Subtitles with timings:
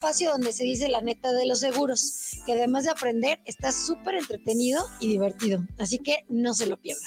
[0.00, 4.14] espacio donde se dice la neta de los seguros, que además de aprender está súper
[4.14, 7.06] entretenido y divertido, así que no se lo pierdan.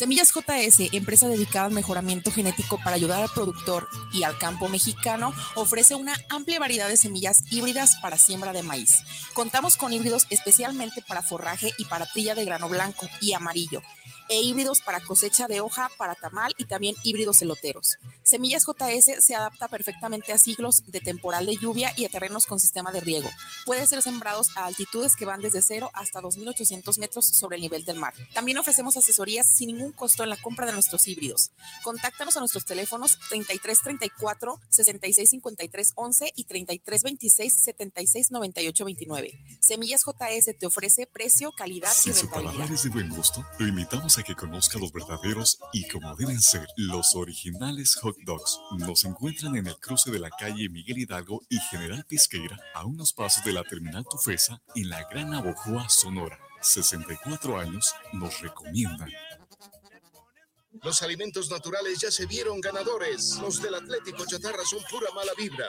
[0.00, 5.34] Semillas JS, empresa dedicada al mejoramiento genético para ayudar al productor y al campo mexicano,
[5.56, 9.02] ofrece una amplia variedad de semillas híbridas para siembra de maíz.
[9.34, 13.82] Contamos con híbridos especialmente para forraje y para trilla de grano blanco y amarillo
[14.30, 17.98] e híbridos para cosecha de hoja, para tamal y también híbridos eloteros.
[18.22, 22.60] Semillas JS se adapta perfectamente a siglos de temporal de lluvia y a terrenos con
[22.60, 23.28] sistema de riego.
[23.66, 27.84] Puede ser sembrados a altitudes que van desde 0 hasta 2.800 metros sobre el nivel
[27.84, 28.14] del mar.
[28.32, 31.50] También ofrecemos asesorías sin ningún costo en la compra de nuestros híbridos.
[31.82, 41.52] Contáctanos a nuestros teléfonos 3334 6653 11 y 3326 769829 Semillas JS te ofrece precio,
[41.52, 42.68] calidad y rentabilidad.
[42.68, 47.14] de buen gusto, lo invitamos a que conozca los verdaderos y como deben ser los
[47.14, 48.58] originales hot dogs.
[48.78, 53.12] Nos encuentran en el cruce de la calle Miguel Hidalgo y General Pisqueira, a unos
[53.12, 56.38] pasos de la terminal Tufesa en la Gran Abojoa, Sonora.
[56.60, 59.10] 64 años nos recomiendan.
[60.82, 63.38] Los alimentos naturales ya se vieron ganadores.
[63.40, 65.66] Los del Atlético Chatarra son pura mala vibra.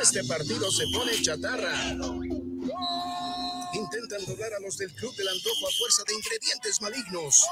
[0.00, 1.72] Este partido se pone chatarra.
[3.92, 7.44] Intentan doblar a los del Club del Antojo a fuerza de ingredientes malignos.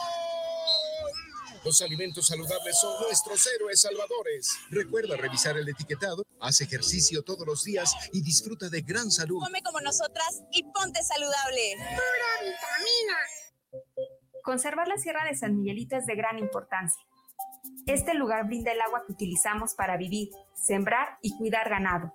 [1.64, 4.56] Los alimentos saludables son nuestros héroes salvadores.
[4.70, 9.40] Recuerda revisar el etiquetado, haz ejercicio todos los días y disfruta de gran salud.
[9.42, 11.74] Come como nosotras y ponte saludable.
[11.76, 13.18] Pura vitamina.
[14.44, 17.02] Conservar la Sierra de San Miguelito es de gran importancia.
[17.86, 22.14] Este lugar brinda el agua que utilizamos para vivir, sembrar y cuidar ganado.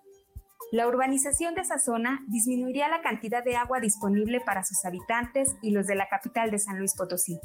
[0.74, 5.70] La urbanización de esa zona disminuiría la cantidad de agua disponible para sus habitantes y
[5.70, 7.40] los de la capital de San Luis Potosí.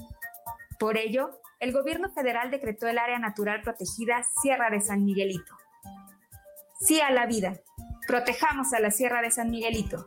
[0.78, 5.54] Por ello, el gobierno federal decretó el área natural protegida Sierra de San Miguelito.
[6.80, 7.52] Sí a la vida.
[8.06, 10.06] Protejamos a la Sierra de San Miguelito.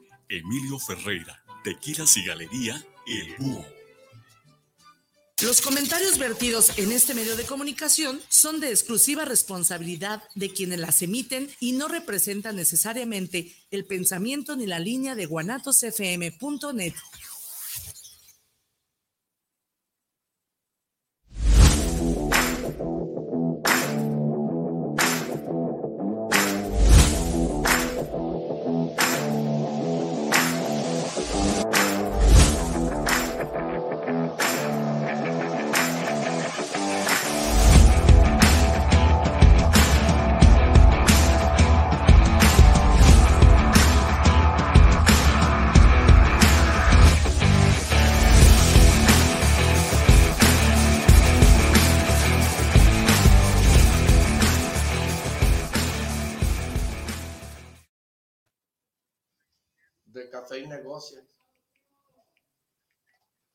[0.31, 1.43] Emilio Ferreira.
[1.63, 3.65] Tequilas y Galería El Búho.
[5.43, 11.01] Los comentarios vertidos en este medio de comunicación son de exclusiva responsabilidad de quienes las
[11.01, 16.93] emiten y no representan necesariamente el pensamiento ni la línea de guanatosfm.net.
[60.57, 61.23] y negocios.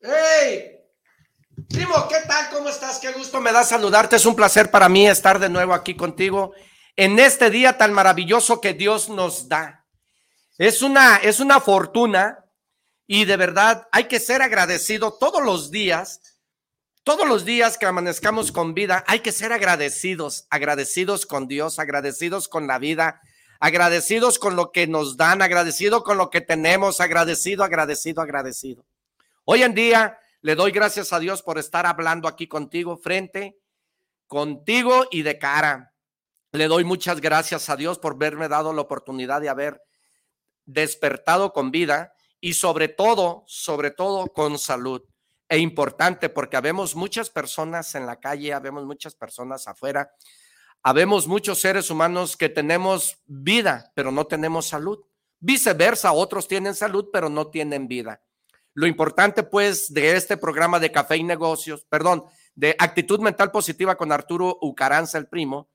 [0.01, 0.73] ¡Hey!
[1.69, 2.49] Primo, ¿qué tal?
[2.51, 2.99] ¿Cómo estás?
[2.99, 4.15] Qué gusto me da saludarte.
[4.15, 6.53] Es un placer para mí estar de nuevo aquí contigo
[6.95, 9.85] en este día tan maravilloso que Dios nos da.
[10.57, 12.45] Es una, es una fortuna
[13.05, 16.21] y de verdad hay que ser agradecido todos los días
[17.07, 22.49] Todos los días que amanezcamos con vida hay que ser agradecidos, agradecidos con Dios, agradecidos
[22.49, 23.21] con la vida,
[23.59, 28.85] agradecidos con lo que nos dan, agradecido con lo que tenemos, agradecido, agradecido, agradecido.
[29.45, 33.57] Hoy en día le doy gracias a Dios por estar hablando aquí contigo, frente,
[34.27, 35.93] contigo y de cara.
[36.51, 39.81] Le doy muchas gracias a Dios por haberme dado la oportunidad de haber
[40.65, 45.01] despertado con vida y sobre todo, sobre todo con salud.
[45.49, 50.11] E importante porque habemos muchas personas en la calle, habemos muchas personas afuera,
[50.83, 54.99] habemos muchos seres humanos que tenemos vida, pero no tenemos salud.
[55.39, 58.21] Viceversa, otros tienen salud, pero no tienen vida.
[58.73, 62.23] Lo importante, pues, de este programa de Café y Negocios, perdón,
[62.55, 65.69] de Actitud Mental Positiva con Arturo Ucaranza, el primo,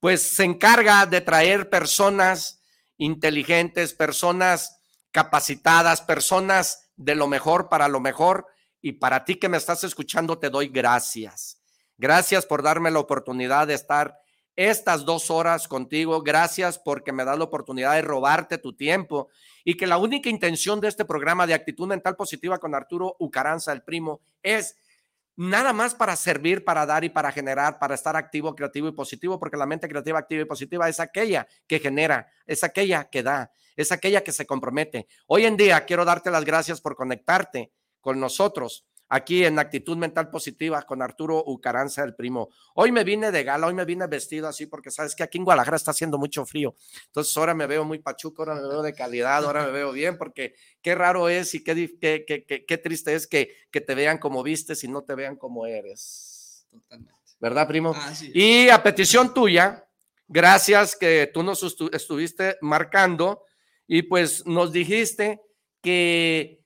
[0.00, 2.60] pues se encarga de traer personas
[2.98, 4.80] inteligentes, personas
[5.10, 8.46] capacitadas, personas de lo mejor para lo mejor.
[8.82, 11.62] Y para ti que me estás escuchando, te doy gracias.
[11.96, 14.18] Gracias por darme la oportunidad de estar
[14.56, 16.22] estas dos horas contigo.
[16.22, 19.28] Gracias porque me da la oportunidad de robarte tu tiempo
[19.64, 23.72] y que la única intención de este programa de actitud mental positiva con Arturo Ucaranza,
[23.72, 24.76] el primo, es
[25.36, 29.38] nada más para servir, para dar y para generar, para estar activo, creativo y positivo,
[29.38, 33.52] porque la mente creativa, activa y positiva es aquella que genera, es aquella que da,
[33.76, 35.08] es aquella que se compromete.
[35.26, 40.30] Hoy en día quiero darte las gracias por conectarte con nosotros aquí en Actitud Mental
[40.30, 42.50] Positiva con Arturo Ucaranza, el primo.
[42.74, 45.44] Hoy me vine de gala, hoy me vine vestido así porque sabes que aquí en
[45.44, 46.74] Guadalajara está haciendo mucho frío.
[47.06, 50.18] Entonces ahora me veo muy pachuco, ahora me veo de calidad, ahora me veo bien
[50.18, 54.18] porque qué raro es y qué, qué, qué, qué triste es que, que te vean
[54.18, 56.66] como vistes y no te vean como eres.
[56.70, 57.14] Totalmente.
[57.40, 57.94] ¿Verdad, primo?
[58.32, 59.86] y a petición tuya,
[60.26, 61.62] gracias que tú nos
[61.92, 63.44] estuviste marcando
[63.86, 65.42] y pues nos dijiste
[65.82, 66.63] que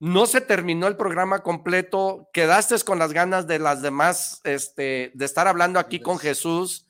[0.00, 5.24] no se terminó el programa completo, quedaste con las ganas de las demás, este, de
[5.26, 6.86] estar hablando aquí con Jesús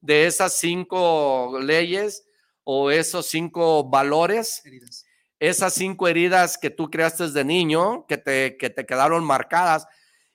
[0.00, 2.26] de esas cinco leyes
[2.62, 4.62] o esos cinco valores,
[5.40, 9.88] esas cinco heridas que tú creaste de niño, que te, que te quedaron marcadas.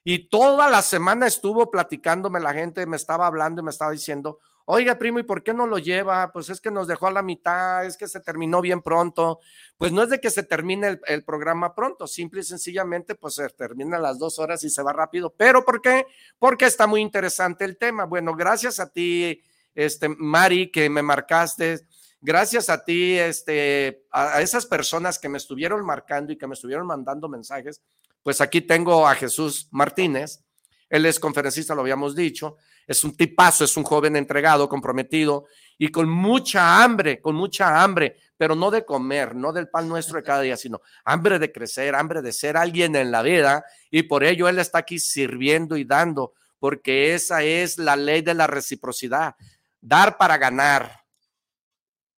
[0.03, 4.39] Y toda la semana estuvo platicándome la gente, me estaba hablando y me estaba diciendo,
[4.71, 6.31] Oiga, primo, ¿y por qué no lo lleva?
[6.31, 9.39] Pues es que nos dejó a la mitad, es que se terminó bien pronto.
[9.77, 13.49] Pues no es de que se termine el, programa pronto, simple y sencillamente, pues se
[13.49, 15.33] termina las dos horas y se va rápido.
[15.35, 16.05] ¿Pero por qué?
[16.37, 18.05] Porque está muy interesante el tema.
[18.05, 19.41] Bueno, gracias a ti,
[19.73, 21.87] este, Mari, que me marcaste.
[22.21, 26.85] Gracias a ti, este, a esas personas que me estuvieron marcando y que me estuvieron
[26.85, 27.81] mandando mensajes.
[28.21, 30.43] Pues aquí tengo a Jesús Martínez.
[30.89, 32.57] Él es conferencista, lo habíamos dicho
[32.89, 35.45] es un tipazo, es un joven entregado, comprometido
[35.77, 40.17] y con mucha hambre, con mucha hambre, pero no de comer, no del pan nuestro
[40.17, 44.03] de cada día, sino hambre de crecer, hambre de ser alguien en la vida y
[44.03, 48.47] por ello él está aquí sirviendo y dando, porque esa es la ley de la
[48.47, 49.35] reciprocidad,
[49.79, 51.03] dar para ganar.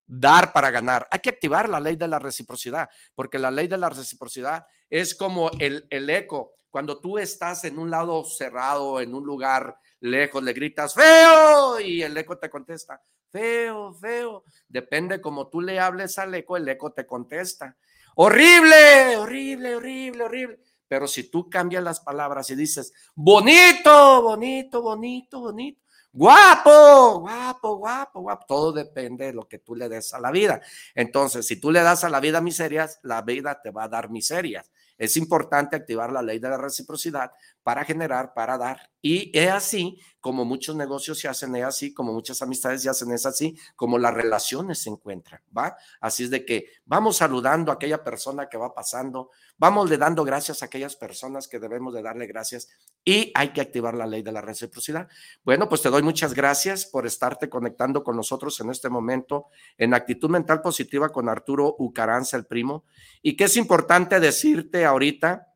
[0.06, 1.08] Dar para ganar.
[1.10, 5.16] Hay que activar la ley de la reciprocidad, porque la ley de la reciprocidad es
[5.16, 6.54] como el, el eco.
[6.70, 12.02] Cuando tú estás en un lado cerrado, en un lugar lejos le gritas feo y
[12.02, 14.44] el eco te contesta feo, feo.
[14.68, 17.76] Depende como tú le hables al eco, el eco te contesta.
[18.16, 20.60] Horrible, horrible, horrible, horrible.
[20.88, 25.80] Pero si tú cambias las palabras y dices bonito, bonito, bonito, bonito,
[26.12, 30.60] guapo, guapo, guapo, guapo, todo depende de lo que tú le des a la vida.
[30.94, 34.10] Entonces, si tú le das a la vida miserias, la vida te va a dar
[34.10, 34.68] miserias.
[35.00, 38.90] Es importante activar la ley de la reciprocidad para generar, para dar.
[39.00, 43.10] Y es así como muchos negocios se hacen, es así como muchas amistades se hacen,
[43.12, 45.74] es así como las relaciones se encuentran, ¿va?
[46.02, 50.24] Así es de que vamos saludando a aquella persona que va pasando, vamos le dando
[50.24, 52.68] gracias a aquellas personas que debemos de darle gracias
[53.04, 55.06] y hay que activar la ley de la reciprocidad.
[55.44, 59.46] Bueno, pues te doy muchas gracias por estarte conectando con nosotros en este momento
[59.78, 62.84] en Actitud Mental Positiva con Arturo Ucaranza, el primo,
[63.22, 65.46] y que es importante decirte ahorita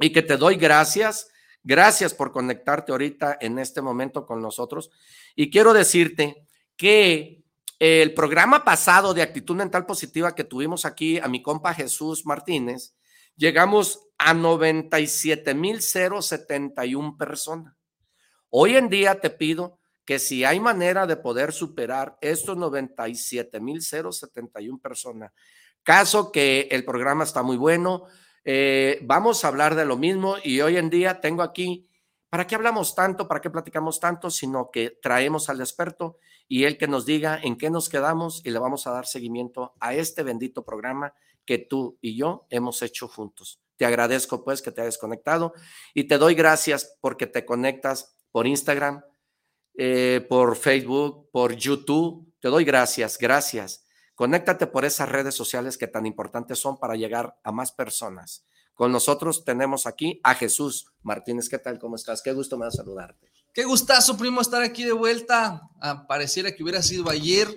[0.00, 1.28] y que te doy gracias
[1.64, 4.90] Gracias por conectarte ahorita en este momento con nosotros.
[5.36, 6.44] Y quiero decirte
[6.76, 7.44] que
[7.78, 12.94] el programa pasado de actitud mental positiva que tuvimos aquí a mi compa Jesús Martínez,
[13.36, 17.74] llegamos a 97.071 personas.
[18.50, 25.32] Hoy en día te pido que si hay manera de poder superar estos 97.071 personas,
[25.82, 28.04] caso que el programa está muy bueno,
[28.44, 31.88] eh, vamos a hablar de lo mismo y hoy en día tengo aquí,
[32.28, 33.26] ¿para qué hablamos tanto?
[33.28, 34.30] ¿Para qué platicamos tanto?
[34.30, 38.50] Sino que traemos al experto y él que nos diga en qué nos quedamos y
[38.50, 43.08] le vamos a dar seguimiento a este bendito programa que tú y yo hemos hecho
[43.08, 43.60] juntos.
[43.76, 45.54] te agradezco pues que te hayas conectado
[45.92, 49.02] y te doy gracias porque te conectas por Instagram,
[49.74, 52.32] eh, por Facebook, por YouTube.
[52.40, 53.84] Te doy gracias, gracias.
[54.14, 58.44] Conéctate por esas redes sociales que tan importantes son para llegar a más personas.
[58.74, 61.48] Con nosotros tenemos aquí a Jesús Martínez.
[61.48, 61.78] ¿Qué tal?
[61.78, 62.22] ¿Cómo estás?
[62.22, 63.30] Qué gusto me da saludarte.
[63.52, 65.62] Qué gustazo, primo, estar aquí de vuelta.
[65.80, 67.48] Ah, pareciera que hubiera sido ayer.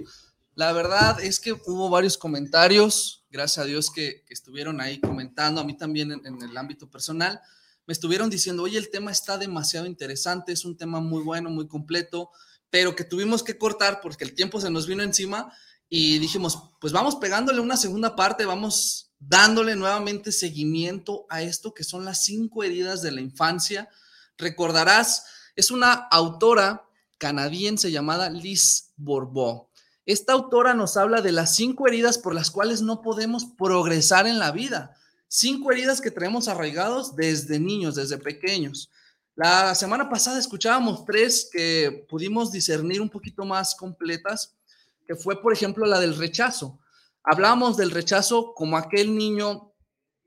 [0.54, 5.66] La verdad es que hubo varios comentarios, gracias a Dios que, estuvieron ahí comentando, a
[5.66, 7.42] mí también en, el ámbito personal,
[7.86, 11.68] me estuvieron diciendo, oye, el tema está demasiado interesante, es un tema muy bueno, muy
[11.68, 12.32] completo,
[12.70, 15.52] pero que tuvimos que cortar porque el tiempo se nos vino encima
[15.90, 21.84] y dijimos, pues vamos pegándole una segunda parte, vamos dándole nuevamente seguimiento a esto que
[21.84, 23.90] son las cinco heridas de la infancia.
[24.38, 25.26] Recordarás,
[25.58, 26.88] es una autora
[27.18, 29.68] canadiense llamada Liz Bourbeau.
[30.06, 34.38] Esta autora nos habla de las cinco heridas por las cuales no podemos progresar en
[34.38, 34.96] la vida.
[35.28, 38.92] Cinco heridas que traemos arraigados desde niños, desde pequeños.
[39.36, 44.56] La semana pasada escuchábamos tres que pudimos discernir un poquito más completas,
[45.08, 46.80] que fue, por ejemplo, la del rechazo.
[47.24, 49.74] Hablamos del rechazo como aquel niño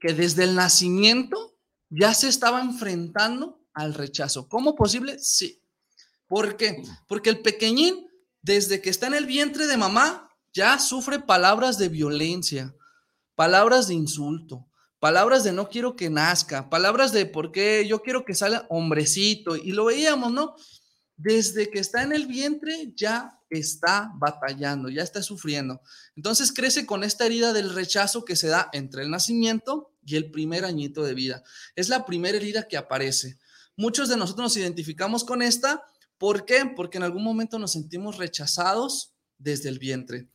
[0.01, 1.57] que desde el nacimiento
[1.89, 4.49] ya se estaba enfrentando al rechazo.
[4.49, 5.19] ¿Cómo posible?
[5.21, 5.63] Sí.
[6.27, 6.83] ¿Por qué?
[7.07, 8.08] Porque el pequeñín
[8.49, 12.75] desde que está en el vientre de mamá, ya sufre palabras de violencia,
[13.35, 14.67] palabras de insulto,
[14.99, 19.55] palabras de no quiero que nazca, palabras de por qué yo quiero que salga hombrecito.
[19.55, 20.55] Y lo veíamos, ¿no?
[21.15, 25.83] Desde que está en el vientre ya está batallando, ya está sufriendo.
[26.17, 30.31] Entonces crece con esta herida del rechazo que se da entre el nacimiento y el
[30.31, 31.43] primer añito de vida.
[31.77, 33.39] Es la primera herida que aparece.
[33.77, 35.85] Muchos de nosotros nos identificamos con esta
[36.19, 36.67] ¿Por qué?
[36.77, 40.29] Porque en algún momento nos sentimos rechazados desde el vientre.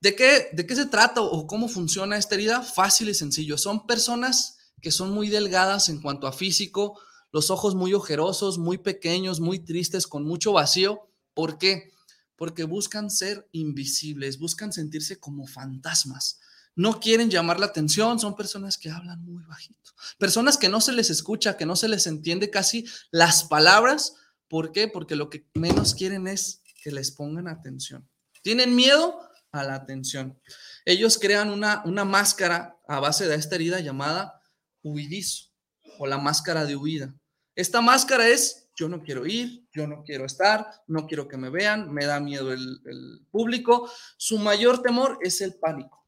[0.00, 2.62] ¿De qué, ¿De qué se trata o cómo funciona esta herida?
[2.62, 3.58] Fácil y sencillo.
[3.58, 6.98] Son personas que son muy delgadas en cuanto a físico,
[7.32, 11.10] los ojos muy ojerosos, muy pequeños, muy tristes, con mucho vacío.
[11.34, 11.92] ¿Por qué?
[12.36, 16.40] Porque buscan ser invisibles, buscan sentirse como fantasmas.
[16.74, 20.92] No quieren llamar la atención, son personas que hablan muy bajito, personas que no se
[20.92, 24.14] les escucha, que no se les entiende casi las palabras
[24.50, 24.88] ¿Por qué?
[24.88, 28.06] Porque lo que menos quieren es que les pongan atención.
[28.42, 29.20] Tienen miedo
[29.52, 30.40] a la atención.
[30.84, 34.42] Ellos crean una, una máscara a base de esta herida llamada
[34.82, 35.52] huidizo
[35.98, 37.14] o la máscara de huida.
[37.54, 41.50] Esta máscara es yo no quiero ir, yo no quiero estar, no quiero que me
[41.50, 43.88] vean, me da miedo el, el público.
[44.16, 46.04] Su mayor temor es el pánico.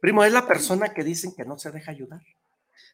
[0.00, 2.22] Primo, es la persona que dicen que no se deja ayudar.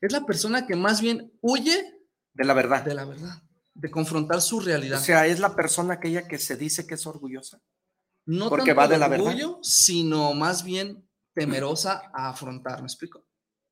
[0.01, 1.95] Es la persona que más bien huye
[2.33, 2.85] de la verdad.
[2.85, 3.43] De la verdad
[3.79, 5.01] de confrontar su realidad.
[5.01, 7.61] O sea, es la persona aquella que se dice que es orgullosa.
[8.27, 13.25] No porque va de la orgullo, sino más bien temerosa a afrontar, ¿me explico?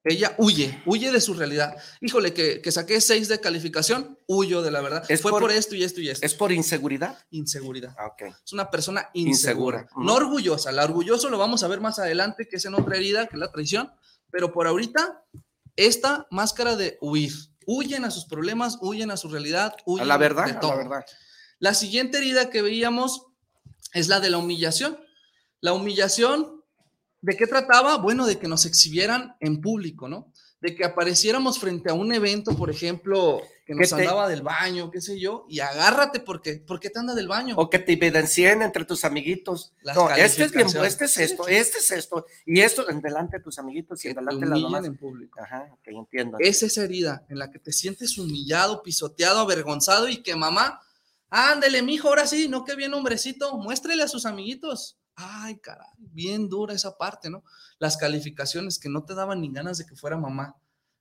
[0.08, 1.76] Ella huye, huye de su realidad.
[2.00, 5.04] Híjole, que, que saqué seis de calificación, huyo de la verdad.
[5.08, 6.24] ¿Es Fue por, esto y esto y esto.
[6.24, 7.18] ¿Es por inseguridad?
[7.30, 7.92] Inseguridad.
[7.98, 8.30] Ah, okay.
[8.44, 9.88] Es una persona insegura.
[9.96, 10.70] No orgullosa.
[10.70, 13.40] La orgulloso lo vamos a ver más adelante, que es en otra herida, que es
[13.40, 13.90] la traición.
[14.30, 15.24] Pero por ahorita,
[15.74, 17.32] esta máscara de huir,
[17.66, 20.70] huyen a sus problemas, huyen a su realidad, huyen a la verdad, de todo.
[20.70, 21.04] la verdad.
[21.58, 23.26] La siguiente herida que veíamos
[23.92, 24.98] es la de la humillación.
[25.60, 26.62] La humillación,
[27.20, 27.98] ¿de qué trataba?
[27.98, 30.32] Bueno, de que nos exhibieran en público, ¿no?
[30.66, 35.00] De que apareciéramos frente a un evento, por ejemplo, que nos andaba del baño, qué
[35.00, 37.54] sé yo, y agárrate porque, porque te anda del baño.
[37.56, 39.72] O que te evidencien entre tus amiguitos.
[39.94, 43.44] no, este es bien, este es esto, este es esto, y esto en delante de
[43.44, 44.84] tus amiguitos y en delante de las mamás.
[44.86, 45.38] en público.
[45.40, 46.36] Ajá, ok, entiendo.
[46.40, 50.80] Es esa herida en la que te sientes humillado, pisoteado, avergonzado y que mamá,
[51.30, 54.98] ándele, mijo, ahora sí, no que bien hombrecito, muéstrele a sus amiguitos.
[55.16, 57.42] Ay, caray, bien dura esa parte, ¿no?
[57.78, 60.56] Las calificaciones que no te daban ni ganas de que fuera mamá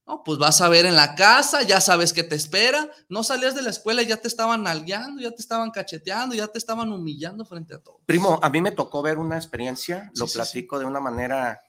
[0.07, 2.91] no, pues vas a ver en la casa, ya sabes qué te espera.
[3.09, 6.47] No salías de la escuela y ya te estaban nalgueando, ya te estaban cacheteando, ya
[6.47, 8.01] te estaban humillando frente a todo.
[8.05, 11.59] Primo, a mí me tocó ver una experiencia, lo platico de una manera,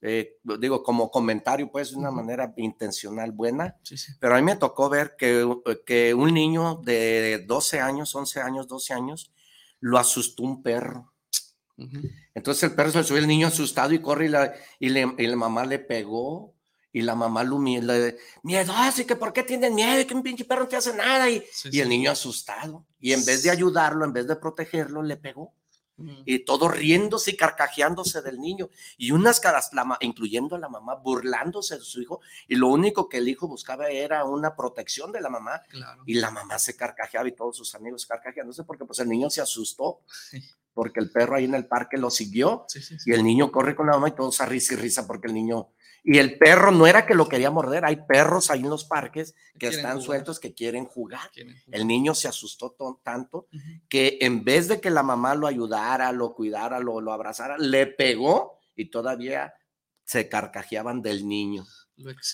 [0.00, 3.76] eh, digo, como comentario, pues, de una manera intencional buena,
[4.20, 5.44] pero a mí me tocó ver que,
[5.84, 9.32] que un niño de 12 años, 11 años, 12 años,
[9.80, 11.12] lo asustó un perro.
[12.34, 15.26] Entonces el perro se subió el niño asustado y corre y la, y, le, y
[15.26, 16.54] la mamá le pegó
[16.94, 17.92] y la mamá lo miedo,
[18.44, 20.06] miedo, así que ¿por qué tienen miedo?
[20.06, 21.28] Que un pinche perro no te hace nada.
[21.28, 22.86] Y, y el niño asustado.
[23.00, 25.52] Y en vez de ayudarlo, en vez de protegerlo, le pegó.
[26.24, 28.68] Y todo riéndose y carcajeándose del niño.
[28.96, 32.20] Y unas caras, incluyendo a la mamá, burlándose de su hijo.
[32.46, 35.62] Y lo único que el hijo buscaba era una protección de la mamá.
[36.06, 39.40] Y la mamá se carcajeaba y todos sus amigos carcajeándose porque pues el niño se
[39.40, 40.00] asustó.
[40.74, 42.66] Porque el perro ahí en el parque lo siguió
[43.06, 45.34] y el niño corre con la mamá y todos a risa y risa porque el
[45.34, 45.70] niño
[46.06, 49.34] y el perro no era que lo quería morder, hay perros ahí en los parques
[49.58, 51.30] que están sueltos que quieren jugar.
[51.72, 53.48] El niño se asustó tanto
[53.88, 57.86] que en vez de que la mamá lo ayudara, lo cuidara, lo, lo abrazara, le
[57.86, 59.54] pegó y todavía
[60.04, 61.66] se carcajeaban del niño.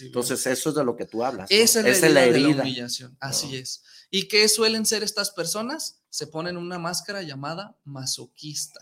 [0.00, 1.50] Entonces, eso es de lo que tú hablas.
[1.50, 3.16] Esa es la herida, De la humillación.
[3.20, 3.82] Así es.
[4.10, 6.02] ¿Y qué suelen ser estas personas?
[6.08, 8.80] Se ponen una máscara llamada masoquista.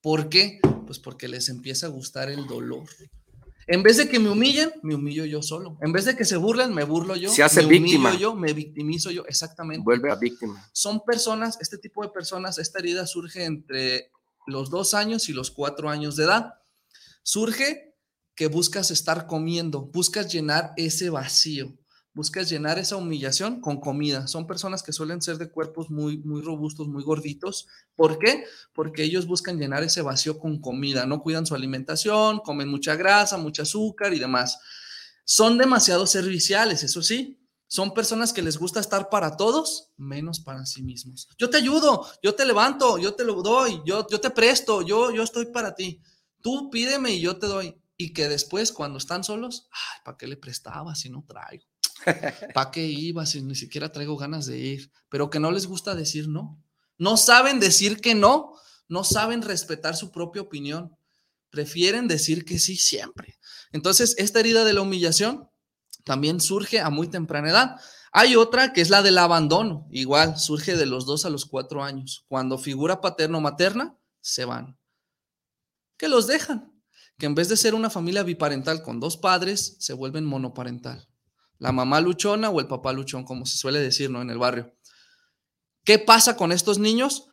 [0.00, 0.60] ¿Por qué?
[0.86, 2.88] Pues porque les empieza a gustar el dolor.
[3.68, 5.76] En vez de que me humillen, me humillo yo solo.
[5.80, 7.30] En vez de que se burlen, me burlo yo.
[7.30, 8.10] Se hace me víctima.
[8.10, 9.82] Humillo yo, me victimizo yo, exactamente.
[9.82, 10.68] Vuelve a víctima.
[10.72, 14.12] Son personas, este tipo de personas, esta herida surge entre
[14.46, 16.54] los dos años y los cuatro años de edad.
[17.24, 17.95] Surge
[18.36, 21.74] que buscas estar comiendo, buscas llenar ese vacío,
[22.12, 24.26] buscas llenar esa humillación con comida.
[24.28, 27.66] Son personas que suelen ser de cuerpos muy, muy robustos, muy gorditos.
[27.94, 28.44] ¿Por qué?
[28.74, 33.38] Porque ellos buscan llenar ese vacío con comida, no cuidan su alimentación, comen mucha grasa,
[33.38, 34.58] mucho azúcar y demás.
[35.24, 37.40] Son demasiado serviciales, eso sí.
[37.68, 41.26] Son personas que les gusta estar para todos, menos para sí mismos.
[41.38, 45.10] Yo te ayudo, yo te levanto, yo te lo doy, yo, yo te presto, yo,
[45.10, 46.00] yo estoy para ti.
[46.42, 50.26] Tú pídeme y yo te doy y que después cuando están solos, ay, ¿para qué
[50.26, 51.64] le prestaba si no traigo?
[52.54, 54.92] ¿Para qué iba si ni siquiera traigo ganas de ir?
[55.08, 56.62] Pero que no les gusta decir no.
[56.98, 58.54] No saben decir que no,
[58.88, 60.96] no saben respetar su propia opinión.
[61.50, 63.38] Prefieren decir que sí siempre.
[63.72, 65.48] Entonces, esta herida de la humillación
[66.04, 67.80] también surge a muy temprana edad.
[68.12, 69.88] Hay otra que es la del abandono.
[69.90, 72.24] Igual, surge de los dos a los cuatro años.
[72.28, 74.78] Cuando figura paterno-materna, se van.
[75.96, 76.75] Que los dejan
[77.18, 81.08] que en vez de ser una familia biparental con dos padres, se vuelven monoparental.
[81.58, 84.20] La mamá luchona o el papá luchón, como se suele decir, ¿no?
[84.20, 84.74] En el barrio.
[85.84, 87.30] ¿Qué pasa con estos niños?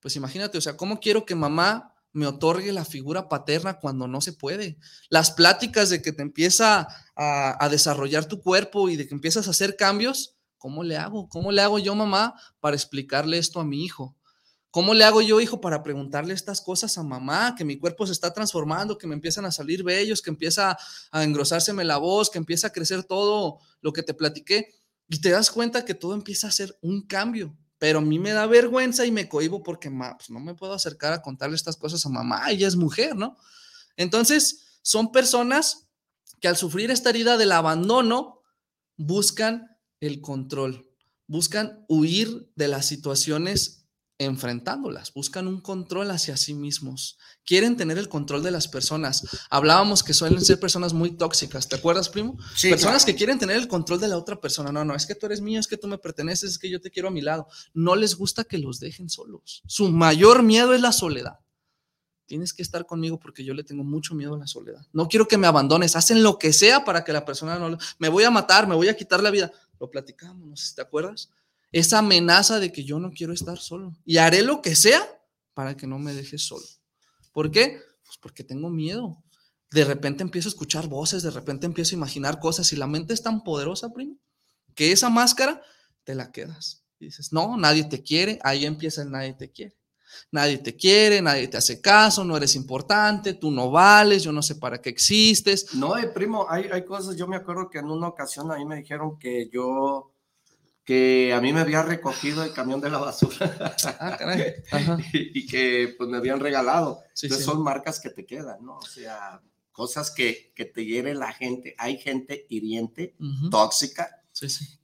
[0.00, 4.22] Pues imagínate, o sea, ¿cómo quiero que mamá me otorgue la figura paterna cuando no
[4.22, 4.78] se puede?
[5.10, 9.48] Las pláticas de que te empieza a, a desarrollar tu cuerpo y de que empiezas
[9.48, 11.28] a hacer cambios, ¿cómo le hago?
[11.28, 14.16] ¿Cómo le hago yo, mamá, para explicarle esto a mi hijo?
[14.70, 17.54] ¿Cómo le hago yo, hijo, para preguntarle estas cosas a mamá?
[17.56, 20.76] Que mi cuerpo se está transformando, que me empiezan a salir vellos, que empieza
[21.10, 24.74] a engrosárseme la voz, que empieza a crecer todo lo que te platiqué.
[25.08, 27.56] Y te das cuenta que todo empieza a ser un cambio.
[27.78, 31.12] Pero a mí me da vergüenza y me cohibo porque pues, no me puedo acercar
[31.12, 32.50] a contarle estas cosas a mamá.
[32.50, 33.36] Ella es mujer, ¿no?
[33.96, 35.88] Entonces, son personas
[36.40, 38.42] que al sufrir esta herida del abandono
[38.96, 40.90] buscan el control,
[41.26, 43.85] buscan huir de las situaciones
[44.18, 49.22] enfrentándolas, buscan un control hacia sí mismos, quieren tener el control de las personas.
[49.50, 52.38] Hablábamos que suelen ser personas muy tóxicas, ¿te acuerdas, primo?
[52.62, 54.72] personas que quieren tener el control de la otra persona.
[54.72, 56.80] No, no, es que tú eres mío, es que tú me perteneces, es que yo
[56.80, 57.46] te quiero a mi lado.
[57.74, 59.62] No les gusta que los dejen solos.
[59.66, 61.40] Su mayor miedo es la soledad.
[62.24, 64.84] Tienes que estar conmigo porque yo le tengo mucho miedo a la soledad.
[64.92, 65.94] No quiero que me abandones.
[65.94, 67.78] Hacen lo que sea para que la persona no...
[67.98, 69.52] Me voy a matar, me voy a quitar la vida.
[69.78, 71.30] Lo platicamos, no sé si te acuerdas
[71.72, 75.06] esa amenaza de que yo no quiero estar solo y haré lo que sea
[75.54, 76.64] para que no me dejes solo.
[77.32, 77.80] ¿Por qué?
[78.04, 79.22] Pues porque tengo miedo.
[79.70, 83.14] De repente empiezo a escuchar voces, de repente empiezo a imaginar cosas y la mente
[83.14, 84.16] es tan poderosa, primo,
[84.74, 85.62] que esa máscara
[86.04, 86.84] te la quedas.
[86.98, 89.76] Y dices, no, nadie te quiere, ahí empieza el nadie te quiere.
[90.30, 94.40] Nadie te quiere, nadie te hace caso, no eres importante, tú no vales, yo no
[94.40, 95.74] sé para qué existes.
[95.74, 98.76] No, primo, hay, hay cosas, yo me acuerdo que en una ocasión a mí me
[98.76, 100.12] dijeron que yo
[100.86, 106.08] que a mí me había recogido el camión de la basura ah, Y, que pues
[106.08, 107.02] me habían regalado.
[107.20, 108.76] Entonces son marcas que te quedan, ¿no?
[108.76, 111.74] O sea, cosas que, que te hiere la gente.
[111.76, 113.16] Hay gente hiriente,
[113.50, 114.22] tóxica,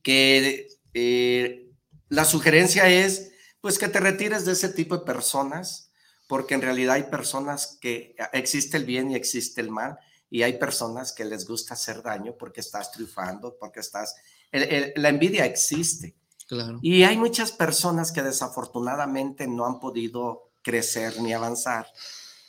[0.03, 1.71] que eh,
[2.09, 5.93] la sugerencia es pues que te retires de ese tipo de personas,
[6.27, 10.01] porque en realidad hay personas que existe el bien y existe el mal,
[10.33, 14.17] y hay personas que les gusta hacer daño porque estás triunfando, porque estás
[14.51, 16.17] la envidia existe.
[16.49, 16.79] Claro.
[16.81, 21.87] Y hay muchas personas que desafortunadamente no han podido crecer ni avanzar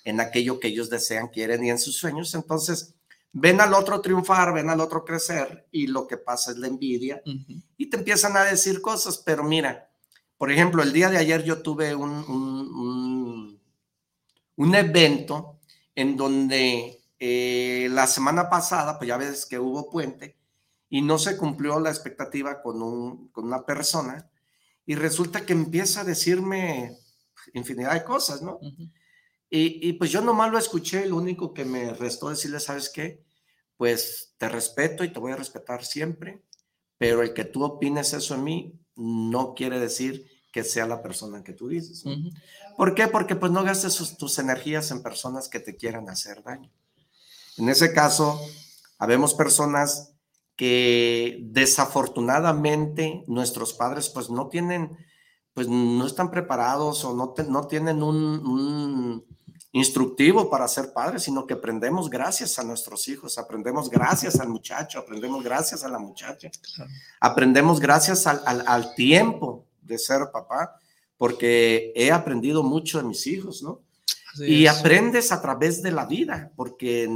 [0.05, 2.33] en aquello que ellos desean, quieren y en sus sueños.
[2.35, 2.95] Entonces,
[3.33, 7.21] ven al otro triunfar, ven al otro crecer y lo que pasa es la envidia
[7.75, 9.17] y te empiezan a decir cosas.
[9.17, 9.91] Pero mira,
[10.37, 13.61] por ejemplo, el día de ayer yo tuve un, un,
[14.55, 15.59] un, evento
[15.95, 20.35] en donde eh, la semana pasada, pues ya ves que hubo puente,
[20.89, 24.29] y no se cumplió la expectativa con, un, con una persona
[24.85, 26.97] y resulta que empieza a decirme
[27.53, 28.59] infinidad de cosas, ¿no?
[29.49, 33.23] y, y, pues yo nomás lo escuché, lo único que me restó decirle, ¿sabes qué?
[33.77, 36.41] Pues te respeto y te voy a respetar siempre,
[36.97, 41.43] pero el que tú opines eso en mí no quiere decir que sea la persona
[41.43, 42.03] que tú dices.
[42.05, 42.11] ¿no?
[42.77, 43.07] ¿Por qué?
[43.07, 46.69] Porque pues no gastes sus- tus energías en personas que te quieran hacer daño.
[47.57, 48.39] En ese caso,
[48.99, 50.13] habemos personas
[50.55, 54.95] que desafortunadamente nuestros padres pues no tienen,
[55.53, 59.25] pues no están preparados o no, te- no tienen un, un
[59.71, 64.99] instructivo para ser padres, sino que aprendemos gracias a nuestros hijos, aprendemos gracias al muchacho,
[64.99, 66.49] aprendemos gracias a la muchacha,
[67.19, 70.75] aprendemos gracias al, al- al tiempo de ser papá,
[71.17, 73.81] porque he aprendido mucho de mis hijos, ¿no?
[74.39, 74.71] Y es.
[74.79, 77.09] aprendes a través de la vida, porque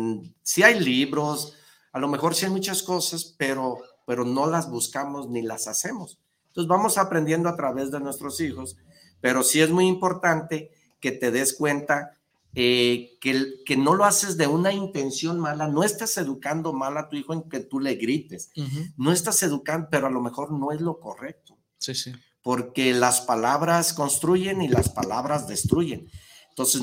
[0.44, 1.56] si hay libros,
[1.92, 6.20] a lo mejor sí hay muchas cosas, pero, pero no las buscamos ni las hacemos.
[6.50, 8.78] Entonces vamos aprendiendo a través de nuestros hijos,
[9.22, 12.14] pero sí es muy importante que te des cuenta
[12.56, 17.08] eh, que, que no lo haces de una intención mala, no estás educando mal a
[17.10, 18.50] tu hijo en que tú le grites,
[18.96, 22.12] no estás educando, pero a lo mejor no es lo correcto Sí, sí.
[22.42, 26.10] porque las palabras construyen y las palabras destruyen.
[26.58, 26.82] Entonces,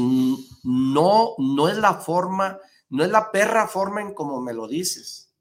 [0.62, 2.60] no, no es la forma,
[2.90, 5.32] no es la perra forma en como me lo dices.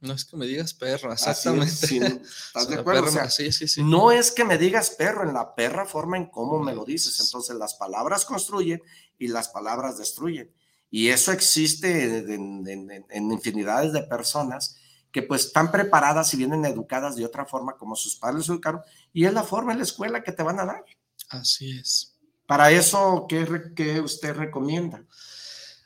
[0.00, 1.74] No es que me digas es, exactamente.
[1.88, 3.00] sí, ¿Estás de acuerdo?
[3.00, 3.82] perro, O sea, sí, sí, sí.
[3.82, 7.18] No es que me digas perro, en la perra forma en cómo me lo dices.
[7.18, 8.80] Entonces, las palabras construyen
[9.18, 10.54] y las palabras destruyen.
[10.88, 14.76] Y eso existe en, en- en- en infinidades de personas
[15.10, 19.24] que pues están preparadas y vienen educadas de otra forma como sus padres educaron y
[19.24, 20.84] es la forma en la escuela que te van a dar.
[21.30, 22.14] Así es.
[22.48, 25.04] Para eso, ¿qué, qué usted recomienda?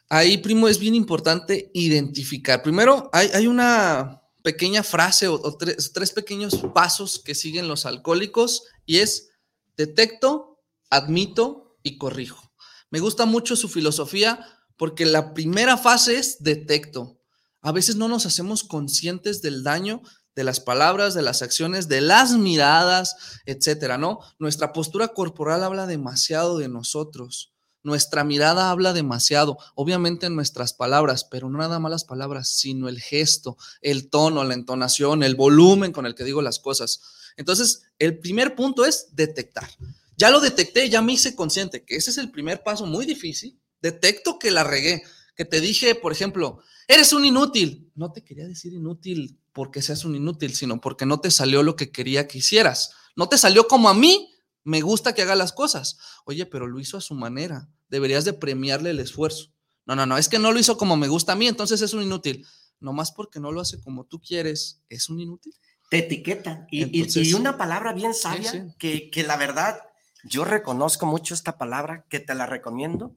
[0.09, 2.62] Ahí, primo, es bien importante identificar.
[2.62, 7.85] Primero, hay, hay una pequeña frase o, o tres, tres pequeños pasos que siguen los
[7.85, 9.31] alcohólicos y es
[9.77, 12.53] detecto, admito y corrijo.
[12.90, 14.46] Me gusta mucho su filosofía
[14.77, 17.18] porque la primera fase es detecto.
[17.61, 20.01] A veces no nos hacemos conscientes del daño
[20.34, 24.20] de las palabras, de las acciones, de las miradas, etcétera, ¿no?
[24.38, 27.52] Nuestra postura corporal habla demasiado de nosotros.
[27.84, 32.88] Nuestra mirada habla demasiado, obviamente en nuestras palabras, pero no nada más las palabras, sino
[32.88, 37.00] el gesto, el tono, la entonación, el volumen con el que digo las cosas.
[37.36, 39.68] Entonces, el primer punto es detectar.
[40.16, 43.58] Ya lo detecté, ya me hice consciente, que ese es el primer paso muy difícil.
[43.80, 45.02] Detecto que la regué,
[45.34, 47.90] que te dije, por ejemplo, eres un inútil.
[47.96, 51.76] No te quería decir inútil porque seas un inútil, sino porque no te salió lo
[51.76, 52.92] que quería que hicieras.
[53.16, 54.28] No te salió como a mí
[54.64, 55.98] me gusta que haga las cosas.
[56.24, 57.68] Oye, pero lo hizo a su manera.
[57.88, 59.52] Deberías de premiarle el esfuerzo.
[59.84, 61.92] No, no, no, es que no lo hizo como me gusta a mí, entonces es
[61.92, 62.46] un inútil.
[62.80, 65.54] Nomás porque no lo hace como tú quieres, es un inútil.
[65.90, 66.66] Te etiquetan.
[66.70, 68.62] Y, y- Entonces- y una palabra bien sabia, sí.
[68.78, 69.80] Que, que la verdad,
[70.24, 73.14] yo reconozco mucho esta palabra, que te la recomiendo,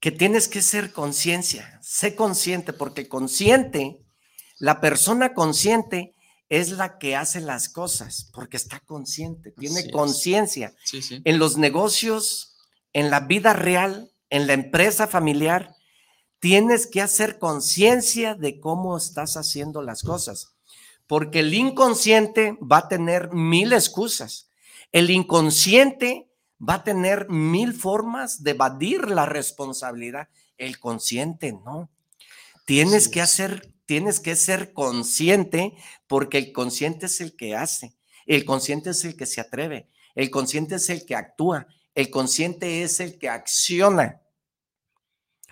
[0.00, 4.05] que tienes que ser conciencia, sé consciente, porque consciente,
[4.58, 6.14] la persona consciente
[6.48, 10.74] es la que hace las cosas, porque está consciente, tiene conciencia.
[10.84, 11.20] Sí, sí.
[11.24, 12.56] En los negocios,
[12.92, 15.74] en la vida real, en la empresa familiar,
[16.38, 20.54] tienes que hacer conciencia de cómo estás haciendo las cosas,
[21.06, 24.48] porque el inconsciente va a tener mil excusas.
[24.92, 26.28] El inconsciente
[26.60, 30.28] va a tener mil formas de evadir la responsabilidad.
[30.56, 31.90] El consciente no.
[32.64, 37.96] Tienes que hacer, tienes que ser consciente porque el consciente es el que hace.
[38.26, 39.88] El consciente es el que se atreve.
[40.14, 41.66] El consciente es el que actúa.
[41.94, 44.20] El consciente es el que acciona.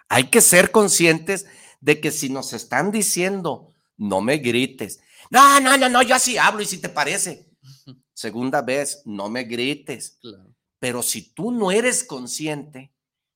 [0.09, 1.47] Hay que ser conscientes
[1.81, 5.01] de que si nos están diciendo, no me grites.
[5.31, 7.51] No, no, no, no, yo así hablo y si te parece.
[8.15, 10.19] Segunda vez, no me grites.
[10.21, 10.55] Claro.
[10.79, 12.93] Pero si tú no eres consciente,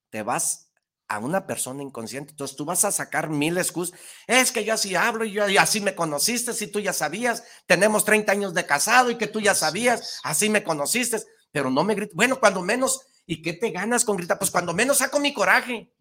[0.09, 0.68] te vas
[1.09, 2.31] a una persona inconsciente.
[2.31, 3.99] Entonces tú vas a sacar mil excusas.
[4.27, 7.43] Es que yo así hablo y, yo, y así me conociste, si tú ya sabías,
[7.65, 11.83] tenemos 30 años de casado y que tú ya sabías, así me conociste, pero no
[11.83, 12.15] me grites.
[12.15, 14.37] Bueno, cuando menos, ¿y qué te ganas con gritar?
[14.37, 15.91] Pues cuando menos saco mi coraje.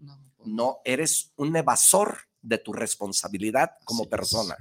[0.44, 4.56] No, eres un evasor de tu responsabilidad como persona.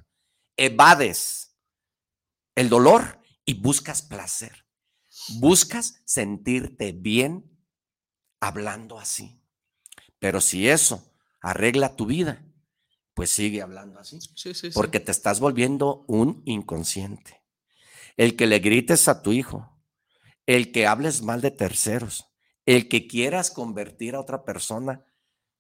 [0.56, 1.56] Evades
[2.56, 4.66] el dolor y buscas placer.
[5.40, 7.46] Buscas sentirte bien
[8.40, 9.42] hablando así.
[10.19, 11.03] Pero si eso
[11.41, 12.43] arregla tu vida,
[13.13, 14.19] pues sigue hablando así.
[14.21, 14.69] Sí, sí, sí.
[14.73, 17.43] Porque te estás volviendo un inconsciente.
[18.15, 19.77] El que le grites a tu hijo,
[20.45, 22.25] el que hables mal de terceros,
[22.65, 25.06] el que quieras convertir a otra persona,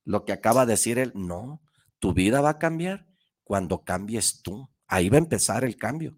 [0.03, 1.61] lo que acaba de decir él, no,
[1.99, 3.07] tu vida va a cambiar
[3.43, 4.69] cuando cambies tú.
[4.87, 6.15] Ahí va a empezar el cambio.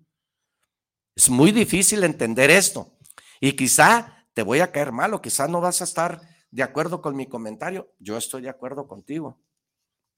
[1.15, 2.97] Es muy difícil entender esto.
[3.39, 6.21] Y quizá te voy a caer mal o quizá no vas a estar
[6.51, 7.93] de acuerdo con mi comentario.
[7.99, 9.41] Yo estoy de acuerdo contigo.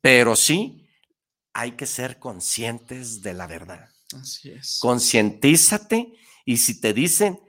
[0.02, 0.88] Pero sí
[1.54, 3.89] hay que ser conscientes de la verdad.
[4.20, 4.80] Así es.
[4.82, 6.13] Concientízate
[6.46, 7.39] y si te dicen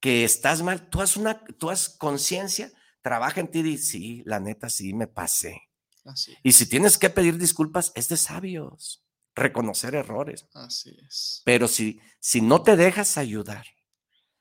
[0.00, 4.40] que estás mal, tú has una, tú has conciencia, trabaja en ti y sí, la
[4.40, 5.62] neta sí me pasé.
[6.04, 10.46] Así, Y si tienes que pedir disculpas, es de sabios, reconocer errores.
[10.54, 11.42] así es.
[11.44, 13.66] Pero si, si no te dejas ayudar,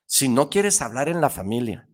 [0.05, 1.89] si no quieres hablar en la familia,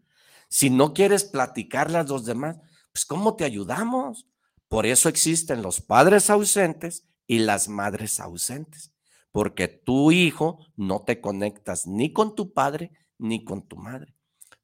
[0.51, 2.57] si no quieres platicarle a los demás,
[2.91, 4.27] pues ¿cómo te ayudamos?
[4.67, 8.93] Por eso existen los padres ausentes y las madres ausentes,
[9.31, 14.13] porque tu hijo no te conectas ni con tu padre ni con tu madre.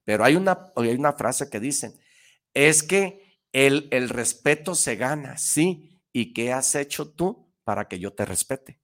[0.04, 1.98] Pero hay una, hay una frase que dicen,
[2.54, 7.98] es que el, el respeto se gana, sí, ¿y qué has hecho tú para que
[7.98, 8.82] yo te respete?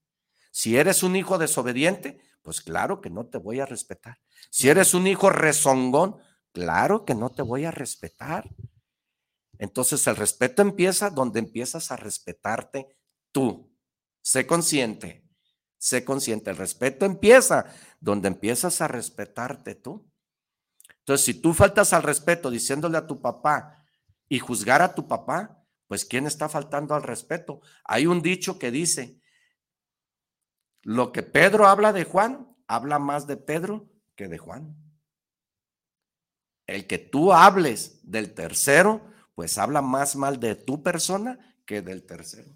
[0.51, 4.19] Si eres un hijo desobediente, pues claro que no te voy a respetar.
[4.49, 6.17] Si eres un hijo rezongón,
[6.53, 8.49] claro que no te voy a respetar.
[9.57, 12.87] Entonces el respeto empieza donde empiezas a respetarte
[13.31, 13.75] tú.
[14.21, 15.27] Sé consciente,
[15.77, 16.49] sé consciente.
[16.49, 17.65] El respeto empieza
[17.99, 20.09] donde empiezas a respetarte tú.
[20.99, 23.83] Entonces, si tú faltas al respeto diciéndole a tu papá
[24.29, 27.59] y juzgar a tu papá, pues ¿quién está faltando al respeto?
[27.83, 29.21] Hay un dicho que dice,
[30.81, 34.77] lo que Pedro habla de Juan, habla más de Pedro que de Juan.
[36.67, 42.05] El que tú hables del tercero, pues habla más mal de tu persona que del
[42.05, 42.53] tercero.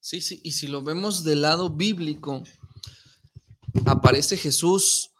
[0.00, 2.42] Sí, sí, y si lo vemos del lado bíblico,
[3.86, 5.10] aparece Jesús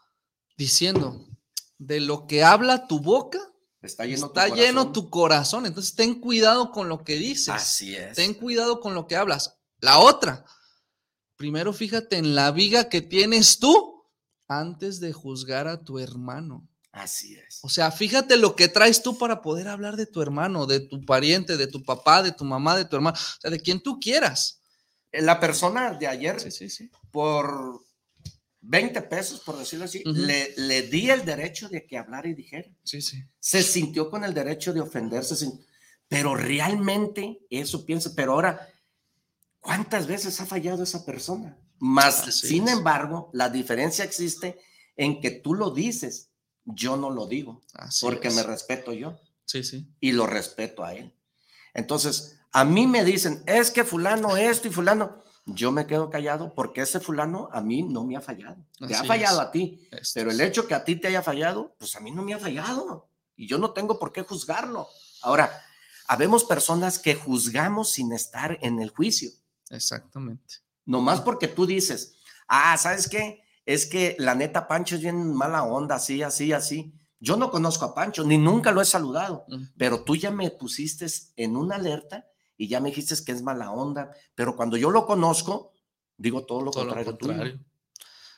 [0.56, 1.26] diciendo,
[1.78, 3.38] de lo que habla tu boca,
[3.80, 4.92] Está lleno, está tu lleno corazón.
[4.92, 5.66] tu corazón.
[5.66, 7.48] Entonces, ten cuidado con lo que dices.
[7.48, 8.14] Así es.
[8.14, 9.58] Ten cuidado con lo que hablas.
[9.80, 10.44] La otra,
[11.36, 14.04] primero fíjate en la viga que tienes tú
[14.46, 16.68] antes de juzgar a tu hermano.
[16.92, 17.58] Así es.
[17.62, 21.04] O sea, fíjate lo que traes tú para poder hablar de tu hermano, de tu
[21.04, 23.98] pariente, de tu papá, de tu mamá, de tu hermano, o sea, de quien tú
[23.98, 24.60] quieras.
[25.10, 26.90] La persona de ayer, Sí, sí, sí.
[27.10, 27.80] por
[28.60, 32.68] 20 pesos, por decirlo así, le, le di el derecho de que hablara y dijera.
[32.84, 33.22] Sí, sí.
[33.40, 35.64] Se sintió con el derecho de ofenderse, sin-
[36.08, 38.68] pero realmente eso piensa, pero ahora,
[39.60, 41.56] ¿cuántas veces ha fallado esa persona?
[41.78, 42.74] Más, Así sin es.
[42.74, 44.58] embargo, la diferencia existe
[44.96, 46.28] en que tú lo dices,
[46.64, 48.34] yo no lo digo, Así porque es.
[48.36, 49.86] me respeto yo Sí, sí.
[50.00, 51.14] y lo respeto a él.
[51.74, 56.54] Entonces, a mí me dicen, es que fulano esto y fulano, yo me quedo callado
[56.54, 58.56] porque ese fulano a mí no me ha fallado.
[58.86, 59.46] Te ha fallado es.
[59.48, 60.48] a ti, Esto pero el es.
[60.48, 63.48] hecho que a ti te haya fallado, pues a mí no me ha fallado y
[63.48, 64.86] yo no tengo por qué juzgarlo.
[65.22, 65.50] Ahora,
[66.06, 69.30] habemos personas que juzgamos sin estar en el juicio,
[69.70, 70.56] Exactamente.
[70.84, 72.14] nomás porque tú dices,
[72.46, 73.42] ah, ¿sabes qué?
[73.64, 76.92] Es que la neta Pancho es bien mala onda, así, así, así.
[77.20, 79.46] Yo no conozco a Pancho, ni nunca lo he saludado,
[79.76, 83.70] pero tú ya me pusiste en una alerta y ya me dijiste que es mala
[83.70, 85.72] onda, pero cuando yo lo conozco,
[86.16, 87.60] digo todo lo Todo lo contrario, contrario.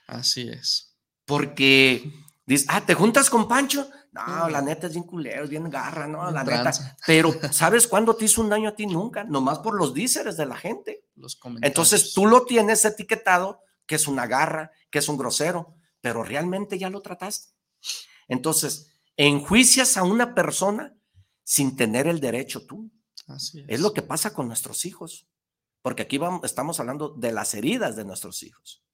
[0.06, 0.94] Así es.
[1.24, 2.12] Porque
[2.44, 3.88] dices, ah, ¿te juntas con Pancho?
[4.12, 6.70] No, la neta es bien culero, es bien garra, no, la neta.
[7.06, 8.86] Pero, ¿sabes cuándo te hizo un daño a ti?
[8.86, 11.04] Nunca, nomás por los díceres de la gente.
[11.16, 11.70] Los comentarios.
[11.70, 16.78] Entonces tú lo tienes etiquetado que es una garra, que es un grosero, pero realmente
[16.78, 17.52] ya lo trataste.
[18.28, 20.96] Entonces, enjuicias a una persona
[21.42, 22.90] sin tener el derecho tú.
[23.26, 23.66] Así es.
[23.68, 25.28] Es lo que pasa con nuestros hijos,
[25.82, 28.84] porque aquí vamos, estamos hablando de las heridas de nuestros hijos.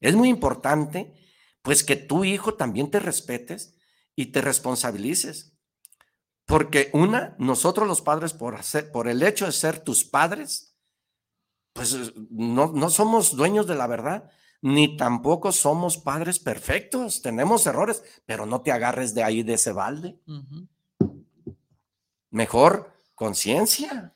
[0.00, 1.14] Es muy importante,
[1.62, 3.74] pues, que tu hijo también te respetes
[4.14, 5.52] y te responsabilices.
[6.44, 10.75] Porque una, nosotros los padres, por, hacer, por el hecho de ser tus padres,
[11.76, 14.28] pues no, no somos dueños de la verdad,
[14.62, 17.22] ni tampoco somos padres perfectos.
[17.22, 20.18] Tenemos errores, pero no te agarres de ahí, de ese balde.
[22.30, 24.12] Mejor conciencia.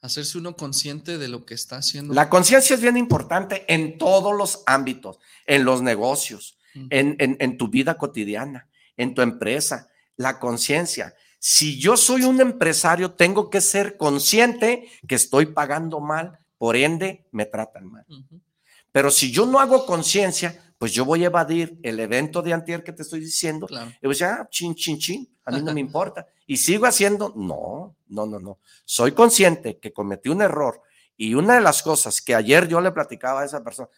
[0.00, 2.14] Hacerse uno consciente de lo que está haciendo.
[2.14, 7.68] La conciencia es bien importante en todos los ámbitos, en los negocios, en- en tu
[7.68, 9.88] vida cotidiana, en tu empresa.
[10.16, 11.14] La conciencia.
[11.40, 17.26] Si yo soy un empresario, tengo que ser consciente que estoy pagando mal, por ende
[17.30, 18.04] me tratan mal.
[18.92, 22.84] Pero si yo no hago conciencia, pues yo voy a evadir el evento de antier
[22.84, 23.66] que te estoy diciendo.
[23.66, 23.90] Claro.
[23.90, 26.26] Y pues ya, chin, chin, chin, a mí no me importa.
[26.46, 28.58] Y sigo haciendo, no, no, no, no.
[28.84, 30.82] Soy consciente que cometí un error.
[31.16, 33.88] Y una de las cosas que ayer yo le platicaba a esa persona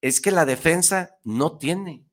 [0.00, 2.04] es que la defensa no tiene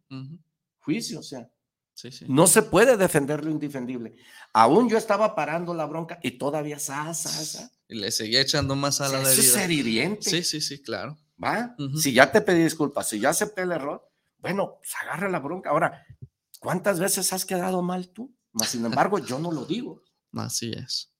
[0.79, 1.47] juicio, o sea,
[1.95, 2.25] Sí, sí.
[2.27, 4.17] no se puede defender lo indefendible.
[4.53, 7.71] Aún yo estaba parando la bronca y todavía sa, sa, sa.
[7.87, 9.53] Y le seguía echando más a la eso es herida.
[9.53, 10.29] ser hiriente.
[10.29, 11.17] Sí, sí, sí, claro.
[11.41, 11.75] ¿va?
[12.01, 15.69] Si ya te pedí disculpas, si ya acepté el error, bueno, pues agarra la bronca.
[15.69, 16.05] Ahora,
[16.59, 18.35] ¿cuántas veces has quedado mal tú?
[18.51, 20.03] Mas, sin embargo, yo no lo digo.
[20.33, 21.11] Así es.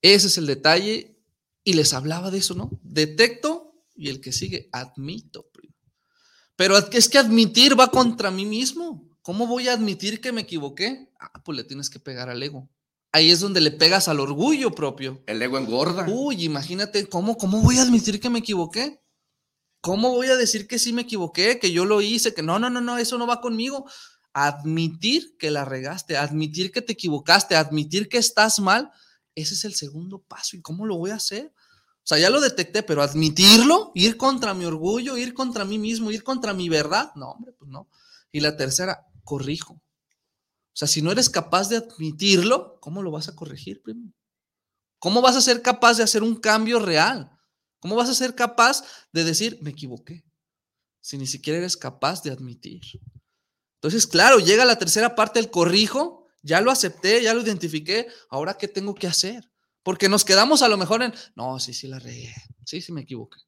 [0.00, 1.18] Ese es el detalle.
[1.64, 2.70] Y les hablaba de eso, ¿no?
[2.82, 5.48] Detecto y el que sigue, admito.
[6.56, 9.11] Pero es que admitir va contra mí mismo.
[9.22, 11.08] ¿Cómo voy a admitir que me equivoqué?
[11.18, 12.68] Ah, pues le tienes que pegar al ego.
[13.12, 15.22] Ahí es donde le pegas al orgullo propio.
[15.26, 16.06] El ego engorda.
[16.08, 19.00] Uy, imagínate, ¿cómo, cómo voy a admitir que me equivoqué?
[19.80, 22.70] ¿Cómo voy a decir que sí me equivoqué, que yo lo hice, que no, no,
[22.70, 23.84] no, no, eso no va conmigo?
[24.32, 28.90] Admitir que la regaste, admitir que te equivocaste, admitir que estás mal,
[29.34, 30.56] ese es el segundo paso.
[30.56, 31.52] ¿Y cómo lo voy a hacer?
[31.98, 36.10] O sea, ya lo detecté, pero admitirlo, ir contra mi orgullo, ir contra mí mismo,
[36.10, 37.88] ir contra mi verdad, no, hombre, pues no.
[38.32, 39.74] Y la tercera, corrijo.
[39.74, 44.12] O sea, si no eres capaz de admitirlo, ¿cómo lo vas a corregir, primo?
[44.98, 47.30] ¿Cómo vas a ser capaz de hacer un cambio real?
[47.80, 50.24] ¿Cómo vas a ser capaz de decir, me equivoqué?
[51.00, 52.80] Si ni siquiera eres capaz de admitir.
[53.74, 58.54] Entonces, claro, llega la tercera parte del corrijo, ya lo acepté, ya lo identifiqué, ahora
[58.54, 59.50] ¿qué tengo que hacer?
[59.82, 62.32] Porque nos quedamos a lo mejor en, no, sí, sí la regué,
[62.64, 63.40] sí, sí me equivoqué.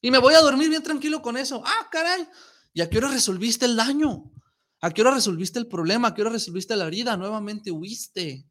[0.00, 1.62] Y me voy a dormir bien tranquilo con eso.
[1.66, 2.26] Ah, caray,
[2.72, 4.32] ¿y a qué hora resolviste el daño?
[4.80, 6.08] ¿A qué hora resolviste el problema?
[6.08, 7.16] ¿A qué hora resolviste la herida?
[7.16, 8.46] Nuevamente huiste.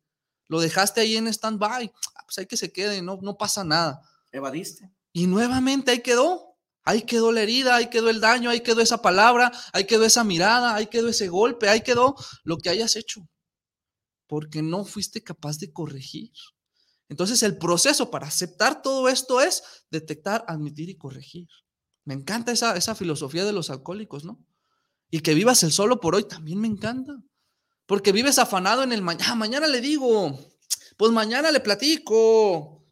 [0.49, 1.91] Lo dejaste ahí en stand-by.
[2.15, 4.01] Ah, pues hay que se quede, no, no pasa nada.
[4.31, 4.91] Evadiste.
[5.13, 6.47] Y nuevamente ahí quedó.
[6.83, 10.23] Ahí quedó la herida, ahí quedó el daño, ahí quedó esa palabra, ahí quedó esa
[10.23, 13.27] mirada, ahí quedó ese golpe, ahí quedó lo que hayas hecho.
[14.25, 16.31] Porque no fuiste capaz de corregir.
[17.09, 21.47] Entonces el proceso para aceptar todo esto es detectar, admitir y corregir.
[22.05, 24.45] Me encanta esa, esa filosofía de los alcohólicos, ¿no?
[25.09, 27.13] Y que vivas el solo por hoy también me encanta.
[27.85, 29.35] Porque vives afanado en el mañana.
[29.35, 30.37] mañana le digo,
[30.97, 32.85] pues mañana le platico.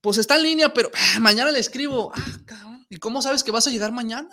[0.00, 2.12] Pues está en línea, pero ah, mañana le escribo.
[2.14, 2.86] Ah, cabrón.
[2.90, 4.28] ¿Y cómo sabes que vas a llegar mañana?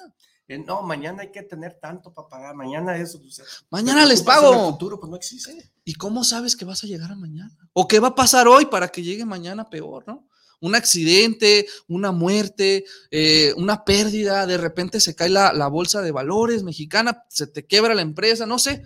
[0.48, 2.56] Eh, no, mañana hay que tener tanto para pagar.
[2.56, 3.22] Mañana eso.
[3.70, 4.54] mañana les pago.
[4.54, 5.72] El futuro, pues no existe.
[5.86, 7.58] ¿Y cómo sabes que vas a llegar a mañana?
[7.72, 10.28] ¿O qué va a pasar hoy para que llegue mañana peor, no?
[10.62, 16.12] Un accidente, una muerte, eh, una pérdida, de repente se cae la, la, bolsa de
[16.12, 18.84] valores mexicana, se te quebra la empresa, no sé.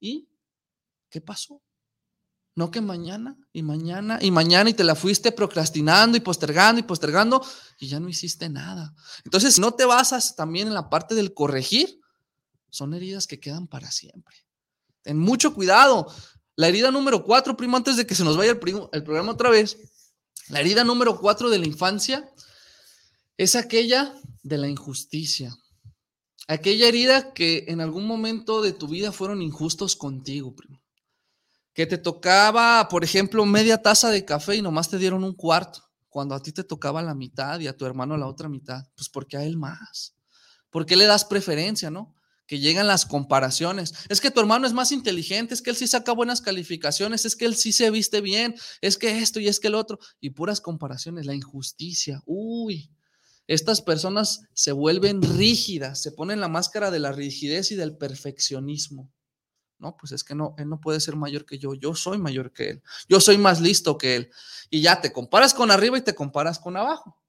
[0.00, 0.26] ¿Y
[1.10, 1.62] qué pasó?
[2.56, 6.82] No que mañana y mañana y mañana y te la fuiste procrastinando y postergando y
[6.82, 7.44] postergando
[7.78, 8.94] y ya no hiciste nada.
[9.24, 12.00] Entonces, no te basas también en la parte del corregir,
[12.70, 14.36] son heridas que quedan para siempre.
[15.02, 16.12] Ten mucho cuidado.
[16.56, 18.60] La herida número cuatro, primo, antes de que se nos vaya el,
[18.92, 19.76] el programa otra vez,
[20.50, 22.28] la herida número cuatro de la infancia
[23.36, 25.56] es aquella de la injusticia.
[26.48, 30.82] Aquella herida que en algún momento de tu vida fueron injustos contigo, primo.
[31.72, 35.84] Que te tocaba, por ejemplo, media taza de café y nomás te dieron un cuarto,
[36.08, 38.82] cuando a ti te tocaba la mitad y a tu hermano la otra mitad.
[38.96, 40.16] Pues porque a él más.
[40.68, 42.14] ¿Por qué le das preferencia, no?
[42.50, 43.94] Que llegan las comparaciones.
[44.08, 47.36] Es que tu hermano es más inteligente, es que él sí saca buenas calificaciones, es
[47.36, 50.00] que él sí se viste bien, es que esto y es que el otro.
[50.18, 52.24] Y puras comparaciones, la injusticia.
[52.26, 52.90] Uy,
[53.46, 59.12] estas personas se vuelven rígidas, se ponen la máscara de la rigidez y del perfeccionismo.
[59.78, 62.52] No, pues es que no, él no puede ser mayor que yo, yo soy mayor
[62.52, 64.30] que él, yo soy más listo que él.
[64.70, 67.19] Y ya te comparas con arriba y te comparas con abajo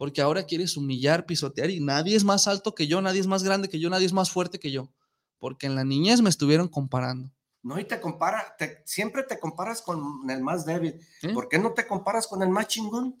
[0.00, 3.42] porque ahora quieres humillar, pisotear y nadie es más alto que yo, nadie es más
[3.42, 4.90] grande que yo, nadie es más fuerte que yo,
[5.38, 7.30] porque en la niñez me estuvieron comparando.
[7.62, 10.98] No, y te compara, siempre te comparas con el más débil.
[11.34, 13.14] ¿Por qué no te comparas con el más chingón?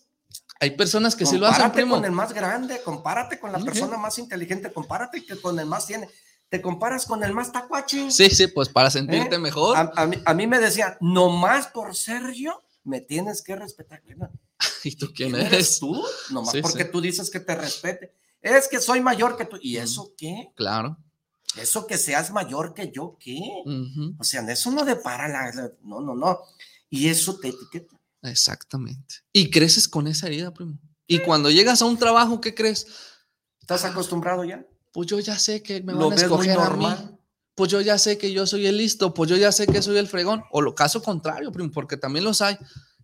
[0.58, 1.96] Hay personas que sí lo hacen, primo.
[1.96, 6.08] con el más grande, compárate con la persona más inteligente, compárate con el más tiene.
[6.48, 8.10] Te comparas con el más tacuachi.
[8.10, 9.38] Sí, sí, pues para sentirte ¿Eh?
[9.38, 9.76] mejor.
[9.76, 14.00] A, mí, a, mí, me decían, nomás por ser yo, me tienes que respetar.
[14.84, 15.78] ¿Y tú quién eres?
[15.78, 16.02] tú?
[16.30, 18.14] Nomás porque tú dices que te respete.
[18.40, 19.58] Es que soy mayor que tú.
[19.60, 20.52] ¿Y eso qué?
[20.56, 20.96] Claro.
[21.56, 23.40] Eso que seas mayor que yo, ¿qué?
[24.18, 26.40] O sea, eso no depara la, No, no, no.
[26.88, 27.96] Y eso te etiqueta.
[28.22, 29.16] Exactamente.
[29.32, 30.78] Y creces con esa herida, primo.
[31.06, 32.86] Y cuando llegas a un trabajo, ¿qué crees?
[33.60, 34.64] ¿Estás acostumbrado ya?
[34.92, 36.86] Pues yo ya sé que me van a escoger a mí.
[37.54, 39.12] Pues yo ya sé que yo soy el listo.
[39.12, 40.44] Pues yo ya sé que soy el fregón.
[40.52, 42.56] O lo caso contrario, primo, porque también los hay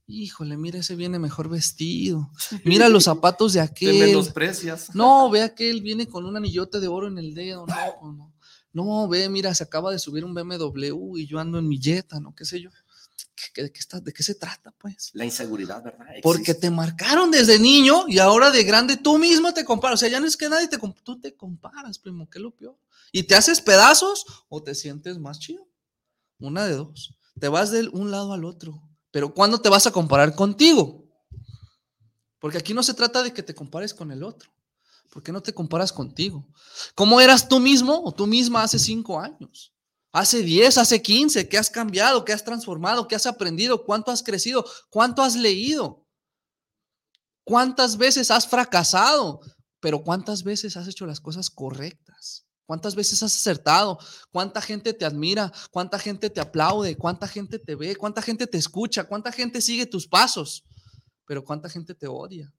[0.07, 2.31] híjole, mira, ese viene mejor vestido.
[2.65, 4.17] Mira los zapatos de aquel.
[4.33, 4.95] precios.
[4.95, 7.67] No, ve aquel, viene con un anillote de oro en el dedo.
[7.67, 8.33] No, no.
[8.73, 12.21] No, ve, mira, se acaba de subir un BMW y yo ando en mi Jetta,
[12.21, 12.35] ¿no?
[12.35, 12.69] ¿Qué sé yo?
[13.55, 15.13] ¿De qué, está, ¿De qué se trata, pues?
[15.15, 16.07] La inseguridad, ¿verdad?
[16.23, 19.95] Porque te marcaron desde niño y ahora de grande tú mismo te comparas.
[19.95, 22.77] O sea, ya no es que nadie te tú te comparas, primo, ¿qué lo peor?
[23.13, 25.67] ¿Y te haces pedazos o te sientes más chido?
[26.39, 27.17] Una de dos.
[27.41, 28.83] Te vas de un lado al otro.
[29.17, 31.03] Pero ¿cuándo te vas a comparar contigo?
[32.39, 34.51] Porque aquí no se trata de que te compares con el otro.
[35.11, 36.47] ¿Por qué no te comparas contigo?
[36.95, 39.73] ¿Cómo eras tú mismo o tú misma hace cinco años?
[40.13, 42.27] Hace diez, hace quince, ¿qué has cambiado?
[42.27, 43.09] ¿Qué has transformado?
[43.09, 43.87] ¿Qué has aprendido?
[43.87, 44.67] ¿Cuánto has crecido?
[44.91, 46.07] ¿Cuánto has leído?
[47.43, 49.41] ¿Cuántas veces has fracasado?
[49.81, 52.46] Pero ¿cuántas veces has hecho las cosas correctas?
[52.67, 53.99] ¿Cuántas veces has acertado?
[54.33, 55.53] ¿Cuánta gente te admira?
[55.71, 56.97] ¿Cuánta gente te aplaude?
[56.97, 57.95] ¿Cuánta gente te ve?
[57.95, 59.05] ¿Cuánta gente te escucha?
[59.05, 60.65] ¿Cuánta gente sigue tus pasos?
[61.27, 62.53] Pero ¿cuánta gente te odia?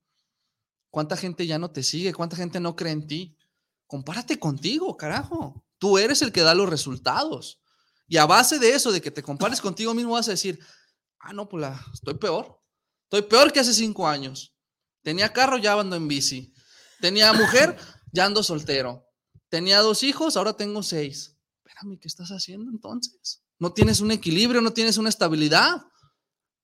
[0.90, 2.14] ¿Cuánta gente ya no te sigue?
[2.14, 3.38] ¿Cuánta gente no cree en ti?
[3.86, 5.66] Compárate contigo, carajo.
[5.78, 7.60] Tú eres el que da los resultados.
[8.08, 10.58] Y a base de eso, de que te compares contigo mismo, vas a decir,
[11.20, 12.62] ah, no, pues estoy peor.
[13.04, 14.54] Estoy peor que hace cinco años.
[15.04, 16.54] Tenía carro, ya ando en bici.
[17.02, 17.78] Tenía mujer,
[18.14, 19.07] ya ando soltero.
[19.50, 21.38] Tenía dos hijos, ahora tengo seis.
[21.66, 23.44] Espérame, ¿qué estás haciendo entonces?
[23.60, 25.84] No tienes un equilibrio, no tienes una estabilidad,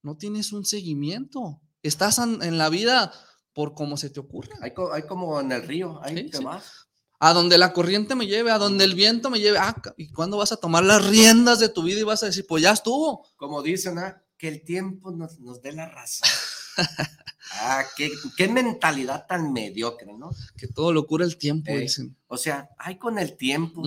[0.02, 1.62] no tienes un seguimiento.
[1.82, 3.12] Estás en la vida
[3.54, 4.50] por como se te ocurre.
[4.62, 4.74] Hay,
[5.04, 6.88] como en el río, te vas.
[7.20, 9.58] A donde la corriente me lleve, a donde el viento me lleve.
[9.58, 12.46] Ah, ¿y cuándo vas a tomar las riendas de tu vida y vas a decir,
[12.48, 13.26] pues ya estuvo?
[13.38, 14.22] Como dicen, ¿ah?
[14.38, 16.28] que el tiempo nos, nos dé la razón.
[17.60, 20.32] Ah, qué, mentalidad tan mediocre, ¿no?
[20.58, 22.16] Que todo lo cura el tiempo, eh, dicen.
[22.28, 23.84] O sea, hay con el tiempo.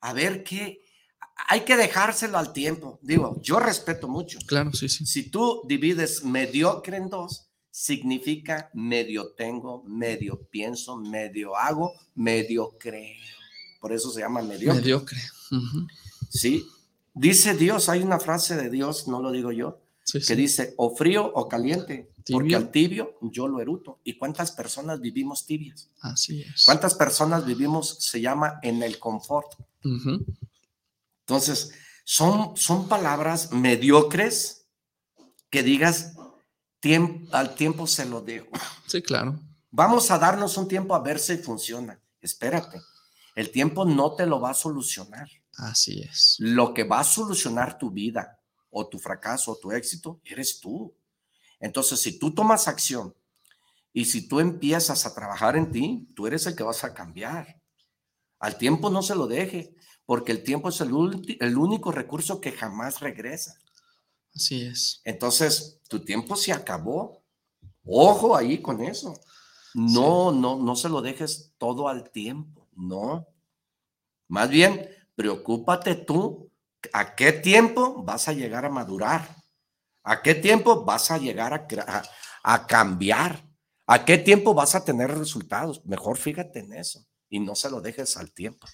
[0.00, 0.82] A ver qué.
[1.48, 2.98] Hay que dejárselo al tiempo.
[3.02, 4.38] Digo, yo respeto mucho.
[4.46, 5.06] Claro, sí, sí.
[5.06, 13.14] Si tú divides mediocre en dos, significa medio tengo, medio pienso, medio hago, medio creo.
[13.80, 14.80] Por eso se llama mediocre.
[14.80, 15.20] Mediocre.
[16.28, 16.66] Sí.
[17.14, 19.80] Dice Dios, hay una frase de Dios, no lo digo yo,
[20.26, 24.00] que dice o frío o caliente, porque al tibio yo lo eruto.
[24.04, 25.90] ¿Y cuántas personas vivimos tibias?
[26.00, 26.64] Así es.
[26.64, 29.52] ¿Cuántas personas vivimos, se llama, en el confort?
[31.26, 31.72] Entonces,
[32.04, 34.66] son, son palabras mediocres
[35.50, 36.14] que digas,
[37.32, 38.48] al tiempo se lo dejo.
[38.86, 39.38] Sí, claro.
[39.70, 42.00] Vamos a darnos un tiempo a ver si funciona.
[42.20, 42.80] Espérate,
[43.34, 45.28] el tiempo no te lo va a solucionar.
[45.56, 46.36] Así es.
[46.38, 50.94] Lo que va a solucionar tu vida o tu fracaso o tu éxito, eres tú.
[51.60, 53.14] Entonces, si tú tomas acción
[53.92, 57.60] y si tú empiezas a trabajar en ti, tú eres el que vas a cambiar.
[58.38, 59.74] Al tiempo no se lo deje,
[60.06, 60.90] porque el tiempo es el,
[61.40, 63.58] el único recurso que jamás regresa.
[64.34, 65.00] Así es.
[65.04, 67.24] Entonces, tu tiempo se acabó.
[67.84, 69.18] Ojo ahí con eso.
[69.74, 72.68] No, no, no se lo dejes todo al tiempo.
[72.74, 73.26] No.
[74.28, 76.48] Más bien, preocúpate tú
[76.92, 79.37] ¿A qué tiempo vas a llegar a madurar?
[80.08, 82.02] ¿A qué tiempo vas a llegar a,
[82.42, 83.44] a, cambiar?
[83.86, 85.84] ¿A qué tiempo vas a tener resultados?
[85.84, 88.66] Mejor fíjate en eso y no se lo dejes al tiempo.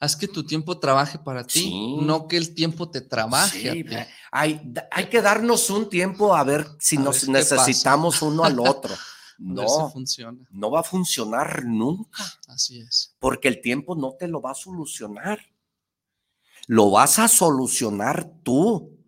[0.00, 3.84] Haz que tu tiempo trabaje para ti, no que el tiempo te trabaje.
[4.32, 8.94] Hay, hay que darnos un tiempo a ver si nos necesitamos uno al otro.
[9.38, 10.38] No, funciona.
[10.50, 12.24] no va a funcionar nunca.
[12.48, 13.14] Así es.
[13.18, 15.40] Porque el tiempo no te lo va a solucionar
[16.66, 18.98] lo vas a solucionar tú.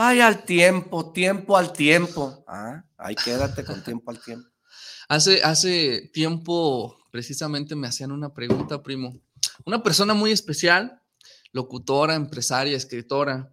[0.00, 2.44] Ay, al tiempo, tiempo al tiempo.
[2.46, 4.48] Ah, ahí quédate con tiempo al tiempo.
[5.08, 9.20] Hace, hace tiempo, precisamente me hacían una pregunta, primo.
[9.64, 11.02] Una persona muy especial,
[11.50, 13.52] locutora, empresaria, escritora.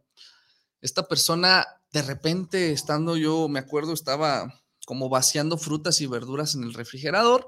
[0.82, 4.54] Esta persona, de repente, estando yo, me acuerdo, estaba
[4.86, 7.48] como vaciando frutas y verduras en el refrigerador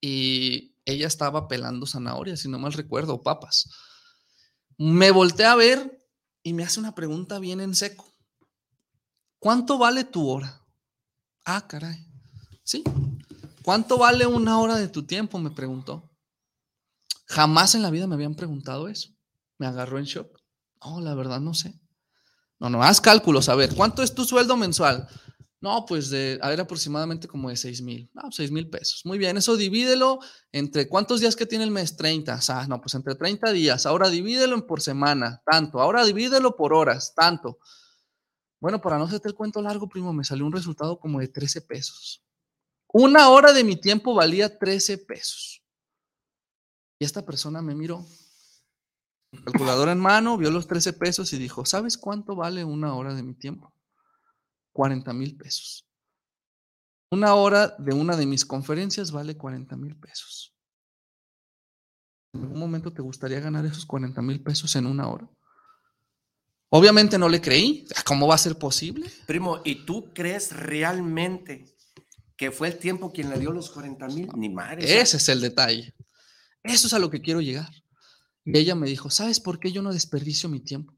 [0.00, 3.68] y ella estaba pelando zanahorias, si no mal recuerdo, papas.
[4.78, 5.99] Me volteé a ver
[6.42, 8.06] y me hace una pregunta bien en seco.
[9.38, 10.64] ¿Cuánto vale tu hora?
[11.44, 12.06] Ah, caray.
[12.62, 12.84] Sí.
[13.62, 15.38] ¿Cuánto vale una hora de tu tiempo?
[15.38, 16.10] Me preguntó.
[17.26, 19.10] Jamás en la vida me habían preguntado eso.
[19.58, 20.40] Me agarró en shock.
[20.84, 21.80] No, la verdad no sé.
[22.58, 23.48] No, no, haz cálculos.
[23.48, 25.08] A ver, ¿cuánto es tu sueldo mensual?
[25.62, 28.10] No, pues de, a ver, aproximadamente como de 6 mil.
[28.14, 29.02] No, 6 mil pesos.
[29.04, 30.18] Muy bien, eso divídelo
[30.52, 31.96] entre cuántos días que tiene el mes?
[31.96, 32.40] 30.
[32.48, 33.84] Ah, no, pues entre 30 días.
[33.84, 35.80] Ahora divídelo por semana, tanto.
[35.80, 37.58] Ahora divídelo por horas, tanto.
[38.58, 41.62] Bueno, para no hacerte el cuento largo, primo, me salió un resultado como de 13
[41.62, 42.22] pesos.
[42.92, 45.62] Una hora de mi tiempo valía 13 pesos.
[46.98, 48.04] Y esta persona me miró,
[49.44, 53.22] calculadora en mano, vio los 13 pesos y dijo, ¿sabes cuánto vale una hora de
[53.22, 53.72] mi tiempo?
[54.80, 55.86] 40 mil pesos.
[57.10, 60.56] Una hora de una de mis conferencias vale 40 mil pesos.
[62.32, 65.28] ¿En algún momento te gustaría ganar esos 40 mil pesos en una hora?
[66.70, 67.86] Obviamente no le creí.
[68.06, 69.10] ¿Cómo va a ser posible?
[69.26, 71.66] Primo, ¿y tú crees realmente
[72.38, 74.30] que fue el tiempo quien le dio los 40 mil?
[74.34, 74.98] Ni madre.
[74.98, 75.94] Ese es el detalle.
[76.62, 77.70] Eso es a lo que quiero llegar.
[78.46, 80.96] Y ella me dijo, ¿sabes por qué yo no desperdicio mi tiempo?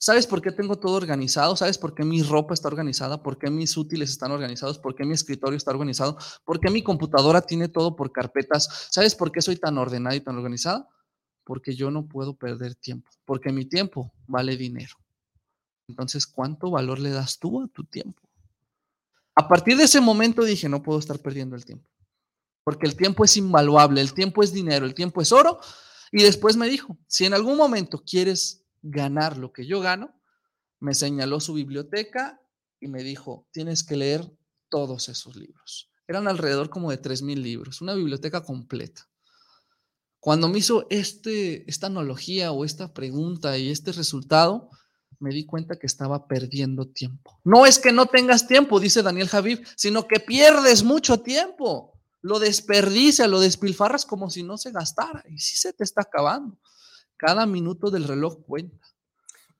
[0.00, 1.56] ¿Sabes por qué tengo todo organizado?
[1.56, 3.20] ¿Sabes por qué mi ropa está organizada?
[3.20, 4.78] ¿Por qué mis útiles están organizados?
[4.78, 6.16] ¿Por qué mi escritorio está organizado?
[6.44, 8.88] ¿Por qué mi computadora tiene todo por carpetas?
[8.92, 10.88] ¿Sabes por qué soy tan ordenada y tan organizada?
[11.42, 14.94] Porque yo no puedo perder tiempo, porque mi tiempo vale dinero.
[15.88, 18.22] Entonces, ¿cuánto valor le das tú a tu tiempo?
[19.34, 21.88] A partir de ese momento dije, no puedo estar perdiendo el tiempo.
[22.68, 25.58] porque el tiempo es invaluable, el tiempo es dinero, el tiempo es oro.
[26.12, 30.14] Y después me dijo, si en algún momento quieres ganar lo que yo gano,
[30.80, 32.40] me señaló su biblioteca
[32.80, 34.30] y me dijo, tienes que leer
[34.68, 35.90] todos esos libros.
[36.06, 39.08] Eran alrededor como de 3.000 libros, una biblioteca completa.
[40.20, 44.70] Cuando me hizo este, esta analogía o esta pregunta y este resultado,
[45.20, 47.40] me di cuenta que estaba perdiendo tiempo.
[47.44, 51.92] No es que no tengas tiempo, dice Daniel Javid, sino que pierdes mucho tiempo.
[52.20, 55.24] Lo desperdicia, lo despilfarras como si no se gastara.
[55.28, 56.58] Y sí se te está acabando.
[57.18, 58.78] Cada minuto del reloj cuenta.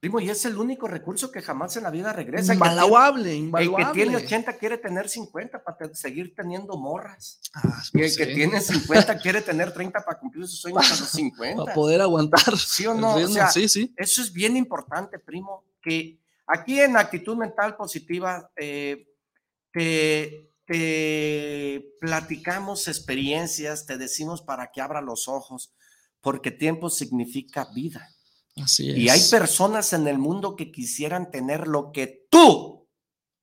[0.00, 2.54] Primo, y es el único recurso que jamás en la vida regresa.
[2.54, 3.84] Invaluable, El invaluable.
[3.86, 7.40] que tiene 80 quiere tener 50 para seguir teniendo morras.
[7.52, 11.08] Ah, Y el que tiene 50 quiere tener 30 para cumplir sus sueños a los
[11.10, 11.64] 50.
[11.64, 12.56] Para poder aguantar.
[12.56, 13.14] ¿Sí o el no?
[13.14, 13.92] O ritmo, sea, sí, sí.
[13.96, 19.04] Eso es bien importante, primo, que aquí en actitud mental positiva eh,
[19.72, 25.74] te, te platicamos experiencias, te decimos para que abra los ojos,
[26.20, 28.08] porque tiempo significa vida.
[28.56, 28.98] Así es.
[28.98, 32.88] Y hay personas en el mundo que quisieran tener lo que tú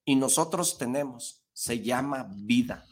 [0.03, 1.41] y nosotros tenemos.
[1.53, 2.85] Se llama vida.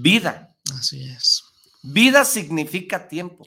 [0.00, 0.56] Vida.
[0.76, 1.44] Así es.
[1.82, 3.46] Vida significa tiempo.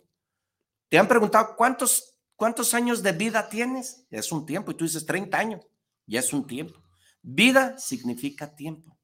[0.89, 4.05] Te han preguntado cuántos, cuántos años de vida tienes.
[4.09, 4.71] Es un tiempo.
[4.71, 5.61] Y tú dices 30 años.
[6.05, 6.81] Ya es un tiempo.
[7.21, 8.97] Vida significa tiempo.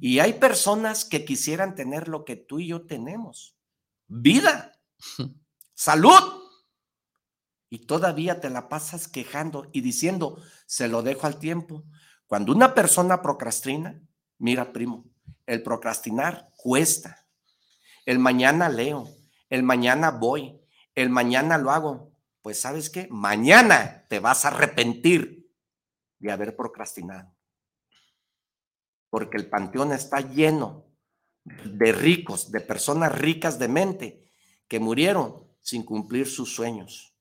[0.00, 3.56] Y hay personas que quisieran tener lo que tú y yo tenemos.
[4.06, 4.78] Vida.
[5.74, 6.42] Salud.
[7.68, 11.84] Y todavía te la pasas quejando y diciendo, se lo dejo al tiempo.
[12.26, 14.00] Cuando una persona procrastina,
[14.38, 15.04] mira, primo,
[15.46, 17.26] el procrastinar cuesta.
[18.06, 19.08] El mañana leo,
[19.50, 20.60] el mañana voy,
[20.94, 22.12] el mañana lo hago.
[22.42, 25.50] Pues sabes qué, mañana te vas a arrepentir
[26.18, 27.34] de haber procrastinado.
[29.10, 30.86] Porque el panteón está lleno
[31.44, 34.30] de ricos, de personas ricas de mente
[34.68, 37.16] que murieron sin cumplir sus sueños.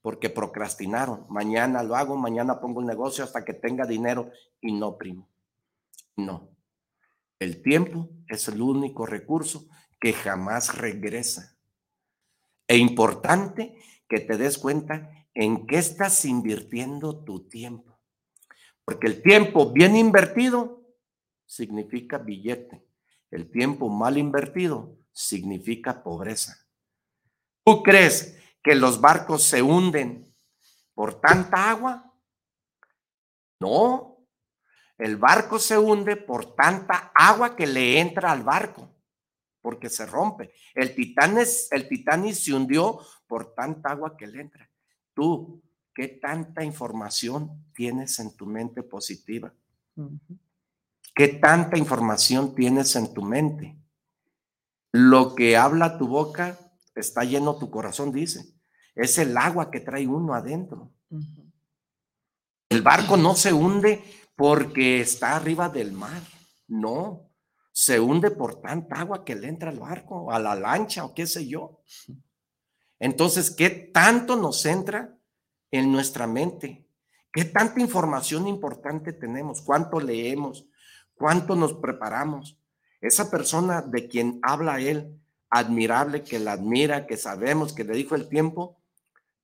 [0.00, 1.26] Porque procrastinaron.
[1.28, 4.30] Mañana lo hago, mañana pongo el negocio hasta que tenga dinero.
[4.62, 5.28] Y no, primo.
[6.16, 6.48] No.
[7.38, 9.68] El tiempo es el único recurso
[10.00, 11.54] que jamás regresa.
[12.66, 13.76] E importante
[14.08, 18.00] que te des cuenta en qué estás invirtiendo tu tiempo.
[18.86, 20.82] Porque el tiempo bien invertido
[21.44, 22.86] significa billete.
[23.30, 26.65] El tiempo mal invertido significa pobreza.
[27.66, 30.32] ¿Tú crees que los barcos se hunden
[30.94, 32.14] por tanta agua?
[33.58, 34.24] No.
[34.96, 38.94] El barco se hunde por tanta agua que le entra al barco,
[39.60, 40.52] porque se rompe.
[40.76, 44.70] El Titanic, el Titanic se hundió por tanta agua que le entra.
[45.12, 45.60] Tú,
[45.92, 49.52] ¿qué tanta información tienes en tu mente positiva?
[51.12, 53.76] ¿Qué tanta información tienes en tu mente?
[54.92, 56.60] Lo que habla tu boca
[56.96, 58.44] está lleno tu corazón, dice.
[58.94, 60.92] Es el agua que trae uno adentro.
[62.68, 64.02] El barco no se hunde
[64.34, 66.22] porque está arriba del mar.
[66.66, 67.30] No,
[67.72, 71.26] se hunde por tanta agua que le entra al barco, a la lancha o qué
[71.26, 71.82] sé yo.
[72.98, 75.16] Entonces, ¿qué tanto nos entra
[75.70, 76.88] en nuestra mente?
[77.30, 79.60] ¿Qué tanta información importante tenemos?
[79.60, 80.66] ¿Cuánto leemos?
[81.14, 82.58] ¿Cuánto nos preparamos?
[83.02, 85.20] Esa persona de quien habla él,
[85.50, 88.76] admirable, que la admira, que sabemos, que le dijo el tiempo,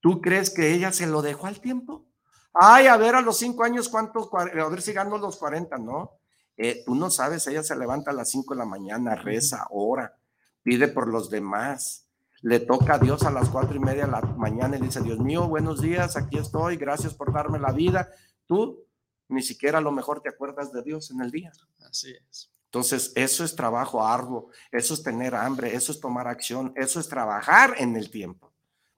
[0.00, 2.06] ¿tú crees que ella se lo dejó al tiempo?
[2.54, 4.30] Ay, a ver, a los cinco años, ¿cuánto?
[4.36, 6.18] A ver si gano los 40, ¿no?
[6.56, 10.14] Eh, tú no sabes, ella se levanta a las 5 de la mañana, reza, ora,
[10.62, 12.06] pide por los demás.
[12.42, 15.18] Le toca a Dios a las cuatro y media de la mañana y dice, Dios
[15.20, 18.10] mío, buenos días, aquí estoy, gracias por darme la vida.
[18.46, 18.84] Tú
[19.28, 21.52] ni siquiera a lo mejor te acuerdas de Dios en el día.
[21.88, 22.51] Así es.
[22.72, 27.06] Entonces, eso es trabajo arduo, eso es tener hambre, eso es tomar acción, eso es
[27.06, 28.50] trabajar en el tiempo.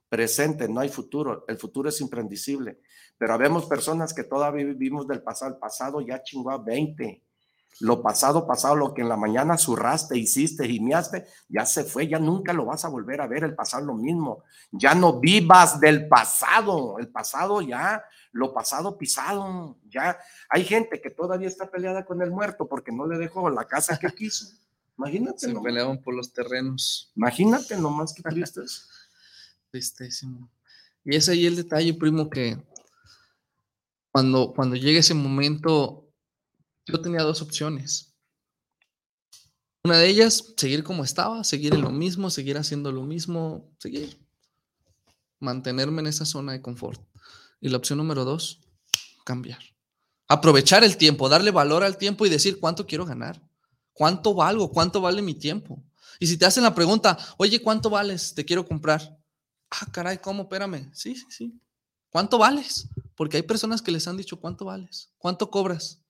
[0.07, 2.79] Presente, no hay futuro, el futuro es imprendicible.
[3.17, 7.21] Pero habemos personas que todavía vivimos del pasado, el pasado ya chingó a 20.
[7.81, 12.19] Lo pasado, pasado, lo que en la mañana zurraste, hiciste, gimiaste, ya se fue, ya
[12.19, 14.43] nunca lo vas a volver a ver, el pasado lo mismo.
[14.71, 20.17] Ya no vivas del pasado, el pasado ya, lo pasado pisado, ya.
[20.49, 23.99] Hay gente que todavía está peleada con el muerto porque no le dejó la casa
[23.99, 24.47] que quiso.
[24.97, 25.63] Imagínate, Se nomás.
[25.63, 27.11] peleaban por los terrenos.
[27.15, 28.89] imagínate nomás que tristes.
[29.71, 30.49] Tristísimo.
[31.03, 32.57] Y ese ahí el detalle, primo, que
[34.11, 36.04] cuando, cuando llegue ese momento,
[36.85, 38.13] yo tenía dos opciones.
[39.83, 44.19] Una de ellas, seguir como estaba, seguir en lo mismo, seguir haciendo lo mismo, seguir,
[45.39, 46.99] mantenerme en esa zona de confort.
[47.61, 48.61] Y la opción número dos,
[49.23, 49.59] cambiar.
[50.27, 53.39] Aprovechar el tiempo, darle valor al tiempo y decir cuánto quiero ganar,
[53.93, 55.83] cuánto valgo, cuánto vale mi tiempo.
[56.19, 58.33] Y si te hacen la pregunta, oye, ¿cuánto vales?
[58.33, 59.19] Te quiero comprar.
[59.69, 60.43] Ah, caray, ¿cómo?
[60.43, 60.89] Espérame.
[60.93, 61.61] Sí, sí, sí.
[62.09, 62.87] ¿Cuánto vales?
[63.15, 65.11] Porque hay personas que les han dicho, ¿cuánto vales?
[65.17, 66.04] ¿Cuánto cobras?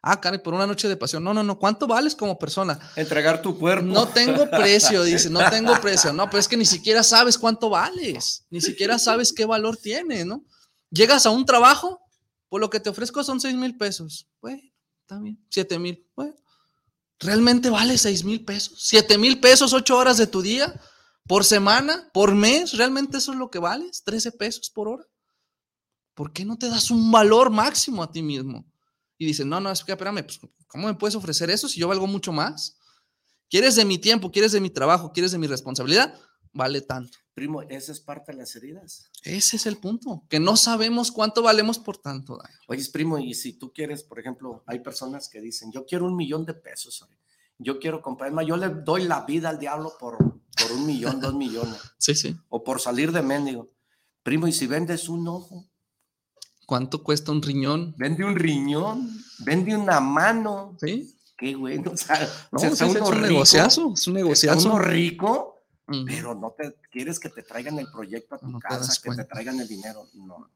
[0.00, 1.24] Ah, caray, por una noche de pasión.
[1.24, 1.58] No, no, no.
[1.58, 2.78] ¿Cuánto vales como persona?
[2.94, 3.86] Entregar tu cuerpo.
[3.86, 5.28] No tengo precio, dice.
[5.28, 6.12] No tengo precio.
[6.12, 8.44] No, pero es que ni siquiera sabes cuánto vales.
[8.50, 10.44] Ni siquiera sabes qué valor tiene, ¿no?
[10.90, 12.00] Llegas a un trabajo,
[12.48, 14.28] por lo que te ofrezco son seis mil pesos.
[14.40, 14.62] Bueno,
[15.02, 15.44] está bien.
[15.50, 16.06] Siete mil.
[16.14, 16.34] Bueno,
[17.18, 18.78] ¿realmente vale seis mil pesos?
[18.80, 20.80] ¿Siete mil pesos, ocho horas de tu día?
[21.26, 22.08] ¿Por semana?
[22.14, 22.72] ¿Por mes?
[22.72, 24.02] ¿Realmente eso es lo que vales?
[24.06, 25.04] ¿13 pesos por hora?
[26.14, 28.64] ¿Por qué no te das un valor máximo a ti mismo?
[29.18, 32.32] Y dicen, no, no, espérame, pues, ¿cómo me puedes ofrecer eso si yo valgo mucho
[32.32, 32.78] más?
[33.50, 34.30] ¿Quieres de mi tiempo?
[34.30, 35.12] ¿Quieres de mi trabajo?
[35.12, 36.14] ¿Quieres de mi responsabilidad?
[36.52, 37.18] Vale tanto.
[37.34, 39.10] Primo, esa es parte de las heridas.
[39.22, 42.58] Ese es el punto, que no sabemos cuánto valemos por tanto daño.
[42.66, 46.16] Oye, primo, y si tú quieres, por ejemplo, hay personas que dicen, yo quiero un
[46.16, 47.06] millón de pesos,
[47.58, 51.34] yo quiero comprar, yo le doy la vida al diablo por, por un millón, dos
[51.34, 51.78] millones.
[51.98, 52.36] Sí, sí.
[52.48, 53.70] O por salir de mendigo.
[54.22, 55.67] Primo, y si vendes un ojo,
[56.68, 57.94] ¿Cuánto cuesta un riñón?
[57.96, 60.76] Vende un riñón, vende una mano.
[60.78, 61.18] Sí.
[61.38, 61.92] Qué bueno.
[61.94, 64.68] O sea, no, es, un negociazo, es un negociazo.
[64.68, 65.62] Uno rico,
[66.04, 69.58] pero no te quieres que te traigan el proyecto a tu casa, que te traigan
[69.58, 70.08] el dinero.
[70.12, 70.50] No.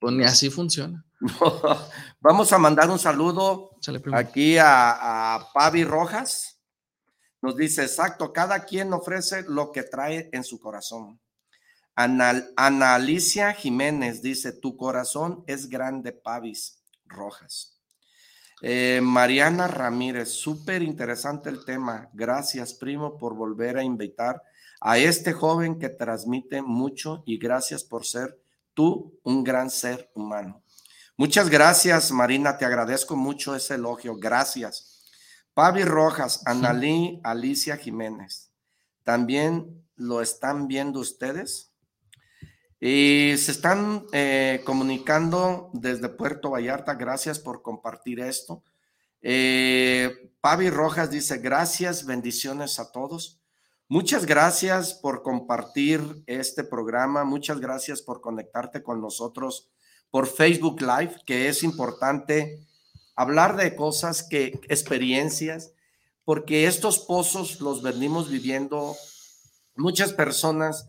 [0.00, 1.04] Pues ni así funciona.
[2.20, 3.72] Vamos a mandar un saludo
[4.14, 6.62] aquí a, a Pavi Rojas.
[7.42, 11.20] Nos dice, exacto, cada quien ofrece lo que trae en su corazón.
[12.00, 17.76] Ana, Alicia Jiménez dice, tu corazón es grande, Pavis Rojas.
[18.62, 22.08] Eh, Mariana Ramírez, súper interesante el tema.
[22.12, 24.40] Gracias, primo, por volver a invitar
[24.80, 28.40] a este joven que transmite mucho y gracias por ser
[28.74, 30.62] tú un gran ser humano.
[31.16, 34.14] Muchas gracias, Marina, te agradezco mucho ese elogio.
[34.14, 35.02] Gracias.
[35.52, 38.52] Pavi Rojas, Analí Alicia Jiménez,
[39.02, 41.67] ¿también lo están viendo ustedes?
[42.80, 46.94] Y se están eh, comunicando desde Puerto Vallarta.
[46.94, 48.62] Gracias por compartir esto.
[49.20, 50.30] Eh,
[50.70, 53.40] Rojas dice, gracias, bendiciones a todos.
[53.88, 57.24] Muchas gracias por compartir este programa.
[57.24, 59.70] Muchas gracias por conectarte con nosotros
[60.10, 62.66] por Facebook Live, que es importante
[63.16, 65.72] hablar de cosas que, experiencias,
[66.24, 68.94] porque estos pozos los venimos viviendo
[69.74, 70.86] muchas personas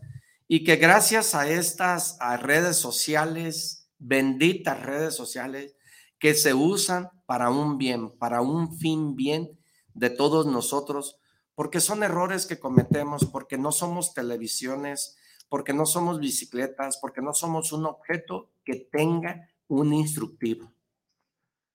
[0.52, 5.76] y que gracias a estas redes sociales, benditas redes sociales,
[6.18, 9.56] que se usan para un bien, para un fin bien
[9.94, 11.20] de todos nosotros,
[11.54, 15.16] porque son errores que cometemos, porque no somos televisiones,
[15.48, 20.72] porque no somos bicicletas, porque no somos un objeto que tenga un instructivo.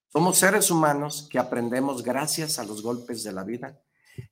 [0.09, 3.81] Somos seres humanos que aprendemos gracias a los golpes de la vida,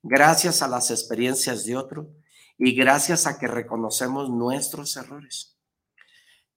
[0.02, 2.12] gracias a las experiencias de otro
[2.58, 5.56] y gracias a que reconocemos nuestros errores.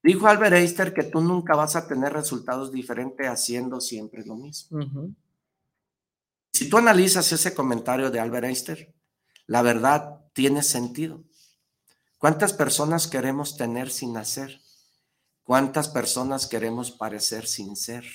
[0.04, 4.80] Dijo Albert Einstein que tú nunca vas a tener resultados diferentes haciendo siempre lo mismo.
[6.54, 8.96] Si tú analizas ese comentario de Albert Einstein,
[9.48, 11.24] la verdad tiene sentido.
[12.18, 14.62] ¿Cuántas personas queremos tener sin hacer?
[15.44, 18.06] ¿Cuántas personas queremos parecer sin ser?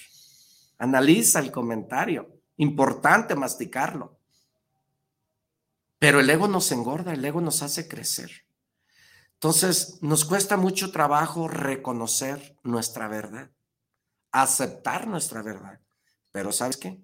[0.78, 2.28] Analiza el comentario.
[2.56, 4.18] Importante masticarlo.
[6.03, 8.44] Pero el ego nos engorda, el ego nos hace crecer.
[9.34, 13.53] Entonces, nos cuesta mucho trabajo reconocer nuestra verdad,
[14.32, 15.78] aceptar nuestra verdad.
[16.32, 17.00] Pero ¿sabes qué?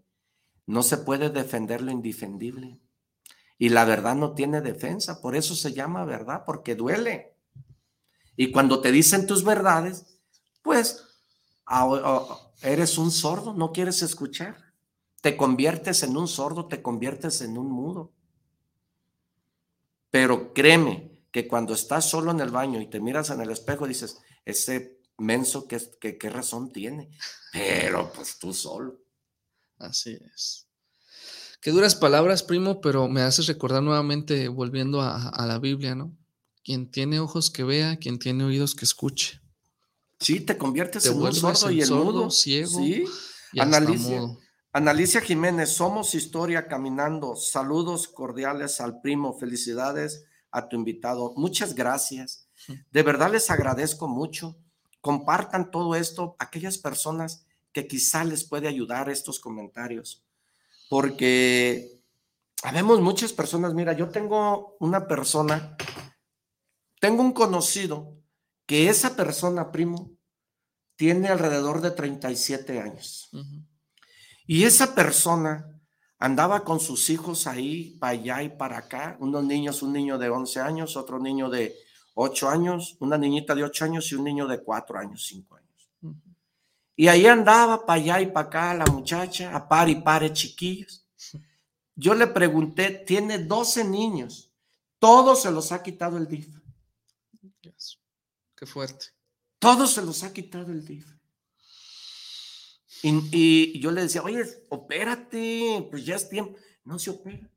[0.66, 2.80] No se puede defender lo indefendible.
[3.56, 7.36] Y la verdad no tiene defensa, por eso se llama verdad, porque duele.
[8.34, 10.18] Y cuando te dicen tus verdades,
[10.60, 11.04] pues
[12.62, 14.56] eres un sordo, no quieres escuchar.
[15.20, 18.17] Te conviertes en un sordo, te conviertes en un mudo.
[20.10, 23.86] Pero créeme que cuando estás solo en el baño y te miras en el espejo,
[23.86, 25.78] dices, ese menso, ¿qué,
[26.18, 27.10] qué, razón tiene?
[27.52, 29.00] Pero pues tú solo.
[29.78, 30.66] Así es.
[31.60, 36.16] Qué duras palabras, primo, pero me haces recordar nuevamente, volviendo a, la Biblia, ¿no?
[36.62, 39.40] Quien tiene ojos que vea, quien tiene oídos que escuche.
[40.20, 42.30] Sí, te conviertes en un sordo y el mudo.
[42.30, 42.78] ciego.
[42.78, 43.04] Sí,
[43.52, 44.38] y mudo.
[44.72, 47.36] Analicia Jiménez, somos historia caminando.
[47.36, 49.38] Saludos cordiales al primo.
[49.38, 51.32] Felicidades a tu invitado.
[51.36, 52.48] Muchas gracias.
[52.90, 54.58] De verdad les agradezco mucho.
[55.00, 60.22] Compartan todo esto a aquellas personas que quizá les puede ayudar estos comentarios.
[60.90, 62.02] Porque
[62.62, 63.72] habemos muchas personas.
[63.72, 65.76] Mira, yo tengo una persona,
[67.00, 68.18] tengo un conocido
[68.66, 70.10] que esa persona, primo,
[70.96, 73.30] tiene alrededor de 37 años.
[74.48, 75.78] Y esa persona
[76.18, 80.30] andaba con sus hijos ahí, para allá y para acá, unos niños, un niño de
[80.30, 81.76] 11 años, otro niño de
[82.14, 85.90] 8 años, una niñita de 8 años y un niño de 4 años, 5 años.
[86.96, 91.06] Y ahí andaba para allá y para acá la muchacha, a par y pare chiquillos.
[91.94, 94.50] Yo le pregunté, tiene 12 niños,
[94.98, 96.48] todos se los ha quitado el DIF.
[98.56, 99.08] Qué fuerte.
[99.58, 101.17] Todos se los ha quitado el DIF.
[103.02, 106.56] Y, y, yo le decía, oye, opérate, pues ya es tiempo.
[106.84, 107.50] No se opera.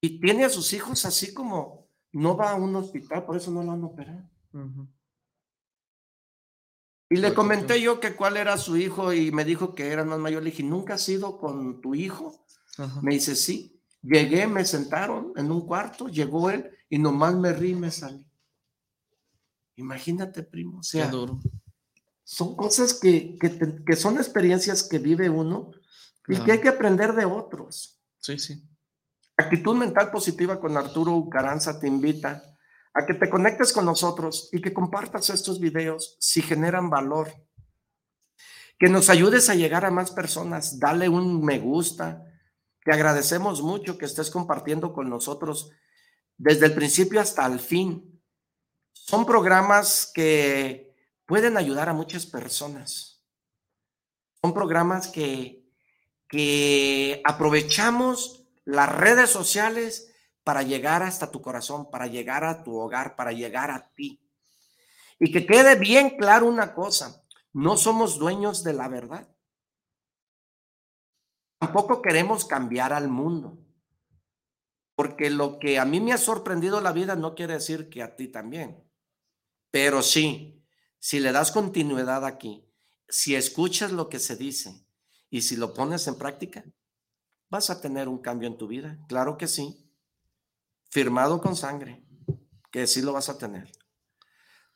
[0.00, 3.62] Y tiene a sus hijos así como no va a un hospital, por eso no
[3.62, 4.28] lo han operado.
[7.08, 10.18] Y le comenté yo que cuál era su hijo y me dijo que era más
[10.18, 10.42] mayor.
[10.42, 12.44] Le dije, ¿nunca has ido con tu hijo?
[13.02, 13.80] Me dice, sí.
[14.02, 18.26] Llegué, me sentaron en un cuarto, llegó él y nomás me rí y me salí.
[19.76, 20.80] Imagínate, primo.
[20.80, 21.38] O sea, duro.
[22.32, 25.70] Son cosas que, que, te- que son experiencias que vive uno
[26.26, 28.00] y que hay que aprender de otros.
[28.20, 28.66] Sí, sí.
[29.36, 32.42] Actitud mental positiva con Arturo Ucaranza te invita
[32.94, 37.30] a que te conectes con nosotros y que compartas estos videos si generan valor.
[38.78, 40.78] Que nos ayudes a llegar a más personas.
[40.78, 42.24] Dale un me gusta.
[42.82, 45.70] Te agradecemos mucho que estés compartiendo con nosotros
[46.38, 48.22] desde el principio hasta el fin.
[48.94, 50.91] Son programas que
[51.26, 53.24] pueden ayudar a muchas personas.
[54.40, 55.64] Son programas que,
[56.28, 60.12] que aprovechamos las redes sociales
[60.44, 64.20] para llegar hasta tu corazón, para llegar a tu hogar, para llegar a ti.
[65.18, 69.28] Y que quede bien claro una cosa, no somos dueños de la verdad.
[71.58, 73.58] Tampoco queremos cambiar al mundo.
[74.96, 78.16] Porque lo que a mí me ha sorprendido la vida no quiere decir que a
[78.16, 78.84] ti también.
[79.70, 80.61] Pero sí,
[81.02, 82.64] si le das continuidad aquí,
[83.08, 84.86] si escuchas lo que se dice
[85.30, 86.64] y si lo pones en práctica,
[87.50, 89.00] vas a tener un cambio en tu vida.
[89.08, 89.92] Claro que sí.
[90.90, 92.04] Firmado con sangre,
[92.70, 93.72] que sí lo vas a tener.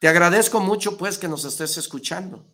[0.01, 2.45] Te agradezco mucho pues que nos estés escuchando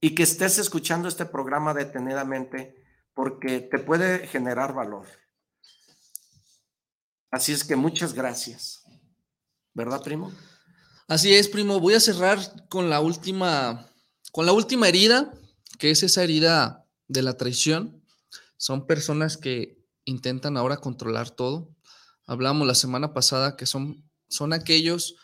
[0.00, 5.06] y que estés escuchando este programa detenidamente porque te puede generar valor.
[7.30, 8.84] Así es que muchas gracias.
[9.74, 10.32] ¿Verdad, primo?
[11.08, 11.78] Así es, primo.
[11.78, 13.88] Voy a cerrar con la última,
[14.32, 15.32] con la última herida,
[15.78, 18.02] que es esa herida de la traición.
[18.56, 21.70] Son personas que intentan ahora controlar todo.
[22.26, 25.14] Hablamos la semana pasada que son, son aquellos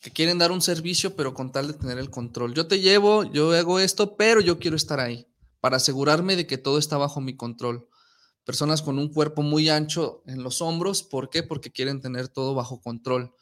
[0.00, 2.52] que quieren dar un servicio, pero con tal de tener el control.
[2.52, 5.28] Yo te llevo, yo hago esto, pero yo quiero estar ahí
[5.60, 7.88] para asegurarme de que todo está bajo mi control.
[8.42, 11.44] Personas con un cuerpo muy ancho en los hombros, ¿por qué?
[11.44, 13.32] Porque quieren tener todo bajo control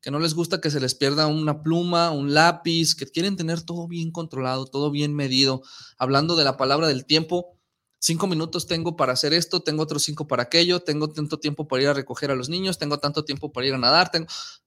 [0.00, 3.62] que no les gusta que se les pierda una pluma, un lápiz, que quieren tener
[3.62, 5.62] todo bien controlado, todo bien medido.
[5.98, 7.58] Hablando de la palabra del tiempo,
[7.98, 11.82] cinco minutos tengo para hacer esto, tengo otros cinco para aquello, tengo tanto tiempo para
[11.82, 14.10] ir a recoger a los niños, tengo tanto tiempo para ir a nadar,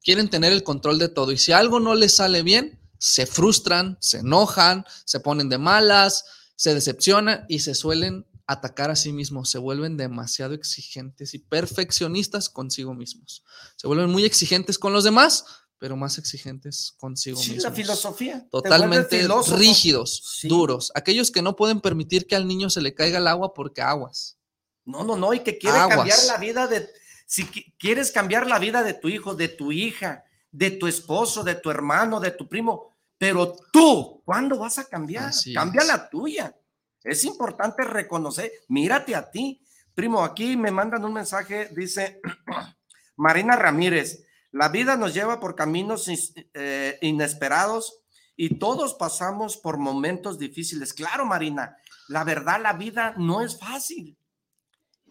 [0.04, 1.32] quieren tener el control de todo.
[1.32, 6.26] Y si algo no les sale bien, se frustran, se enojan, se ponen de malas,
[6.56, 12.50] se decepcionan y se suelen atacar a sí mismos, se vuelven demasiado exigentes y perfeccionistas
[12.50, 13.44] consigo mismos.
[13.78, 15.46] Se vuelven muy exigentes con los demás,
[15.78, 17.64] pero más exigentes consigo Sí, mismos.
[17.64, 18.40] la filosofía.
[18.44, 19.28] Te Totalmente
[19.58, 20.48] rígidos, Sí.
[20.48, 20.92] duros.
[20.96, 24.38] Aquellos que no pueden permitir que al niño se le caiga el agua porque aguas.
[24.86, 25.96] No, no, no, y que quiere Aguas.
[25.98, 26.90] cambiar la vida de,
[27.26, 31.44] si qui- quieres cambiar la vida de tu hijo, de tu hija, de tu esposo,
[31.44, 35.26] de tu hermano, de tu primo, pero tú, ¿cuándo vas a cambiar?
[35.30, 35.88] Así Cambia es.
[35.88, 36.56] la tuya.
[37.04, 39.62] Es importante reconocer, mírate a ti.
[39.94, 42.22] Primo, aquí me mandan un mensaje, dice
[43.16, 46.08] Marina Ramírez, la vida nos lleva por caminos
[46.54, 48.02] eh, inesperados
[48.36, 50.94] y todos pasamos por momentos difíciles.
[50.94, 51.78] Claro, Marina,
[52.08, 54.18] la verdad, la vida no es fácil.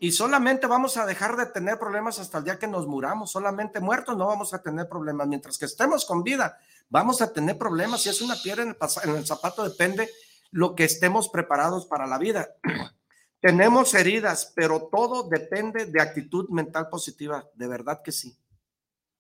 [0.03, 3.31] Y solamente vamos a dejar de tener problemas hasta el día que nos muramos.
[3.31, 5.29] Solamente muertos no vamos a tener problemas.
[5.29, 8.03] Mientras que estemos con vida, vamos a tener problemas.
[8.03, 10.11] Si es una piedra en el zapato, depende
[10.53, 12.55] lo que estemos preparados para la vida.
[13.41, 17.49] Tenemos heridas, pero todo depende de actitud mental positiva.
[17.55, 18.39] De verdad que sí.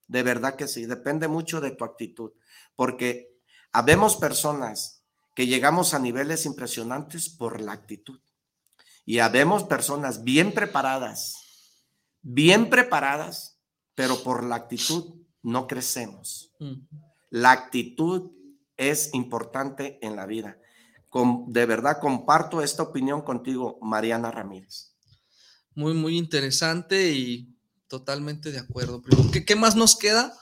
[0.07, 0.87] De verdad que sí.
[0.87, 2.33] Depende mucho de tu actitud.
[2.77, 3.35] Porque
[3.73, 5.03] habemos personas
[5.35, 8.21] que llegamos a niveles impresionantes por la actitud.
[9.05, 11.35] Y habemos personas bien preparadas,
[12.21, 13.59] bien preparadas,
[13.97, 16.53] pero por la actitud no crecemos.
[17.31, 18.31] La actitud
[18.77, 20.59] es importante en la vida.
[21.49, 24.93] De verdad comparto esta opinión contigo, Mariana Ramírez.
[25.75, 27.55] Muy, muy interesante y
[27.87, 29.03] totalmente de acuerdo.
[29.03, 29.31] primo.
[29.31, 30.35] ¿Qué, qué más nos queda?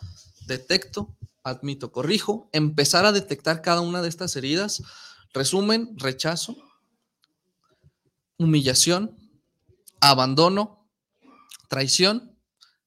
[0.47, 4.83] Detecto, admito, corrijo, empezar a detectar cada una de estas heridas.
[5.33, 6.57] Resumen, rechazo,
[8.39, 9.17] humillación,
[10.01, 10.89] abandono,
[11.69, 12.39] traición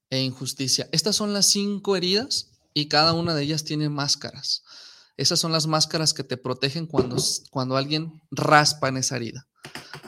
[0.10, 0.88] e injusticia.
[0.94, 4.64] Estas son las cinco heridas y cada una de ellas tiene máscaras.
[5.16, 7.18] Esas son las máscaras que te protegen cuando,
[7.52, 9.48] cuando alguien raspa en esa herida.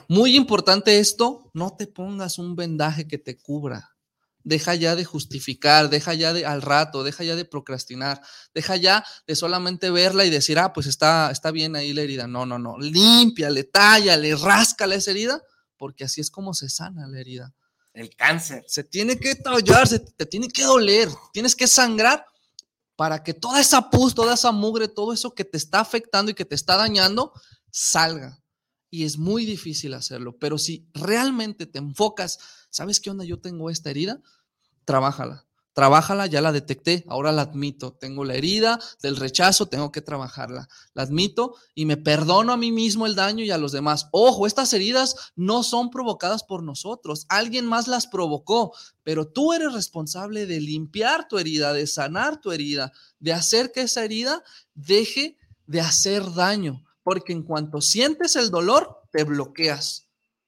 [0.08, 3.90] Muy importante esto, no te pongas un vendaje que te cubra.
[4.42, 8.22] Deja ya de justificar, deja ya de al rato, deja ya de procrastinar,
[8.54, 12.28] deja ya de solamente verla y decir, ah, pues está, está bien ahí la herida.
[12.28, 12.78] No, no, no.
[12.78, 15.42] Límpiale, tállale, ráscale esa herida,
[15.76, 17.54] porque así es como se sana la herida.
[17.92, 18.62] El cáncer.
[18.68, 22.24] Se tiene que tallar, se te tiene que doler, tienes que sangrar
[22.96, 26.34] para que toda esa pus, toda esa mugre, todo eso que te está afectando y
[26.34, 27.32] que te está dañando,
[27.70, 28.42] salga
[28.90, 32.38] y es muy difícil hacerlo, pero si realmente te enfocas,
[32.70, 33.24] ¿sabes qué onda?
[33.24, 34.20] Yo tengo esta herida,
[34.84, 35.45] trabájala.
[35.76, 37.92] Trabájala, ya la detecté, ahora la admito.
[37.92, 40.70] Tengo la herida del rechazo, tengo que trabajarla.
[40.94, 44.08] La admito y me perdono a mí mismo el daño y a los demás.
[44.10, 48.72] Ojo, estas heridas no son provocadas por nosotros, alguien más las provocó,
[49.02, 53.82] pero tú eres responsable de limpiar tu herida, de sanar tu herida, de hacer que
[53.82, 54.42] esa herida
[54.74, 60.05] deje de hacer daño porque en cuanto sientes el dolor, te bloqueas.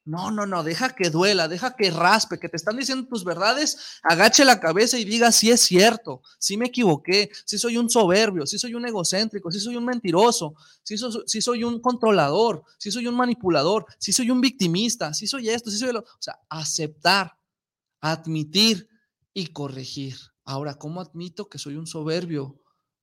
[0.09, 3.99] No, no, no, deja que duela, deja que raspe, que te están diciendo tus verdades,
[4.01, 8.47] agache la cabeza y diga si es cierto, si me equivoqué, si soy un soberbio,
[8.47, 13.05] si soy un egocéntrico, si soy un mentiroso, si soy, si un controlador, si soy
[13.05, 15.99] un manipulador, si soy un victimista, si soy esto, si soy lo...
[15.99, 17.37] O sea, aceptar,
[18.01, 18.89] admitir
[19.31, 20.17] y corregir.
[20.43, 22.59] Ahora, ¿cómo admito que soy un soberbio?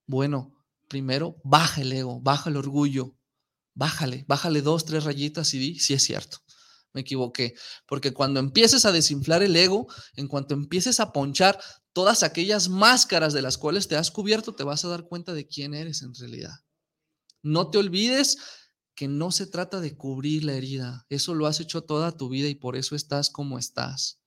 [0.09, 0.57] Bueno,
[0.89, 3.15] primero, baja el ego, baja el orgullo,
[3.75, 6.39] bájale, bájale dos, tres rayitas y di, sí es cierto,
[6.97, 7.55] me equivoqué.
[7.87, 11.61] Porque cuando empieces a desinflar el ego, en cuanto empieces a ponchar
[11.93, 15.47] todas aquellas máscaras de las cuales te has cubierto, te vas a dar cuenta de
[15.47, 16.65] quién eres en realidad.
[17.43, 18.39] No te olvides
[18.95, 22.49] que no se trata de cubrir la herida, eso lo has hecho toda tu vida
[22.49, 24.19] y por eso estás como estás.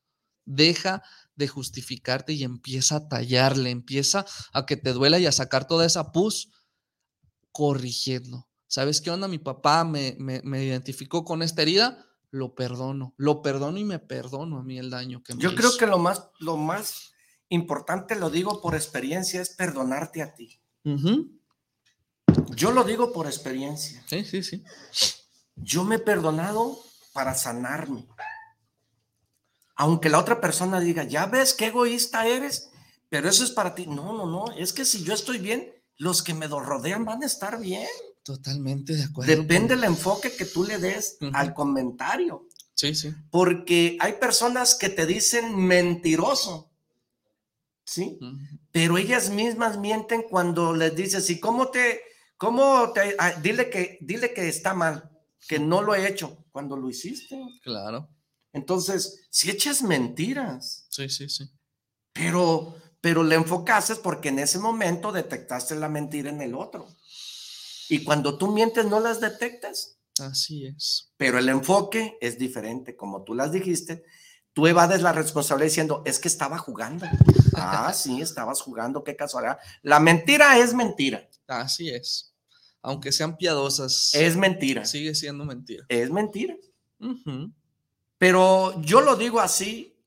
[0.45, 1.01] Deja
[1.35, 5.87] de justificarte y empieza a tallarle, empieza a que te duela y a sacar toda
[5.87, 6.51] esa pus
[7.51, 9.27] corrigiendo ¿Sabes qué onda?
[9.27, 14.59] Mi papá me, me, identificó con esta herida, lo perdono, lo perdono y me perdono
[14.59, 17.13] a mí el daño que me Yo creo que lo más, lo más
[17.49, 20.61] importante, lo digo por experiencia, es perdonarte a ti.
[22.55, 24.03] Yo lo digo por experiencia.
[24.07, 24.63] Sí, sí, sí.
[25.55, 26.79] Yo me he perdonado
[27.13, 28.07] para sanarme.
[29.75, 32.71] Aunque la otra persona diga, ya ves qué egoísta eres,
[33.09, 33.87] pero eso es para ti.
[33.87, 34.51] No, no, no.
[34.57, 37.87] Es que si yo estoy bien, los que me rodean van a estar bien.
[38.29, 39.35] Totalmente de acuerdo.
[39.35, 42.47] Depende del enfoque que tú le des al comentario.
[42.75, 43.11] Sí, sí.
[43.31, 46.69] Porque hay personas que te dicen mentiroso.
[47.83, 48.19] ¿Sí?
[48.71, 52.01] Pero ellas mismas mienten cuando les dices, ¿y cómo te,
[52.37, 55.09] cómo te, ah, dile que, dile que está mal,
[55.47, 57.35] que no lo he hecho cuando lo hiciste?
[57.63, 58.09] Claro.
[58.53, 60.85] Entonces, si echas mentiras.
[60.89, 61.49] Sí, sí, sí.
[62.13, 66.87] Pero, pero le enfocaste porque en ese momento detectaste la mentira en el otro.
[67.89, 69.97] Y cuando tú mientes no las detectas.
[70.19, 71.11] Así es.
[71.17, 74.03] Pero el enfoque es diferente, como tú las dijiste.
[74.53, 77.07] Tú evades la responsabilidad diciendo, es que estaba jugando.
[77.55, 79.57] ah, sí, estabas jugando, qué casualidad.
[79.81, 81.27] La mentira es mentira.
[81.47, 82.33] Así es.
[82.81, 84.13] Aunque sean piadosas.
[84.13, 84.85] Es mentira.
[84.85, 85.85] Sigue siendo mentira.
[85.89, 86.55] Es mentira.
[88.19, 89.97] Pero yo lo digo así.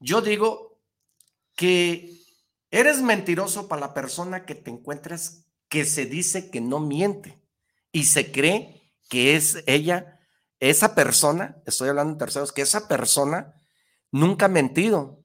[0.00, 0.78] Yo digo
[1.54, 2.20] que
[2.70, 7.40] eres mentiroso para la persona que te encuentras que se dice que no miente
[7.92, 10.20] y se cree que es ella,
[10.60, 13.54] esa persona, estoy hablando en terceros, que esa persona
[14.10, 15.24] nunca ha mentido.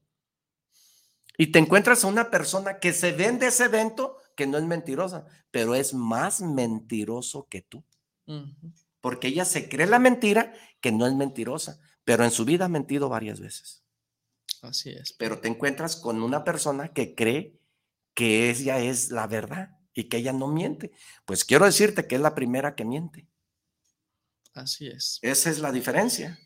[1.38, 5.26] Y te encuentras a una persona que se vende ese evento que no es mentirosa,
[5.50, 7.84] pero es más mentiroso que tú.
[9.02, 12.70] Porque ella se cree la mentira que no es mentirosa, pero en su vida ha
[12.70, 13.84] mentido varias veces.
[14.62, 15.14] Así es.
[15.14, 17.60] Pero te encuentras con una persona que cree
[18.14, 20.92] que ella es la verdad y que ella no miente.
[21.26, 23.28] Pues quiero decirte que es la primera que miente.
[24.54, 25.20] Así es.
[25.22, 26.38] Esa es la diferencia.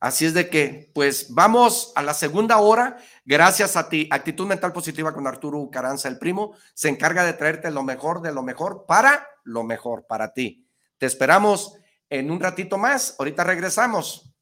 [0.00, 2.98] Así es de que, pues vamos a la segunda hora.
[3.24, 7.70] Gracias a ti, Actitud Mental Positiva con Arturo Caranza, el primo, se encarga de traerte
[7.70, 10.66] lo mejor de lo mejor para lo mejor para ti.
[10.98, 11.76] Te esperamos
[12.08, 13.16] en un ratito más.
[13.18, 14.32] Ahorita regresamos.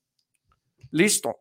[0.91, 1.41] Listo.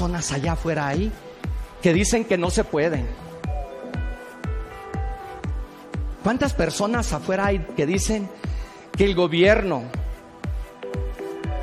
[0.00, 1.12] Personas allá afuera hay
[1.82, 3.06] que dicen que no se pueden?
[6.22, 8.26] ¿Cuántas personas afuera hay que dicen
[8.96, 9.82] que el gobierno,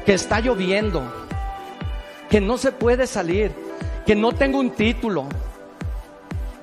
[0.05, 1.01] que está lloviendo,
[2.29, 3.51] que no se puede salir,
[4.05, 5.25] que no tengo un título,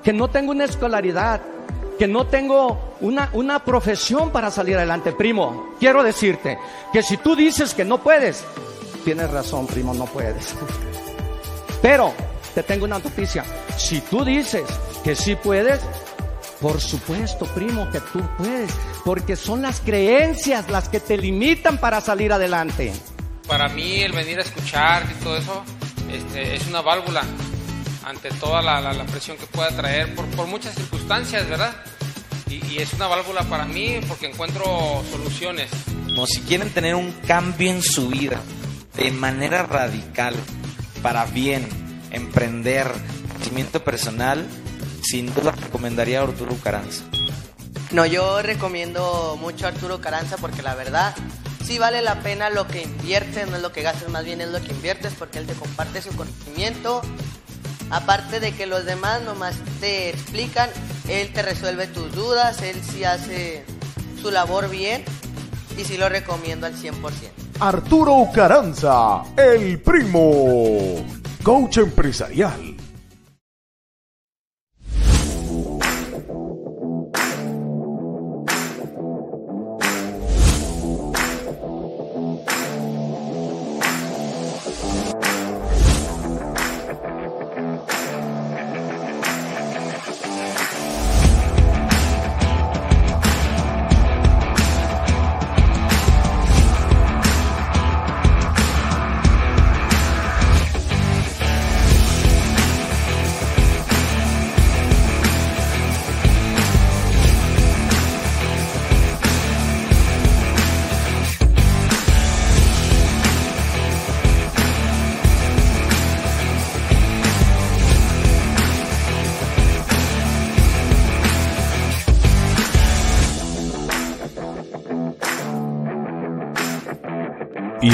[0.01, 1.41] que no tengo una escolaridad,
[1.99, 5.11] que no tengo una, una profesión para salir adelante?
[5.11, 6.57] Primo, quiero decirte
[6.93, 8.45] que si tú dices que no puedes,
[9.03, 10.55] tienes razón, primo, no puedes.
[11.85, 12.15] Pero
[12.55, 13.45] te tengo una noticia,
[13.77, 14.63] si tú dices
[15.03, 15.79] que sí puedes,
[16.59, 18.71] por supuesto, primo, que tú puedes,
[19.03, 22.91] porque son las creencias las que te limitan para salir adelante.
[23.47, 25.63] Para mí el venir a escuchar y todo eso
[26.11, 27.21] este, es una válvula
[28.03, 31.75] ante toda la, presión que pueda traer por, por muchas circunstancias, ¿verdad?
[32.49, 35.69] Y, y, es una válvula para mí porque encuentro soluciones.
[36.15, 38.41] No, si quieren tener un cambio en su vida
[38.95, 40.33] de manera radical,
[41.05, 41.69] para bien,
[42.09, 42.87] emprender,
[43.35, 44.43] crecimiento personal,
[45.03, 47.03] sin duda recomendaría a Arturo Caranza.
[47.91, 51.13] No, yo recomiendo mucho a Arturo Caranza porque la verdad
[51.63, 54.47] sí vale la pena lo que inviertes, no es lo que gastes, más bien es
[54.47, 57.03] lo que inviertes porque él te comparte su conocimiento.
[57.91, 60.71] Aparte de que los demás nomás te explican,
[61.07, 63.63] él te resuelve tus dudas, él sí hace
[64.19, 65.05] su labor bien
[65.77, 67.44] y sí lo recomiendo al 100%.
[67.59, 71.05] Arturo Caranza, el primo,
[71.41, 72.74] coach empresarial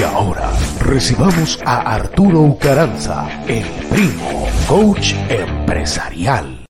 [0.02, 0.50] Y ahora
[0.80, 6.61] recibamos a Arturo Ucaranza, el primo coach empresarial.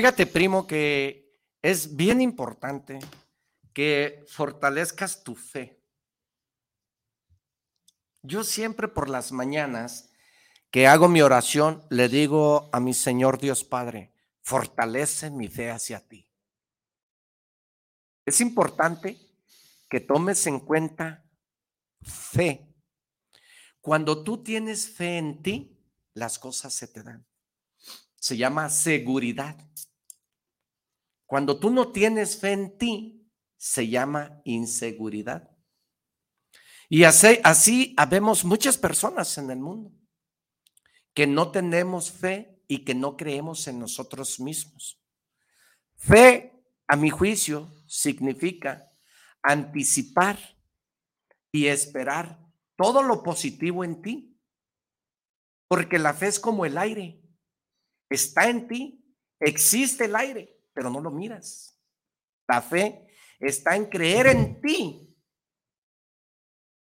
[0.00, 3.00] Fíjate, primo, que es bien importante
[3.74, 5.78] que fortalezcas tu fe.
[8.22, 10.10] Yo siempre por las mañanas
[10.70, 16.00] que hago mi oración, le digo a mi Señor Dios Padre, fortalece mi fe hacia
[16.08, 16.26] ti.
[18.24, 19.18] Es importante
[19.90, 21.30] que tomes en cuenta
[22.00, 22.74] fe.
[23.82, 25.78] Cuando tú tienes fe en ti,
[26.14, 27.26] las cosas se te dan
[28.20, 29.56] se llama seguridad.
[31.30, 35.48] Cuando tú no tienes fe en ti, se llama inseguridad.
[36.88, 39.92] Y así, así habemos muchas personas en el mundo
[41.14, 45.00] que no tenemos fe y que no creemos en nosotros mismos.
[45.94, 46.52] Fe,
[46.88, 48.90] a mi juicio, significa
[49.40, 50.36] anticipar
[51.52, 54.36] y esperar todo lo positivo en ti,
[55.68, 57.22] porque la fe es como el aire
[58.08, 58.96] está en ti
[59.40, 61.80] Existe el aire, pero no lo miras.
[62.48, 63.08] La fe
[63.38, 65.16] está en creer en ti.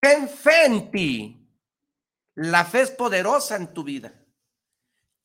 [0.01, 1.37] Ten fe en ti.
[2.37, 4.14] La fe es poderosa en tu vida.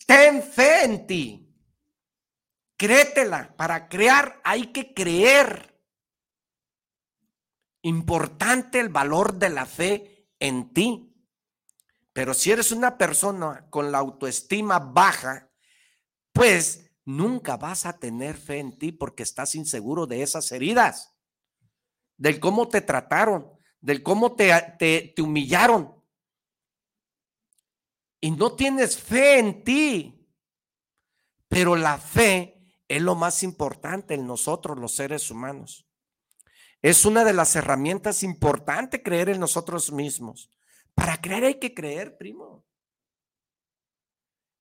[0.05, 1.55] Ten fe en ti.
[2.77, 3.55] Créetela.
[3.55, 5.81] Para crear hay que creer.
[7.83, 11.15] Importante el valor de la fe en ti.
[12.11, 15.49] Pero si eres una persona con la autoestima baja,
[16.31, 21.15] pues nunca vas a tener fe en ti porque estás inseguro de esas heridas,
[22.17, 25.93] del cómo te trataron, del cómo te, te, humillaron.
[28.19, 30.11] Y no tienes fe en ti.
[31.47, 35.87] Pero la fe es lo más importante en nosotros, los seres humanos.
[36.81, 40.51] Es una de las herramientas importantes creer en nosotros mismos.
[40.95, 42.65] Para creer hay que creer, primo.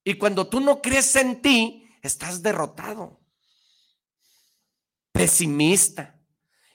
[0.03, 3.19] Y cuando tú no crees en ti, estás derrotado.
[5.11, 6.19] Pesimista.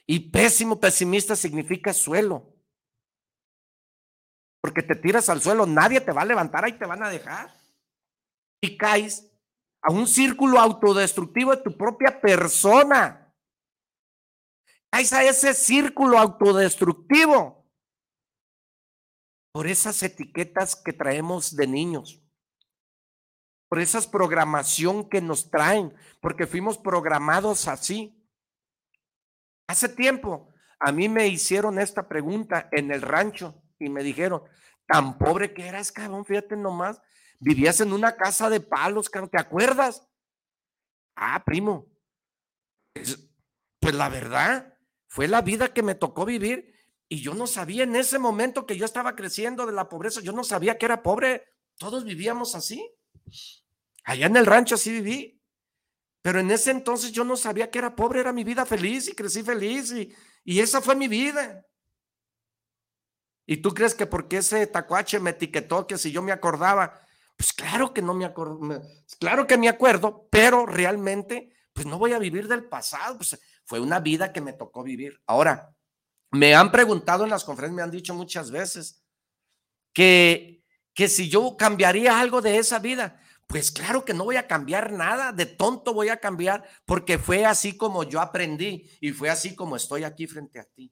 [0.05, 2.55] Y pésimo pesimista significa suelo.
[4.61, 7.51] Porque te tiras al suelo, nadie te va a levantar, ahí te van a dejar.
[8.61, 9.31] Y caes
[9.81, 13.33] a un círculo autodestructivo de tu propia persona.
[14.91, 17.61] Caes a ese círculo autodestructivo
[19.51, 22.21] por esas etiquetas que traemos de niños,
[23.71, 28.21] por esa programación que nos traen, porque fuimos programados así.
[29.65, 34.43] Hace tiempo a mí me hicieron esta pregunta en el rancho y me dijeron,
[34.85, 37.01] tan pobre que eras, cabrón, fíjate nomás,
[37.39, 40.05] vivías en una casa de palos, cabrón, ¿te acuerdas?
[41.15, 41.87] Ah, primo,
[42.93, 43.25] pues,
[43.79, 44.77] pues la verdad,
[45.07, 46.75] fue la vida que me tocó vivir
[47.07, 50.33] y yo no sabía en ese momento que yo estaba creciendo de la pobreza, yo
[50.33, 51.45] no sabía que era pobre.
[51.77, 52.85] Todos vivíamos así.
[54.03, 55.41] Allá en el rancho así viví.
[56.21, 59.13] Pero en ese entonces yo no sabía que era pobre, era mi vida feliz y
[59.13, 60.13] crecí feliz y,
[60.43, 61.65] y esa fue mi vida.
[63.47, 66.99] ¿Y tú crees que porque ese tacuache me etiquetó que si yo me acordaba?
[67.35, 68.79] Pues claro que no me acuerdo,
[69.19, 73.79] claro que me acuerdo, pero realmente pues no voy a vivir del pasado, pues fue
[73.79, 75.19] una vida que me tocó vivir.
[75.25, 75.73] Ahora,
[76.31, 79.03] me han preguntado en las conferencias, me han dicho muchas veces
[79.93, 80.63] que,
[80.93, 83.19] que si yo cambiaría algo de esa vida,
[83.51, 87.45] pues claro que no voy a cambiar nada, de tonto voy a cambiar, porque fue
[87.45, 90.89] así como yo aprendí y fue así como estoy aquí frente a ti.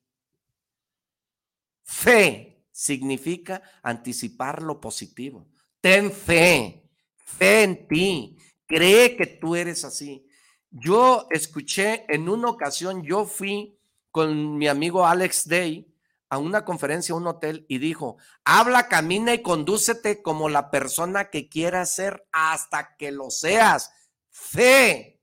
[1.84, 5.48] Fe significa anticipar lo positivo.
[5.80, 10.28] Ten fe, fe en ti, cree que tú eres así.
[10.70, 13.80] Yo escuché en una ocasión, yo fui
[14.12, 15.89] con mi amigo Alex Day
[16.30, 21.30] a una conferencia, a un hotel, y dijo, habla, camina y condúcete como la persona
[21.30, 23.92] que quieras ser hasta que lo seas.
[24.30, 25.22] Fe.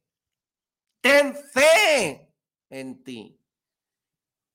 [1.00, 2.34] Ten fe
[2.68, 3.40] en ti.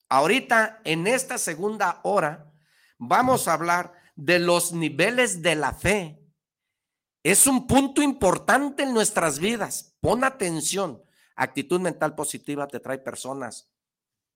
[0.09, 2.51] Ahorita, en esta segunda hora,
[2.97, 6.21] vamos a hablar de los niveles de la fe.
[7.23, 9.95] Es un punto importante en nuestras vidas.
[10.01, 11.01] Pon atención.
[11.35, 13.71] Actitud mental positiva te trae personas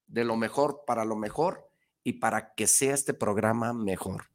[0.07, 1.74] de lo mejor para lo mejor
[2.05, 4.29] y para que sea este programa mejor.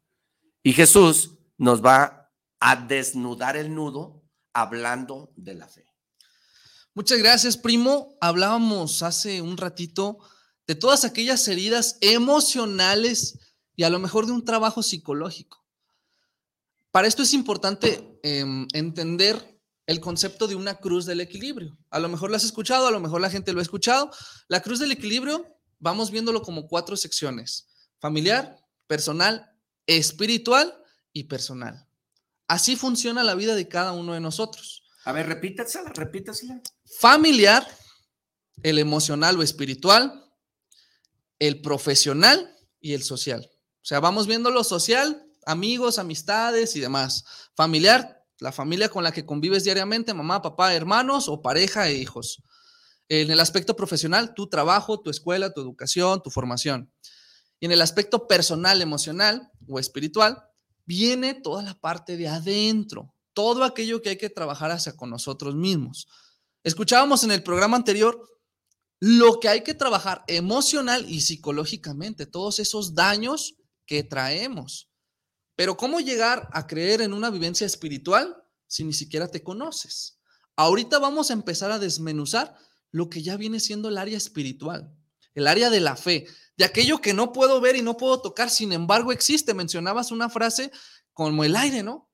[0.63, 4.23] Y Jesús nos va a desnudar el nudo
[4.53, 5.87] hablando de la fe.
[6.93, 8.19] Muchas gracias, primo.
[8.21, 10.19] Hablábamos hace un ratito
[10.67, 13.39] de todas aquellas heridas emocionales
[13.77, 15.65] y a lo mejor de un trabajo psicológico.
[16.91, 21.79] Para esto es importante em, entender el concepto de una cruz del equilibrio.
[21.91, 24.11] A lo mejor lo has escuchado, a lo mejor la gente lo ha escuchado.
[24.49, 25.47] La cruz del equilibrio
[25.81, 27.67] vamos viéndolo como cuatro secciones,
[27.99, 29.51] familiar, personal,
[29.87, 30.73] espiritual
[31.13, 31.87] y personal.
[32.47, 34.85] Así funciona la vida de cada uno de nosotros.
[35.05, 36.61] A ver, repítesela, repítesela.
[36.99, 37.67] Familiar,
[38.63, 40.25] el emocional o espiritual,
[41.39, 43.51] el profesional y el social.
[43.53, 47.25] O sea, vamos viendo lo social, amigos, amistades y demás.
[47.55, 52.43] Familiar, la familia con la que convives diariamente, mamá, papá, hermanos o pareja e hijos
[53.11, 56.93] en el aspecto profesional, tu trabajo, tu escuela, tu educación, tu formación.
[57.59, 60.45] Y en el aspecto personal, emocional o espiritual,
[60.87, 65.57] viene toda la parte de adentro, todo aquello que hay que trabajar hacia con nosotros
[65.57, 66.07] mismos.
[66.63, 68.25] Escuchábamos en el programa anterior
[69.01, 73.57] lo que hay que trabajar emocional y psicológicamente, todos esos daños
[73.87, 74.89] que traemos.
[75.57, 78.37] Pero ¿cómo llegar a creer en una vivencia espiritual
[78.69, 80.21] si ni siquiera te conoces?
[80.55, 82.57] Ahorita vamos a empezar a desmenuzar
[82.93, 84.93] lo que ya viene siendo el área espiritual,
[85.35, 86.27] el área de la fe,
[86.57, 89.55] de aquello que no puedo ver y no puedo tocar, sin embargo existe.
[89.55, 90.71] Mencionabas una frase
[91.13, 92.11] como el aire, ¿no?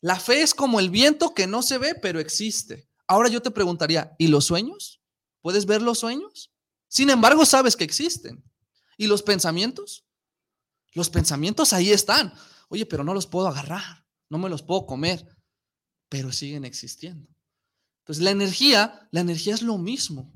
[0.00, 2.88] La fe es como el viento que no se ve, pero existe.
[3.06, 5.00] Ahora yo te preguntaría, ¿y los sueños?
[5.40, 6.52] ¿Puedes ver los sueños?
[6.88, 8.42] Sin embargo, sabes que existen.
[8.96, 10.04] ¿Y los pensamientos?
[10.92, 12.32] Los pensamientos ahí están.
[12.68, 15.26] Oye, pero no los puedo agarrar, no me los puedo comer,
[16.08, 17.33] pero siguen existiendo.
[18.04, 20.30] Entonces, la energía, la energía es lo mismo.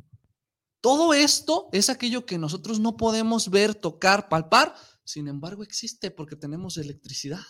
[0.81, 4.75] Todo esto es aquello que nosotros no podemos ver, tocar, palpar,
[5.05, 7.45] sin embargo existe porque tenemos electricidad.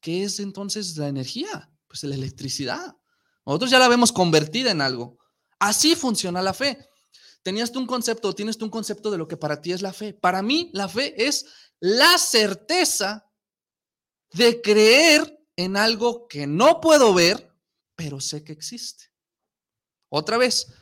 [0.00, 1.72] ¿Qué es entonces la energía?
[1.88, 2.96] Pues la electricidad.
[3.44, 5.18] Nosotros ya la vemos convertida en algo.
[5.58, 6.78] Así funciona la fe.
[7.42, 9.92] Tenías tú un concepto, tienes tú un concepto de lo que para ti es la
[9.92, 10.12] fe.
[10.12, 11.46] Para mí, la fe es
[11.80, 13.26] la certeza
[14.32, 17.49] de creer en algo que no puedo ver,
[18.00, 19.12] pero sé que existe.
[20.08, 20.72] Otra vez,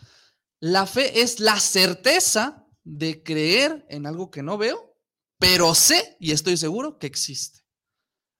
[0.60, 4.94] la fe es la certeza de creer en algo que no veo,
[5.36, 7.64] pero sé y estoy seguro que existe.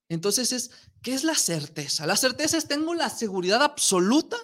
[0.09, 0.71] Entonces es,
[1.03, 2.07] ¿qué es la certeza?
[2.07, 4.37] La certeza es tengo la seguridad absoluta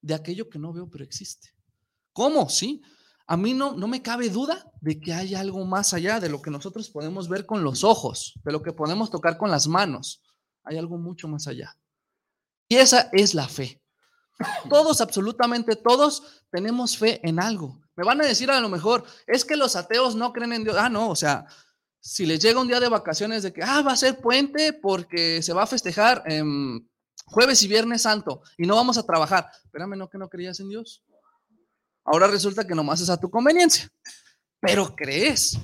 [0.00, 1.52] de aquello que no veo, pero existe.
[2.12, 2.48] ¿Cómo?
[2.48, 2.82] Sí.
[3.26, 6.40] A mí no, no me cabe duda de que hay algo más allá de lo
[6.40, 10.22] que nosotros podemos ver con los ojos, de lo que podemos tocar con las manos.
[10.62, 11.76] Hay algo mucho más allá.
[12.70, 13.82] Y esa es la fe.
[14.70, 17.82] Todos, absolutamente todos, tenemos fe en algo.
[17.96, 20.76] Me van a decir a lo mejor, es que los ateos no creen en Dios.
[20.78, 21.44] Ah, no, o sea,
[21.98, 25.42] si les llega un día de vacaciones de que, ah, va a ser puente porque
[25.42, 26.22] se va a festejar
[27.26, 29.50] jueves y viernes santo y no vamos a trabajar.
[29.64, 31.02] Espérame, no que no creías en Dios.
[32.04, 33.88] Ahora resulta que nomás es a tu conveniencia,
[34.60, 35.58] pero crees.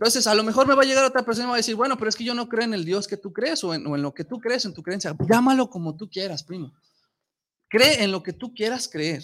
[0.00, 1.74] Entonces, a lo mejor me va a llegar otra persona y me va a decir,
[1.74, 3.86] bueno, pero es que yo no creo en el Dios que tú crees o en,
[3.86, 5.14] o en lo que tú crees, en tu creencia.
[5.30, 6.72] Llámalo como tú quieras, primo.
[7.68, 9.22] Cree en lo que tú quieras creer.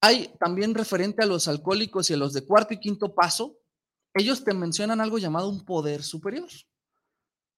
[0.00, 3.58] Hay también referente a los alcohólicos y a los de cuarto y quinto paso,
[4.14, 6.48] ellos te mencionan algo llamado un poder superior.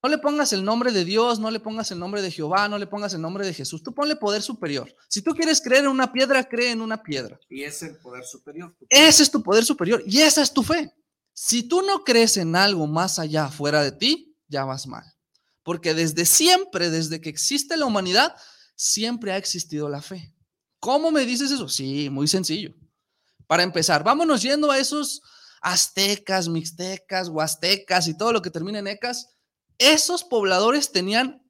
[0.03, 2.79] No le pongas el nombre de Dios, no le pongas el nombre de Jehová, no
[2.79, 3.83] le pongas el nombre de Jesús.
[3.83, 4.91] Tú ponle poder superior.
[5.11, 7.39] Si tú quieres creer en una piedra, cree en una piedra.
[7.51, 8.75] Y es el poder superior.
[8.89, 10.91] Ese es tu poder superior y esa es tu fe.
[11.35, 15.05] Si tú no crees en algo más allá, fuera de ti, ya vas mal.
[15.65, 18.35] Porque desde siempre, desde que existe la humanidad,
[18.77, 20.33] siempre ha existido la fe.
[20.79, 21.69] ¿Cómo me dices eso?
[21.69, 22.75] Sí, muy sencillo.
[23.47, 25.23] Para empezar, vámonos yendo a esos
[25.61, 29.35] aztecas, mixtecas, huastecas y todo lo que termina en ecas.
[29.79, 31.43] Esos pobladores tenían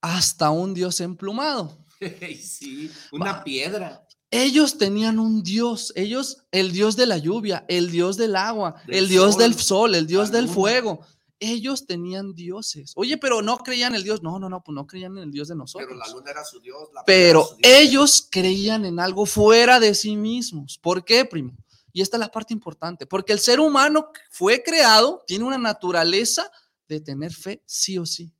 [0.00, 1.84] hasta un dios emplumado.
[2.40, 4.07] Sí, una piedra.
[4.30, 9.08] Ellos tenían un dios, ellos, el dios de la lluvia, el dios del agua, el
[9.08, 11.00] dios del sol, el dios del fuego
[11.40, 12.92] ellos tenían dioses.
[12.96, 14.22] Oye, pero no creían en el Dios.
[14.22, 15.88] No, no, no, pues no creían en el Dios de nosotros.
[15.88, 16.88] Pero la luna era su Dios.
[17.06, 20.78] pero ellos creían en algo fuera de sí mismos.
[20.78, 21.56] ¿Por qué, primo?
[21.92, 23.06] Y esta es la parte importante.
[23.06, 26.50] Porque el ser humano fue creado, tiene una naturaleza
[26.88, 28.32] de tener fe sí o sí.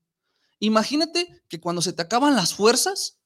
[0.61, 3.19] Imagínate que cuando se te acaban las fuerzas,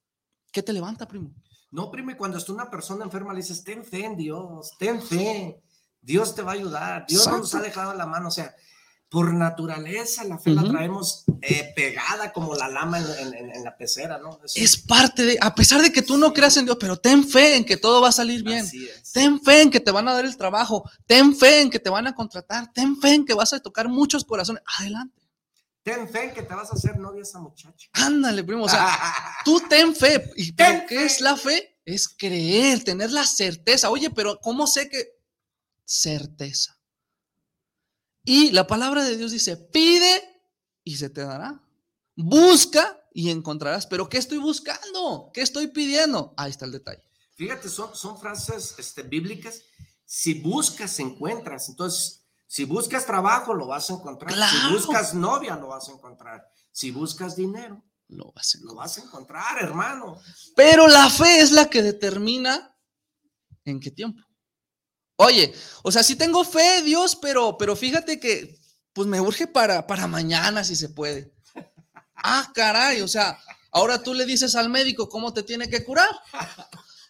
[0.52, 1.34] ¿qué te levanta, primo?
[1.72, 5.58] No, primo, cuando está una persona enferma le dices, ten fe en Dios, ten fe.
[6.02, 7.06] Dios te va a ayudar.
[7.08, 8.28] Dios nos ha dejado en la mano.
[8.28, 8.54] O sea,
[9.08, 14.38] por naturaleza la fe la traemos eh, pegada como la lama en, la pecera, ¿no?
[14.54, 17.56] Es parte de, a pesar de que tú no creas en Dios, pero ten fe
[17.56, 18.66] en que todo va a salir bien.
[19.12, 20.88] Ten fe en que te van a dar el trabajo.
[21.06, 22.70] Ten fe en que te van a contratar.
[22.72, 24.62] Ten fe en que vas a tocar muchos corazones.
[24.78, 25.21] Adelante.
[25.82, 27.88] Ten fe que te vas a hacer novia esa muchacha.
[27.92, 28.64] Ándale, primo.
[28.64, 28.88] O sea,
[29.44, 30.32] tú ten fe.
[30.36, 31.80] ¿Y qué es la fe?
[31.84, 33.90] Es creer, tener la certeza.
[33.90, 35.20] Oye, pero ¿cómo sé que?
[35.84, 36.78] Certeza.
[38.24, 40.22] Y la palabra de Dios dice, pide
[40.84, 41.60] y se te dará.
[42.14, 43.86] Busca y encontrarás.
[43.86, 45.30] Pero ¿qué estoy buscando?
[45.34, 46.32] ¿Qué estoy pidiendo?
[46.36, 47.02] Ahí está el detalle.
[47.34, 49.62] Fíjate, son, son frases este, bíblicas.
[50.04, 51.68] Si buscas, encuentras.
[51.68, 52.21] Entonces,
[52.52, 54.30] si buscas trabajo, lo vas a encontrar.
[54.30, 56.46] Si buscas novia, lo vas a encontrar.
[56.70, 60.20] Si buscas dinero, lo vas, a lo vas a encontrar, hermano.
[60.54, 62.76] Pero la fe es la que determina
[63.64, 64.22] en qué tiempo.
[65.16, 68.60] Oye, o sea, sí tengo fe, Dios, pero, pero fíjate que
[68.92, 71.32] pues me urge para, para mañana si se puede.
[72.16, 73.38] Ah, caray, o sea,
[73.70, 76.10] ahora tú le dices al médico cómo te tiene que curar.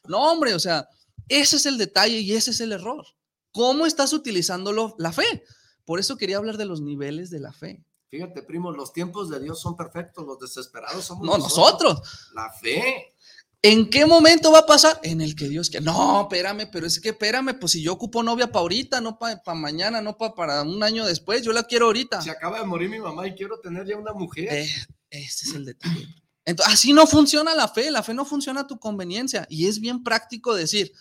[0.05, 0.89] No, hombre, o sea,
[1.27, 3.05] ese es el detalle y ese es el error.
[3.53, 5.45] ¿Cómo estás utilizando la fe?
[5.85, 7.85] Por eso quería hablar de los niveles de la fe.
[8.09, 12.01] Fíjate, primo, los tiempos de Dios son perfectos, los desesperados somos no, nosotros.
[12.35, 13.15] La fe.
[13.62, 14.99] ¿En qué momento va a pasar?
[15.03, 15.85] En el que Dios quiera.
[15.85, 19.41] No, espérame, pero es que espérame, pues si yo ocupo novia para ahorita, no para
[19.55, 22.20] mañana, no para un año después, yo la quiero ahorita.
[22.20, 24.53] Se acaba de morir mi mamá y quiero tener ya una mujer.
[24.53, 24.69] Eh,
[25.11, 26.09] ese es el detalle.
[26.45, 29.79] Entonces, así no funciona la fe, la fe no funciona a tu conveniencia y es
[29.79, 30.93] bien práctico decir,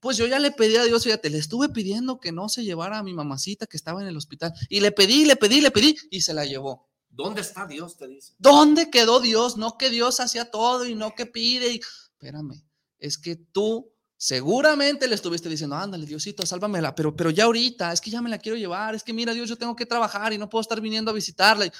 [0.00, 2.98] pues yo ya le pedí a Dios, fíjate, le estuve pidiendo que no se llevara
[2.98, 5.96] a mi mamacita que estaba en el hospital y le pedí, le pedí, le pedí
[6.10, 6.88] y se la llevó.
[7.08, 7.96] ¿Dónde está Dios?
[7.96, 8.34] Te dice.
[8.38, 9.56] ¿Dónde quedó Dios?
[9.56, 11.72] No que Dios hacía todo y no que pide.
[11.72, 11.80] Y...
[12.12, 12.62] Espérame,
[12.98, 18.00] es que tú seguramente le estuviste diciendo, ándale, Diosito, sálvamela, pero, pero ya ahorita, es
[18.00, 20.38] que ya me la quiero llevar, es que mira, Dios, yo tengo que trabajar y
[20.38, 21.72] no puedo estar viniendo a visitarla.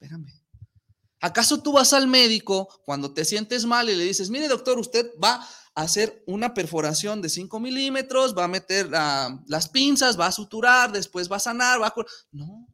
[0.00, 0.32] Espérame.
[1.20, 5.12] ¿Acaso tú vas al médico cuando te sientes mal y le dices, mire, doctor, usted
[5.22, 10.92] va hacer una perforación de 5 milímetros, va a meter las pinzas, va a suturar,
[10.92, 11.94] después va a sanar, va a...
[12.30, 12.68] No,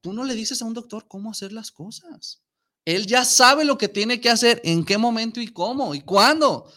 [0.00, 2.42] tú no le dices a un doctor cómo hacer las cosas.
[2.84, 6.70] Él ya sabe lo que tiene que hacer, en qué momento y cómo y cuándo.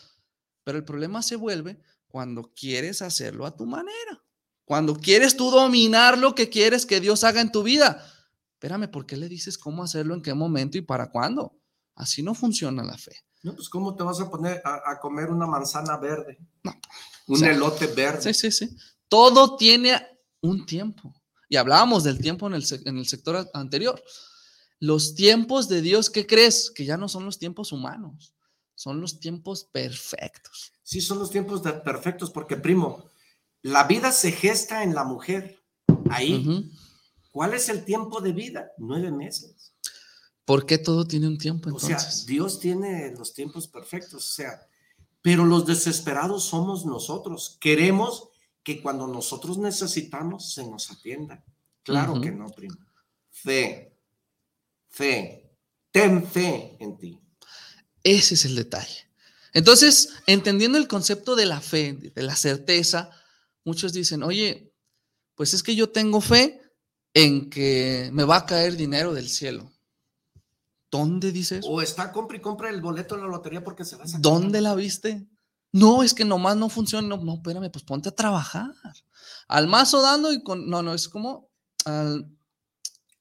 [0.63, 4.23] Pero el problema se vuelve cuando quieres hacerlo a tu manera.
[4.63, 8.05] Cuando quieres tú dominar lo que quieres que Dios haga en tu vida.
[8.53, 11.59] Espérame, ¿por qué le dices cómo hacerlo, en qué momento y para cuándo?
[11.95, 13.26] Así no funciona la fe.
[13.43, 16.37] No, pues ¿cómo te vas a poner a, comer una manzana verde?
[17.27, 18.33] Un elote verde.
[18.33, 18.77] Sí, sí, sí.
[19.07, 20.01] Todo tiene
[20.41, 21.13] un tiempo.
[21.49, 24.01] Y hablábamos del tiempo en el, en el sector anterior.
[24.79, 26.71] Los tiempos de Dios, ¿qué crees?
[26.71, 28.33] Que ya no son los tiempos humanos,
[28.75, 30.73] son los tiempos perfectos.
[30.83, 33.09] Sí, son los tiempos perfectos, porque primo,
[33.61, 35.63] la vida se gesta en la mujer.
[36.09, 36.71] Ahí.
[37.31, 38.71] ¿Cuál es el tiempo de vida?
[38.77, 39.73] Nueve meses.
[40.47, 41.97] ¿Por qué todo tiene un tiempo entonces?
[41.97, 44.65] O sea, Dios tiene los tiempos perfectos, o sea,
[45.21, 47.57] pero los desesperados somos nosotros.
[47.59, 48.29] Queremos
[48.63, 51.43] que cuando nosotros necesitamos se nos atienda.
[51.83, 52.77] Claro que no, primo.
[53.29, 53.93] Fe,
[54.87, 55.51] fe,
[55.91, 57.19] ten fe en ti.
[58.01, 59.09] Ese es el detalle.
[59.51, 63.11] Entonces, entendiendo el concepto de la fe, de la certeza,
[63.65, 64.73] muchos dicen, oye,
[65.35, 66.61] pues es que yo tengo fe
[67.13, 69.73] en que me va a caer dinero del cielo.
[70.89, 71.65] ¿Dónde dices?
[71.67, 74.21] O está compra y compra el boleto en la lotería porque se va a sacar.
[74.21, 75.27] ¿Dónde la viste?
[75.71, 77.07] No, es que nomás no funciona.
[77.07, 78.71] No, no, espérame, pues ponte a trabajar.
[79.47, 80.69] Al mazo dando y con.
[80.69, 81.49] No, no, es como
[81.85, 82.29] al.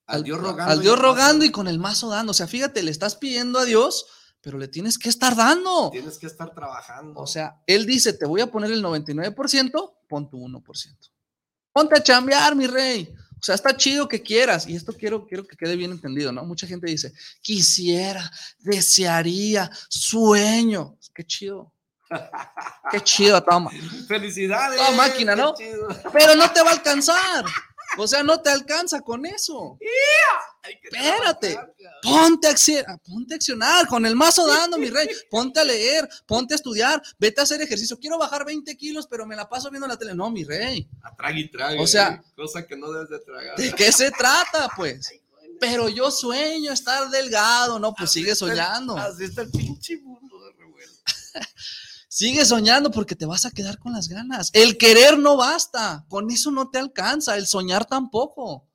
[0.07, 0.73] Al, Dios rogando.
[0.73, 2.31] Al Dios rogando y con el mazo dando.
[2.31, 4.07] O sea, fíjate, le estás pidiendo a Dios,
[4.41, 5.91] pero le tienes que estar dando.
[5.91, 7.21] Tienes que estar trabajando.
[7.21, 11.11] O sea, Él dice, te voy a poner el 99%, pon tu 1%.
[11.73, 13.13] Ponte a chambear, mi rey.
[13.39, 16.45] O sea, está chido que quieras, y esto quiero, quiero que quede bien entendido, ¿no?
[16.45, 20.97] Mucha gente dice, quisiera, desearía, sueño.
[21.15, 21.73] Qué chido.
[22.91, 23.71] Qué chido, toma.
[24.09, 24.79] Felicidades.
[24.79, 25.55] Toda máquina, ¿no?
[26.13, 27.45] Pero no te va a alcanzar.
[27.99, 29.79] O sea, no te alcanza con eso.
[30.63, 31.59] Espérate.
[32.03, 35.09] Ponte a, accionar, ponte a accionar con el mazo dando, mi rey.
[35.31, 37.99] Ponte a leer, ponte a estudiar, vete a hacer ejercicio.
[37.99, 40.15] Quiero bajar 20 kilos, pero me la paso viendo la tele.
[40.15, 40.89] No, mi rey.
[41.03, 41.81] A y trague.
[41.81, 43.57] O sea, cosa que no debes de tragar.
[43.57, 45.13] ¿De qué se trata, pues?
[45.59, 48.97] Pero yo sueño estar delgado, no, pues sigue soñando.
[48.99, 50.93] así está el pinche mundo de revuelo.
[52.17, 54.49] Sigue soñando porque te vas a quedar con las ganas.
[54.55, 58.67] El querer no basta, con eso no te alcanza, el soñar tampoco.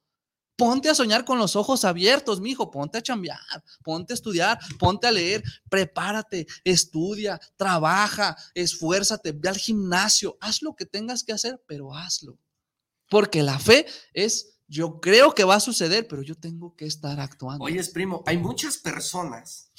[0.55, 3.39] Ponte a soñar con los ojos abiertos, mijo, ponte a chambear,
[3.83, 10.75] ponte a estudiar, ponte a leer, prepárate, estudia, trabaja, esfuérzate, ve al gimnasio, haz lo
[10.75, 12.37] que tengas que hacer, pero hazlo.
[13.09, 17.19] Porque la fe es, yo creo que va a suceder, pero yo tengo que estar
[17.19, 17.65] actuando.
[17.65, 19.71] Oye, primo, hay muchas personas,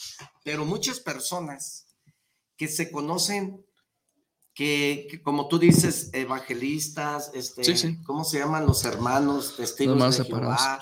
[0.42, 1.81] pero muchas personas
[2.62, 3.66] que se conocen,
[4.54, 10.78] que, como tú dices, evangelistas, este, ¿cómo se llaman los hermanos testigos de Jehová?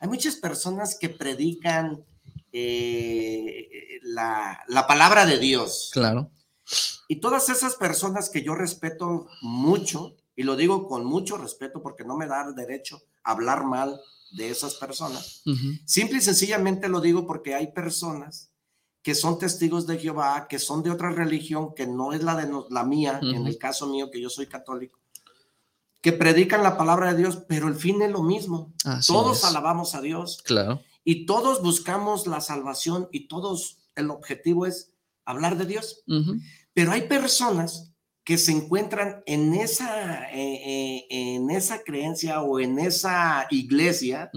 [0.00, 2.04] Hay muchas personas que predican
[2.52, 5.88] eh, la, la, palabra de Dios.
[5.94, 6.30] Claro.
[7.08, 12.04] Y todas esas personas que yo respeto mucho, y lo digo con mucho respeto porque
[12.04, 13.98] no me da derecho a hablar mal
[14.32, 15.42] de esas personas,
[15.86, 18.50] simple y sencillamente lo digo porque hay personas
[19.04, 22.50] que son testigos de Jehová, que son de otra religión que no es la de
[22.70, 24.98] la mía, en el caso mío que yo soy católico,
[26.00, 28.72] que predican la palabra de Dios, pero el fin es lo mismo.
[29.06, 30.40] todos alabamos a Dios.
[30.42, 30.80] Claro.
[31.04, 34.94] Y todos buscamos la salvación y todos el objetivo es
[35.26, 36.02] hablar de Dios.
[36.72, 37.92] Pero hay personas
[38.24, 44.30] que se encuentran en esa, eh, eh, en esa creencia o en esa iglesia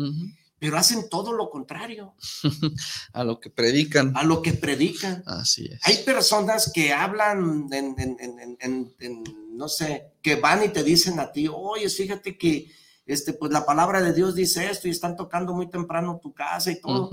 [0.60, 2.16] pero hacen todo lo contrario.
[3.14, 4.16] a lo que predican.
[4.16, 5.24] A lo que predican.
[5.26, 5.80] Así es.
[5.84, 8.94] Hay personas que hablan, en,
[9.52, 12.72] no sé, que van y te dicen a ti, oye, fíjate que
[13.06, 16.72] este, pues la palabra de Dios dice esto y están tocando muy temprano tu casa
[16.72, 17.10] y todo.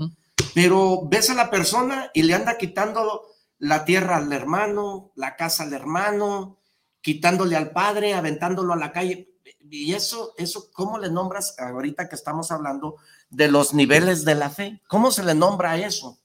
[0.53, 3.21] Pero ves a la persona y le anda quitando
[3.59, 6.59] la tierra al hermano, la casa al hermano,
[7.01, 9.34] quitándole al padre, aventándolo a la calle.
[9.69, 12.97] Y eso, eso, ¿cómo le nombras ahorita que estamos hablando
[13.29, 14.81] de los niveles de la fe.
[14.87, 16.19] ¿Cómo se le nombra eso?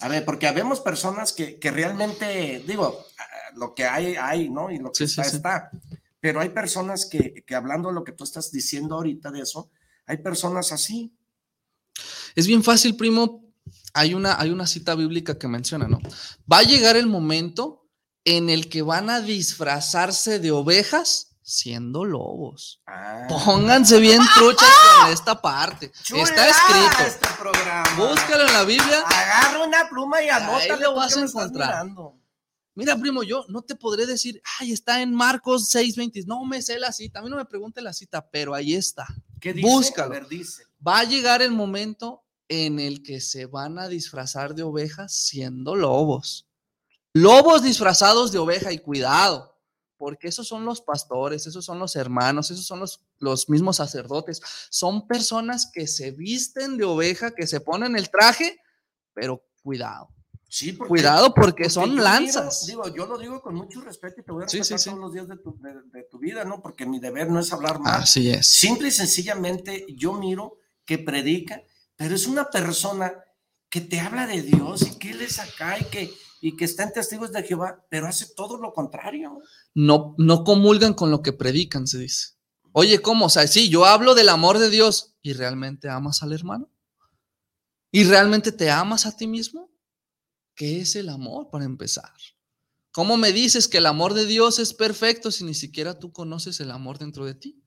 [0.00, 3.04] A ver, porque habemos personas que, realmente, digo,
[3.56, 4.70] lo que hay, hay, ¿no?
[4.70, 5.70] Y lo que está, está.
[6.20, 9.70] Pero hay personas que, que, hablando de lo que tú estás diciendo ahorita de eso,
[10.06, 11.14] hay personas así.
[12.34, 13.44] Es bien fácil, primo.
[13.92, 16.00] Hay una, hay una cita bíblica que menciona, ¿no?
[16.50, 17.86] Va a llegar el momento
[18.24, 22.80] en el que van a disfrazarse de ovejas siendo lobos.
[23.28, 24.68] Pónganse bien truchas
[25.00, 25.92] con esta parte.
[26.02, 27.02] Está escrito.
[27.06, 27.94] Este programa.
[27.96, 29.00] Búscalo en la Biblia.
[29.06, 30.56] Agarra una pluma y anota.
[30.56, 31.86] Ahí lo vas a encontrar.
[32.74, 36.24] Mira, primo, yo no te podré decir, ay, está en Marcos 6:20.
[36.26, 37.20] No me sé la cita.
[37.20, 39.06] A mí no me pregunte la cita, pero ahí está.
[39.40, 39.68] ¿Qué dice?
[39.68, 40.06] Búscalo.
[40.06, 40.64] A ver, dice.
[40.86, 45.76] Va a llegar el momento en el que se van a disfrazar de ovejas siendo
[45.76, 46.46] lobos.
[47.12, 49.53] Lobos disfrazados de oveja y cuidado,
[50.04, 54.42] porque esos son los pastores, esos son los hermanos, esos son los, los mismos sacerdotes.
[54.68, 58.60] Son personas que se visten de oveja, que se ponen el traje,
[59.14, 60.10] pero cuidado.
[60.46, 62.66] Sí, porque- Cuidado porque, porque son lanzas.
[62.66, 64.90] Digo, digo, yo lo digo con mucho respeto y te voy a respetar sí, sí.
[64.90, 66.60] todos los días de tu, de- de tu vida, ¿no?
[66.60, 68.02] Porque mi deber no es hablar mal.
[68.02, 68.46] Así es.
[68.46, 71.62] Simple y sencillamente yo miro que predica,
[71.96, 73.14] pero es una persona
[73.70, 76.12] que te habla de Dios y que él es acá y que,
[76.46, 79.38] y que está en testigos de Jehová, pero hace todo lo contrario.
[79.72, 82.34] no, no comulgan con lo que predican, se dice.
[82.72, 83.26] Oye, ¿cómo?
[83.26, 86.70] O sea, sí, yo hablo del amor de Dios y realmente amas al hermano.
[87.90, 89.72] ¿Y realmente te amas a ti mismo?
[90.54, 92.12] ¿Qué es el amor para empezar?
[92.92, 96.60] ¿Cómo me dices que el amor de Dios es perfecto si ni siquiera tú conoces
[96.60, 97.64] el amor dentro de ti?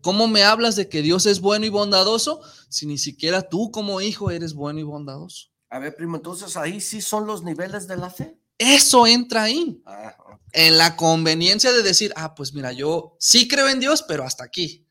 [0.00, 4.00] ¿Cómo me hablas de que Dios es bueno y bondadoso si ni siquiera tú como
[4.00, 5.53] hijo eres bueno y bondadoso?
[5.74, 8.40] A ver, primo, entonces ahí sí son los niveles de la fe.
[8.58, 9.82] Eso entra ahí.
[9.84, 10.14] Ah,
[10.52, 14.44] en la conveniencia de decir, ah, pues mira, yo sí creo en Dios, pero hasta
[14.44, 14.86] aquí.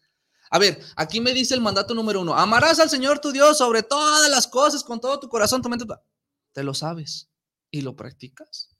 [0.49, 3.81] A ver, aquí me dice el mandato número uno, amarás al Señor tu Dios sobre
[3.81, 5.85] todas las cosas, con todo tu corazón, tu mente.
[6.51, 7.29] ¿Te lo sabes
[7.71, 8.75] y lo practicas?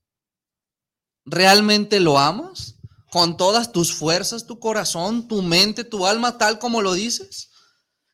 [1.23, 2.75] ¿Realmente lo amas?
[3.13, 7.49] ¿Con todas tus fuerzas, tu corazón, tu mente, tu alma, tal como lo dices?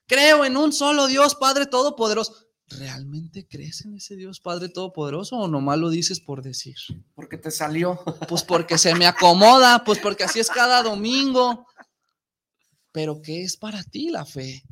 [0.06, 2.49] Creo en un solo Dios, Padre Todopoderoso.
[2.70, 6.76] ¿Realmente crees en ese Dios Padre Todopoderoso o nomás lo dices por decir?
[7.16, 8.00] Porque te salió.
[8.28, 11.66] Pues porque se me acomoda, pues porque así es cada domingo.
[12.92, 14.64] Pero ¿qué es para ti la fe?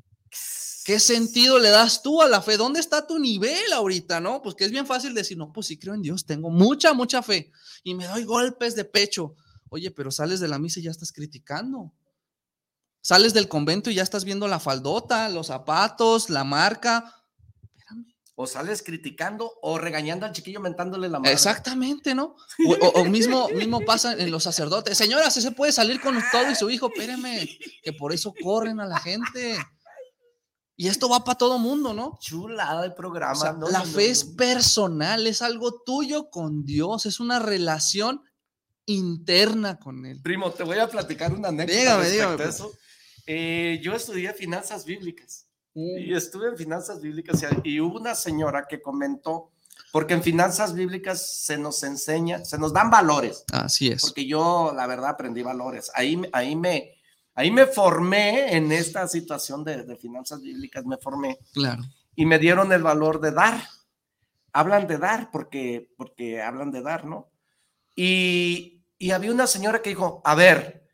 [0.85, 2.55] ¿Qué sentido le das tú a la fe?
[2.55, 4.41] ¿Dónde está tu nivel ahorita, no?
[4.41, 7.21] Pues que es bien fácil decir, no, pues sí creo en Dios, tengo mucha, mucha
[7.21, 7.51] fe
[7.83, 9.35] y me doy golpes de pecho.
[9.69, 11.93] Oye, pero sales de la misa y ya estás criticando.
[13.01, 17.16] Sales del convento y ya estás viendo la faldota, los zapatos, la marca.
[18.39, 21.33] O sales criticando o regañando al chiquillo mentándole la madre.
[21.33, 22.35] Exactamente, ¿no?
[22.67, 24.95] O, o- o mismo, mismo pasa en los sacerdotes.
[24.95, 27.49] Señora, se puede salir con todo y su hijo, espéreme,
[27.81, 29.57] que por eso corren a la gente.
[30.75, 32.19] Y esto va para todo mundo, ¿no?
[32.21, 33.31] Chulada de programa.
[33.31, 37.19] O sea, no, la no, fe no, es personal, es algo tuyo con Dios, es
[37.19, 38.21] una relación
[38.85, 40.21] interna con Él.
[40.21, 42.71] Primo, te voy a platicar una anécdota Dígame, dígame, eso.
[43.25, 45.46] Eh, yo estudié finanzas bíblicas.
[45.79, 49.51] Y estuve en finanzas bíblicas y, hubo una señora que comentó,
[49.91, 54.01] porque en finanzas bíblicas se nos enseña, se nos dan valores, Así es.
[54.01, 55.91] porque yo la verdad aprendí valores.
[55.93, 56.95] Ahí, me- ahí, me,
[57.35, 61.83] ahí me formé en esta situación de, de finanzas bíblicas, me formé Claro.
[62.15, 63.61] y me dieron el valor de dar.
[64.53, 67.29] Hablan de dar porque, porque hablan de dar, ¿no?
[67.95, 70.87] Y, y había una señora que dijo, a ver,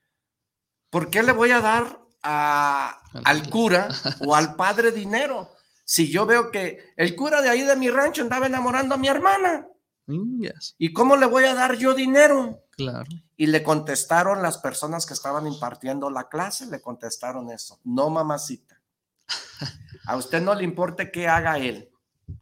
[0.90, 3.90] ¿por qué le voy a dar a- al cura
[4.26, 5.52] o al padre dinero?
[5.86, 9.08] Si yo veo que el cura de ahí de mi rancho andaba enamorando a mi
[9.10, 9.68] hermana,
[10.08, 12.64] yes, ¿y cómo le voy a dar yo dinero?
[12.72, 13.06] Claro.
[13.38, 18.80] Y le contestaron las personas que estaban impartiendo la clase, le contestaron eso, no mamacita.
[20.06, 21.90] A usted no le importa qué haga él,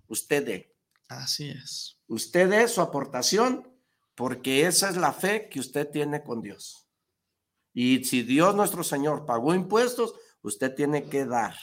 [0.07, 0.75] usted dé.
[1.07, 1.97] Así es.
[2.07, 3.67] Usted dé su aportación
[4.15, 6.87] porque esa es la fe que usted tiene con Dios.
[7.73, 11.56] Y si Dios nuestro Señor pagó impuestos, usted tiene que dar,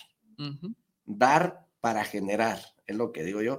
[1.04, 3.58] dar para generar, es lo que digo yo.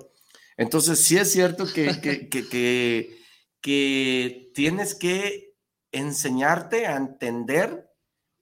[0.57, 3.21] Entonces, sí es cierto que, que, que, que,
[3.61, 5.55] que tienes que
[5.91, 7.89] enseñarte a entender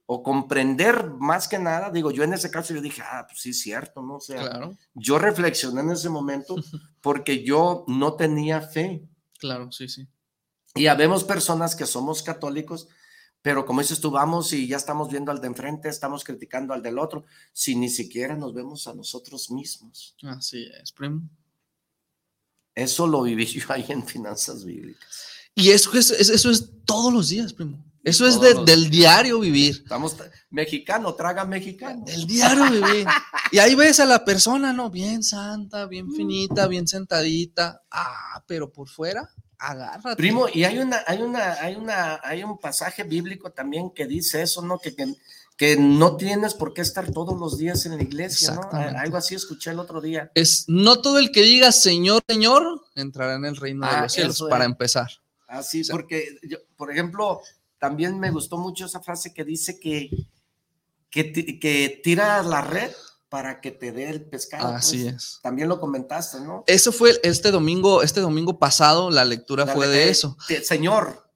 [0.06, 1.92] o comprender más que nada.
[1.92, 4.16] Digo, yo en ese caso yo dije, ah, pues sí es cierto, ¿no?
[4.16, 4.78] O sea, Claro.
[4.94, 6.56] yo reflexioné en ese momento
[7.02, 9.04] porque yo no tenía fe.
[9.38, 10.08] Claro, sí, sí.
[10.76, 12.88] Y habemos personas que somos católicos,
[13.48, 16.84] pero como dices tú, vamos y ya estamos viendo al de enfrente, estamos criticando al
[16.84, 20.18] del otro, si ni siquiera nos vemos a nosotros mismos.
[20.24, 21.22] Así es, primo.
[22.76, 25.30] Eso lo viví yo ahí en finanzas bíblicas.
[25.56, 27.82] Y eso es, es- eso es todos los días, primo.
[28.03, 29.78] Eso es de- los del diario vivir.
[29.82, 30.18] Estamos
[30.49, 32.03] mexicano, traga mexicano.
[32.06, 33.07] El diario vivir.
[33.53, 34.90] Y ahí ves a la persona, ¿no?
[34.90, 37.82] Bien santa, bien finita, bien sentadita.
[37.90, 39.30] Ah, pero por fuera,
[39.60, 40.16] agárrate.
[40.16, 44.42] Primo, y hay una, hay una, hay una, hay un pasaje bíblico también que dice
[44.42, 44.80] eso, ¿no?
[44.80, 45.16] Que, que,
[45.56, 48.70] que no tienes por qué estar todos los días en la iglesia, ¿no?
[48.72, 50.32] Algo así escuché el otro día.
[50.36, 54.14] Es no todo el que diga Señor, Señor, entrará en el reino de Ah, los
[54.14, 55.10] cielos, para empezar.
[55.48, 57.42] Así, porque, yo, por ejemplo,
[57.80, 60.10] también me gustó mucho esa frase que dice que,
[61.10, 62.92] que, que tira la red
[63.30, 64.70] para que te dé el pescado.
[64.74, 65.16] Así pues.
[65.16, 65.40] es.
[65.44, 66.64] También lo comentaste, ¿no?
[66.68, 70.38] Eso fue este domingo, este domingo pasado, la lectura La fue de eh, eso.
[70.48, 71.30] te- señor,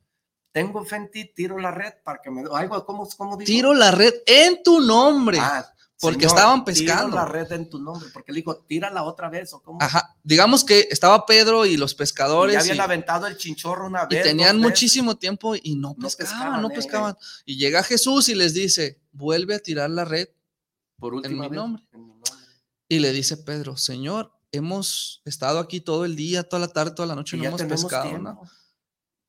[0.54, 2.44] tengo fe en ti, tiro la red para que me...
[2.54, 3.46] Algo, ¿cómo, cómo dijo?
[3.48, 5.38] Tiro la red en tu nombre.
[5.40, 5.66] Ah,
[6.00, 7.16] porque señor, estaban tiro pescando.
[7.16, 9.78] la red en tu nombre, porque le dijo, tírala otra vez, ¿o cómo?
[9.82, 10.16] Ajá.
[10.24, 12.54] Digamos que estaba Pedro y los Y pescadores.
[12.56, 14.24] ya habían y- aventado el chinchorro una y vez.
[14.24, 14.70] tenían dos veces.
[14.72, 16.74] muchísimo tiempo y no pescaban, pescaban, no eh.
[16.74, 17.18] pescaban.
[17.46, 20.28] Y llega Jesús y les dice, vuelve a tirar la red
[21.02, 21.84] Por en mi nombre.
[21.92, 22.32] en mi nombre.
[22.88, 27.08] Y le dice Pedro, Señor, hemos estado aquí todo el día, toda la tarde, toda
[27.08, 28.40] la noche, Y no hemos pescado nada.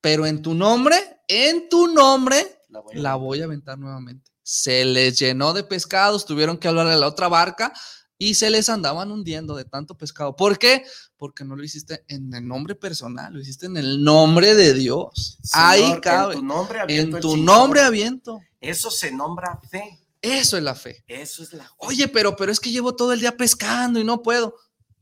[0.03, 0.97] Pero en tu nombre,
[1.29, 4.31] en tu nombre, La voy a la voy a aventar nuevamente.
[4.43, 7.73] Se les llenó de pescados, tuvieron que hablarle a la otra barca
[8.19, 10.37] y se les andaban hundiendo de tanto pescado.
[10.37, 10.85] ¿Por qué?
[11.17, 15.39] Porque no lo hiciste en el nombre personal, lo hiciste en el nombre de Dios.
[15.53, 16.35] Ahí cabe.
[16.35, 18.41] En tu nombre En aviento el tu nombre aviento.
[18.61, 20.02] Eso se nombra fe.
[20.23, 21.05] Eso es la fe.
[21.09, 21.71] Eso es la fe.
[21.79, 24.55] Oye, pero, pero es que llevo todo el día pescando y no puedo.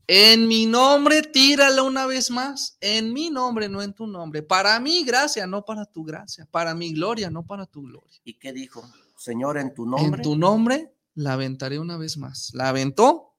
[0.07, 2.77] En mi nombre, tírala una vez más.
[2.81, 4.43] En mi nombre, no en tu nombre.
[4.43, 6.45] Para mi gracia, no para tu gracia.
[6.51, 8.19] Para mi gloria, no para tu gloria.
[8.25, 8.83] ¿Y qué dijo?
[9.15, 10.17] Señor, en tu nombre.
[10.17, 12.51] En tu nombre, la aventaré una vez más.
[12.53, 13.30] La aventó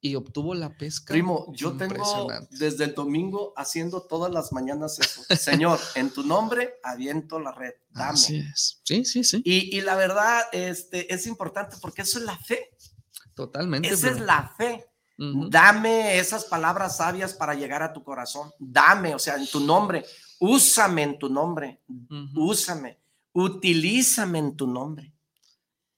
[0.00, 1.12] y obtuvo la pesca.
[1.12, 5.22] Primo, yo tengo desde el domingo haciendo todas las mañanas eso.
[5.36, 7.72] Señor, en tu nombre aviento la red.
[7.90, 8.10] Dame.
[8.10, 8.80] Así es.
[8.84, 9.42] Sí, sí, sí.
[9.44, 12.70] Y, y la verdad, este, es importante porque eso es la fe.
[13.34, 13.88] Totalmente.
[13.88, 14.86] Esa es la fe.
[15.18, 18.52] Dame esas palabras sabias para llegar a tu corazón.
[18.58, 20.04] Dame, o sea, en tu nombre.
[20.38, 21.80] Úsame en tu nombre.
[22.34, 22.98] Úsame.
[23.32, 25.14] Utilízame en tu nombre.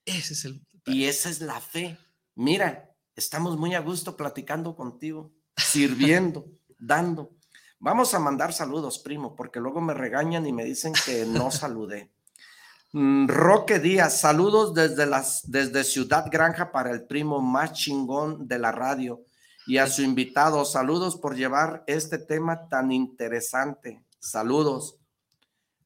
[0.04, 0.64] Ese es el.
[0.86, 1.98] Y esa es la fe.
[2.36, 2.87] Mira,
[3.18, 6.46] estamos muy a gusto platicando contigo, sirviendo,
[6.78, 7.32] dando.
[7.80, 12.10] Vamos a mandar saludos, primo, porque luego me regañan y me dicen que no saludé.
[12.92, 18.58] Mm, Roque Díaz, saludos desde, las, desde Ciudad Granja para el primo más chingón de
[18.58, 19.24] la radio
[19.66, 20.64] y a su invitado.
[20.64, 24.02] Saludos por llevar este tema tan interesante.
[24.20, 24.96] Saludos.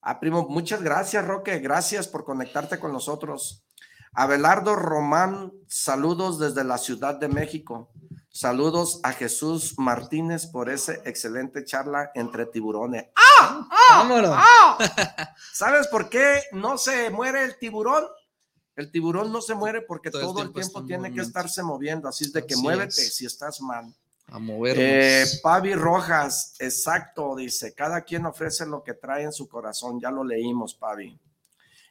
[0.02, 1.58] Ah, primo, muchas gracias, Roque.
[1.60, 3.64] Gracias por conectarte con nosotros.
[4.14, 7.90] Abelardo Román, saludos desde la Ciudad de México.
[8.28, 13.06] Saludos a Jesús Martínez por esa excelente charla entre tiburones.
[13.16, 13.68] ¡Ah!
[13.70, 13.98] ¡Ah!
[13.98, 14.34] Vámonos.
[14.34, 15.34] ¡Ah!
[15.52, 18.04] ¿Sabes por qué no se muere el tiburón?
[18.76, 22.08] El tiburón no se muere porque Todo el todo, el tiempo tiene que estarse moviendo.
[22.08, 23.16] Así es de que Así muévete es.
[23.16, 23.94] si estás mal.
[24.28, 24.82] A movernos.
[24.82, 30.10] Eh, Pavi Rojas, exacto, dice, cada quien ofrece lo que trae en su corazón, ya
[30.10, 31.18] lo leímos, Pavi.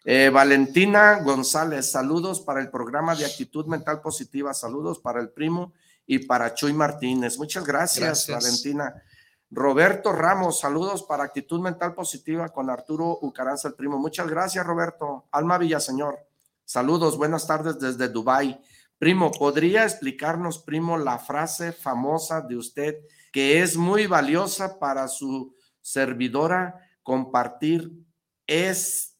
[0.03, 5.73] Eh, Valentina González, saludos para el programa de actitud mental positiva, saludos para el primo
[6.07, 7.38] y para Chuy Martínez.
[7.38, 8.44] Muchas gracias, Gracias.
[8.44, 9.03] Valentina.
[9.52, 13.99] Roberto Ramos, saludos para actitud mental positiva con Arturo Ucaranza, el primo.
[13.99, 15.28] Muchas gracias, Roberto.
[15.32, 16.18] Alma Villaseñor,
[16.65, 18.60] saludos, buenas tardes desde Dubái.
[18.98, 22.95] Primo, ¿podría explicarnos, primo, la frase famosa de usted
[23.32, 27.91] que es muy valiosa para su servidora compartir?
[28.48, 29.11] Es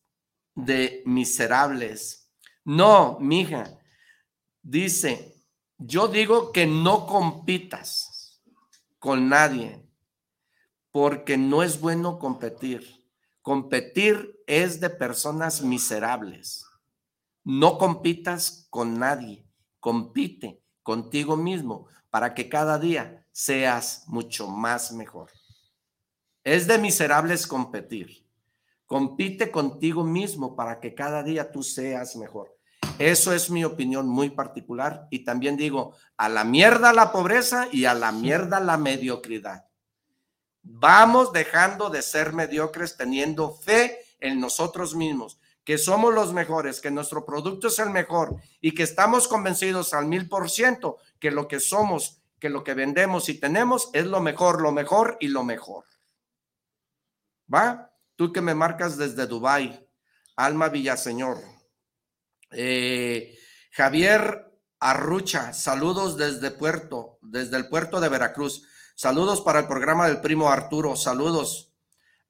[0.56, 2.32] de miserables.
[2.64, 3.80] No, mija.
[4.62, 5.36] Dice,
[5.78, 8.42] yo digo que no compitas
[9.00, 9.84] con nadie
[10.92, 13.10] porque no es bueno competir.
[13.42, 16.66] Competir es de personas miserables.
[17.44, 19.48] No compitas con nadie,
[19.80, 25.32] compite contigo mismo para que cada día seas mucho más mejor.
[26.44, 28.28] Es de miserables competir.
[28.92, 32.58] Compite contigo mismo para que cada día tú seas mejor.
[33.00, 37.86] Eso es mi opinión muy particular y también digo, a la mierda la pobreza y
[37.86, 39.64] a la mierda la mediocridad.
[40.62, 46.92] Vamos dejando de ser mediocres teniendo fe en nosotros mismos, que somos los mejores, que
[46.92, 51.48] nuestro producto es el mejor y que estamos convencidos al mil por ciento que lo
[51.48, 55.46] que somos, que lo que vendemos y tenemos es lo mejor, lo mejor y lo
[55.46, 55.86] mejor.
[57.48, 57.91] ¿Va?
[58.22, 59.84] Tú que me marcas desde Dubai,
[60.36, 61.40] Alma Villaseñor.
[62.52, 63.36] Eh,
[63.72, 64.46] Javier
[64.80, 68.62] Arrucha, saludos desde Puerto, desde el puerto de Veracruz.
[68.94, 70.96] Saludos para el programa del primo Arturo.
[70.96, 71.74] Saludos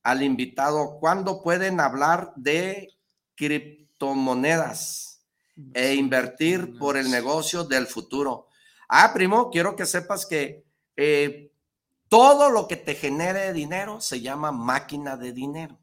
[0.01, 0.97] al invitado.
[1.01, 2.97] ¿Cuándo pueden hablar de
[3.35, 5.25] criptomonedas
[5.73, 8.47] e invertir por el negocio del futuro?
[8.87, 10.63] Ah, primo, quiero que sepas que
[10.95, 11.50] eh,
[12.11, 15.79] todo lo que te genere dinero se llama máquina de dinero.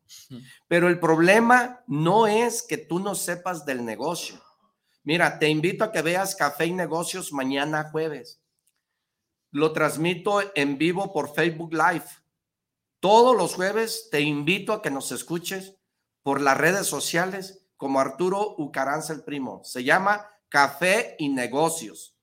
[0.67, 4.39] Pero el problema no es que tú no sepas del negocio.
[5.05, 8.43] Mira, te invito a que veas Café y Negocios mañana jueves.
[9.53, 12.05] Lo transmito en vivo por Facebook Live.
[13.01, 15.77] Todos los jueves te invito a que nos escuches
[16.23, 19.63] por las redes sociales como Arturo Ucaranza el primo.
[19.65, 22.19] Se llama Café y Negocios.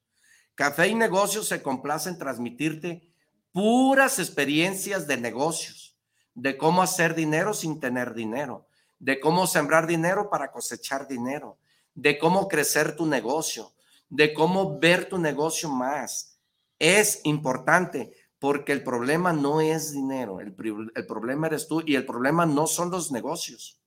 [0.54, 3.15] Café y Negocios se complace en transmitirte
[3.56, 5.96] puras experiencias de negocios,
[6.34, 8.68] de cómo hacer dinero sin tener dinero,
[9.00, 11.58] de cómo sembrar dinero para cosechar dinero,
[11.94, 13.72] de cómo crecer tu negocio,
[14.10, 16.38] de cómo ver tu negocio más.
[16.80, 20.54] Es importante porque el problema no es dinero, el,
[20.94, 23.80] el problema eres tú y el problema no son los negocios.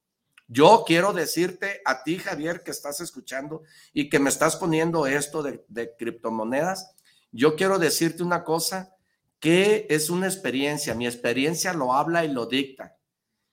[0.47, 5.43] Yo quiero decirte a ti, Javier, que estás escuchando y que me estás poniendo esto
[5.43, 6.95] de, de criptomonedas,
[7.33, 8.95] yo quiero decirte una cosa
[9.41, 12.97] que es una experiencia, mi experiencia lo habla y lo dicta,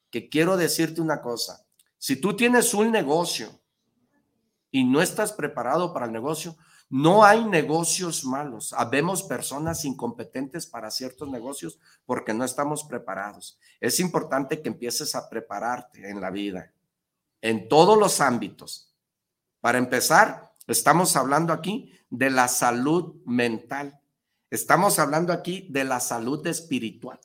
[0.09, 1.65] que quiero decirte una cosa,
[1.97, 3.59] si tú tienes un negocio
[4.71, 6.55] y no estás preparado para el negocio,
[6.89, 8.71] no hay negocios malos.
[8.73, 13.59] Habemos personas incompetentes para ciertos negocios porque no estamos preparados.
[13.79, 16.71] Es importante que empieces a prepararte en la vida
[17.45, 18.91] en todos los ámbitos.
[19.61, 23.99] Para empezar, estamos hablando aquí de la salud mental.
[24.55, 27.19] Estamos hablando aquí de la salud espiritual.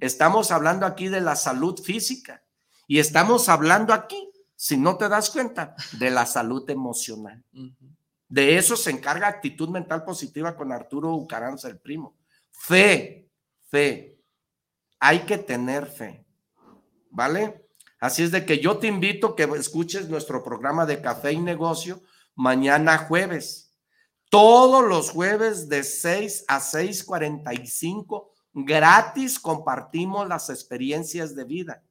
[0.00, 2.42] Estamos hablando aquí de la salud física.
[2.86, 7.44] Y estamos hablando aquí, si no te das cuenta, de la salud emocional.
[8.26, 12.16] De eso se encarga actitud mental positiva con Arturo Ucaranza, el primo.
[12.50, 13.28] Fe,
[13.68, 14.18] fe.
[14.98, 16.24] Hay que tener fe.
[17.10, 17.66] ¿Vale?
[18.00, 22.02] Así es de que yo te invito que escuches nuestro programa de café y negocio
[22.34, 23.71] mañana jueves.
[24.32, 31.84] Todos los jueves de 6 a 6:45 gratis compartimos las experiencias de vida.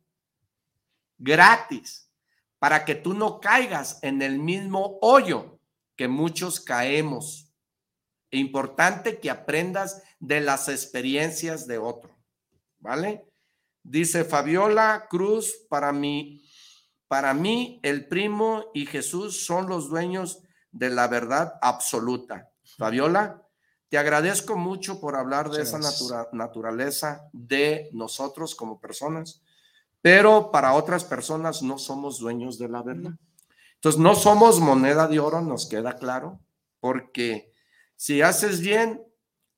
[1.19, 2.09] Gratis.
[2.57, 5.59] Para que tú no caigas en el mismo hoyo
[5.95, 7.53] que muchos caemos.
[8.31, 12.09] Importante que aprendas de las experiencias de otro.
[12.79, 13.23] ¿Vale?
[13.83, 16.43] Dice Fabiola Cruz, para mí,
[17.07, 22.49] para mí el primo y Jesús son los dueños de la verdad absoluta.
[22.77, 23.41] Fabiola,
[23.89, 25.79] te agradezco mucho por hablar de esa
[26.31, 29.41] naturaleza de nosotros como personas,
[30.01, 33.13] pero para otras personas no somos dueños de la verdad.
[33.75, 36.39] Entonces, no somos moneda de oro, nos queda claro,
[36.79, 37.51] porque
[37.95, 39.03] si haces bien,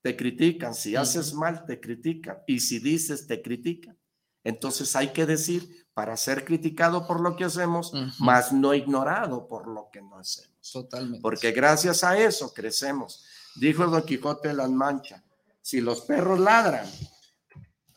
[0.02, 3.98] te critican, si haces mal, te critican, y si dices, te critican.
[4.44, 9.68] Entonces hay que decir para ser criticado por lo que hacemos, más no ignorado por
[9.68, 10.53] lo que no hacemos.
[10.72, 11.22] Totalmente.
[11.22, 13.26] Porque gracias a eso crecemos.
[13.56, 15.22] Dijo Don Quijote de las Manchas,
[15.62, 16.86] si los perros ladran,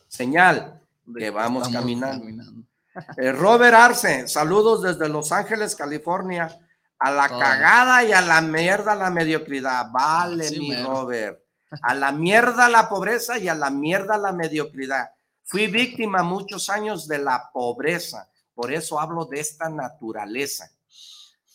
[0.07, 0.81] señal
[1.17, 2.25] que vamos, caminando.
[3.17, 6.59] Eh, Robert Arce, saludos desde Los Ángeles, California,
[6.99, 9.91] a la cagada y a la mierda la mediocridad.
[9.91, 11.39] Vale, mi Robert.
[11.81, 15.11] A la mierda la pobreza y a la mierda la mediocridad.
[15.43, 20.69] Fui víctima muchos años de la pobreza, por eso hablo de esta naturaleza,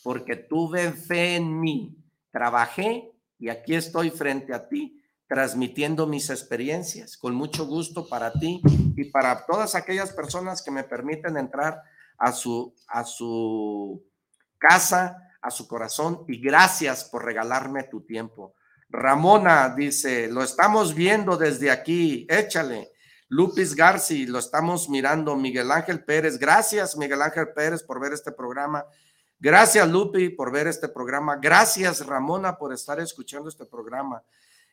[0.03, 1.97] porque tuve fe en mí,
[2.31, 8.61] trabajé y aquí estoy frente a ti transmitiendo mis experiencias con mucho gusto para ti
[8.97, 11.83] y para todas aquellas personas que me permiten entrar
[12.19, 14.05] a su a su
[14.59, 18.55] casa, a su corazón y gracias por regalarme tu tiempo.
[18.91, 22.93] Ramona dice, lo estamos viendo desde aquí, échale.
[23.29, 25.35] Lupis Garci, lo estamos mirando.
[25.35, 28.85] Miguel Ángel Pérez, gracias Miguel Ángel Pérez por ver este programa.
[29.44, 31.35] Gracias Lupi por ver este programa.
[31.35, 34.23] Gracias Ramona por estar escuchando este programa.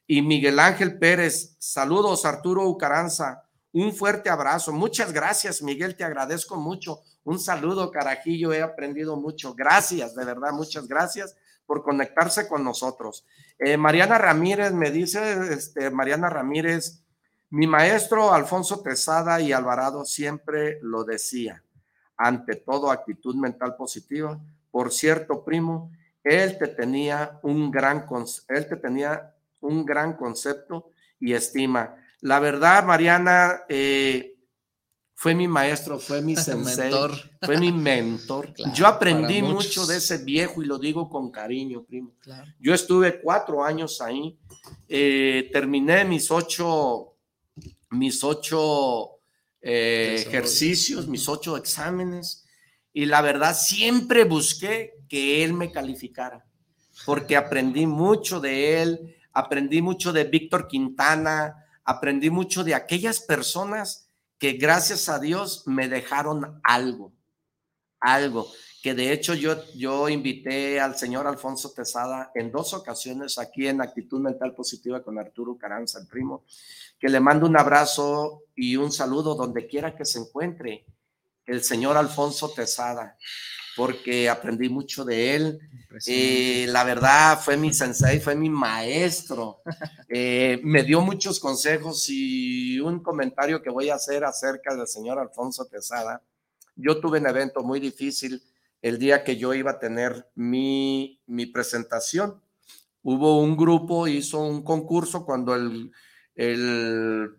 [0.06, 3.50] Y Miguel Ángel Pérez, saludos Arturo Ucaranza.
[3.74, 4.72] Un fuerte abrazo.
[4.72, 7.00] Muchas gracias Miguel, te agradezco mucho.
[7.24, 9.56] Un saludo Carajillo, he aprendido mucho.
[9.56, 11.36] Gracias, de verdad, muchas gracias
[11.66, 13.26] por conectarse con nosotros.
[13.58, 17.02] Eh, Mariana Ramírez me dice, este, Mariana Ramírez,
[17.50, 21.64] mi maestro Alfonso Tesada y Alvarado siempre lo decía,
[22.16, 24.40] ante todo actitud mental positiva.
[24.72, 25.92] Por cierto, primo,
[26.24, 28.06] él te tenía un gran,
[28.48, 31.96] él te tenía un gran concepto y estima.
[32.22, 34.36] La verdad, Mariana, eh,
[35.16, 36.94] fue mi maestro, fue mi sensei,
[37.42, 38.54] fue mi mentor.
[38.74, 42.14] Yo aprendí mucho de ese viejo y lo digo con cariño, primo.
[42.60, 44.38] Yo estuve cuatro años ahí,
[44.88, 47.16] eh, terminé mis ocho
[47.92, 49.20] mis ocho
[49.62, 52.46] eh, ejercicios, mis ocho exámenes,
[52.94, 56.46] y la verdad siempre busqué que él me calificara,
[57.06, 64.10] porque aprendí mucho de él, aprendí mucho de Víctor Quintana, aprendí mucho de aquellas personas
[64.38, 67.14] que gracias a Dios me dejaron algo,
[68.00, 68.48] algo.
[68.82, 73.82] que de hecho yo, yo invité al señor Alfonso Tesada en dos ocasiones aquí en
[73.82, 76.46] Actitud Mental Positiva con Arturo Caranza, el primo,
[76.98, 80.86] que le mando un abrazo y un saludo donde quiera que se encuentre
[81.50, 83.18] el señor Alfonso Tesada,
[83.76, 85.60] porque aprendí mucho de él.
[86.06, 89.62] Eh, la verdad, fue mi sensei, fue mi maestro.
[90.12, 95.20] Eh, me dio muchos consejos y un comentario que voy a hacer acerca del señor
[95.20, 96.24] Alfonso Tesada.
[96.76, 98.42] Yo tuve un evento muy difícil
[98.82, 102.42] el día que yo iba a tener mi, mi presentación.
[103.04, 105.92] Hubo un grupo, hizo un concurso cuando el,
[106.34, 107.30] el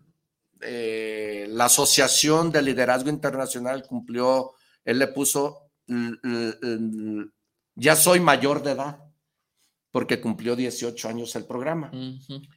[0.61, 4.53] eh, la Asociación de Liderazgo Internacional cumplió,
[4.85, 5.71] él le puso,
[7.75, 8.99] ya soy mayor de edad,
[9.91, 11.91] porque cumplió 18 años el programa.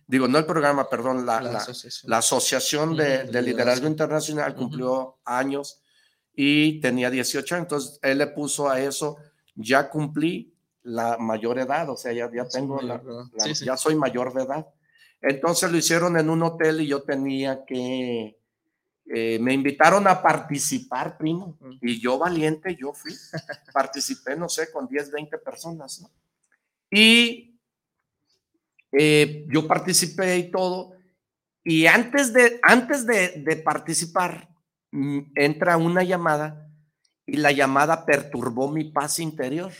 [0.07, 3.89] Digo, no el programa, perdón, la, la, Asociación, de, Liderazgo.
[3.89, 5.83] Internacional cumplió años
[6.35, 9.17] y tenía 18 años, entonces él le puso a eso,
[9.55, 13.03] ya cumplí la mayor edad, o sea, ya, ya tengo la,
[13.65, 14.67] ya soy mayor de edad.
[15.27, 18.39] Entonces lo hicieron en un hotel y yo tenía que,
[19.07, 23.13] eh, me invitaron a participar, primo, y yo valiente, yo fui,
[23.73, 26.11] participé, no sé, con 10, 20 personas, ¿no?
[26.91, 27.59] Y
[28.93, 30.93] eh, yo participé y todo,
[31.65, 34.51] y antes de, antes de, participar,
[34.91, 36.69] mm, entra una llamada
[37.25, 39.73] y la llamada perturbó mi paz interior.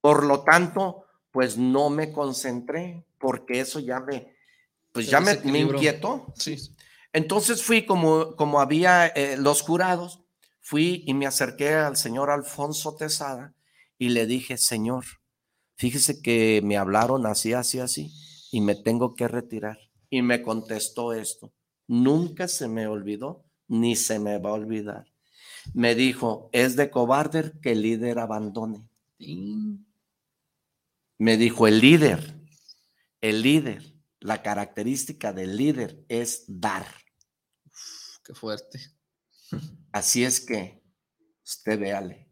[0.00, 4.34] Por lo tanto, pues no me concentré, porque eso ya me,
[4.90, 6.26] pues ya me, inquietó.
[6.34, 6.58] Sí.
[7.12, 10.20] Entonces fui como, como había eh, los jurados,
[10.60, 13.54] fui y me acerqué al señor Alfonso Tesada
[13.96, 15.04] y le dije, señor,
[15.76, 18.12] fíjese que me hablaron así, así, así,
[18.50, 19.78] y me tengo que retirar.
[20.10, 21.52] Y me contestó esto,
[21.86, 25.06] nunca se me olvidó, ni se me va a olvidar.
[25.74, 28.88] Me dijo, es de cobarde que el líder abandone.
[31.18, 32.41] Me dijo, el líder
[33.22, 36.86] el líder, la característica del líder es dar.
[38.24, 38.80] qué fuerte.
[39.92, 40.82] Así es que
[41.44, 42.28] usted véale.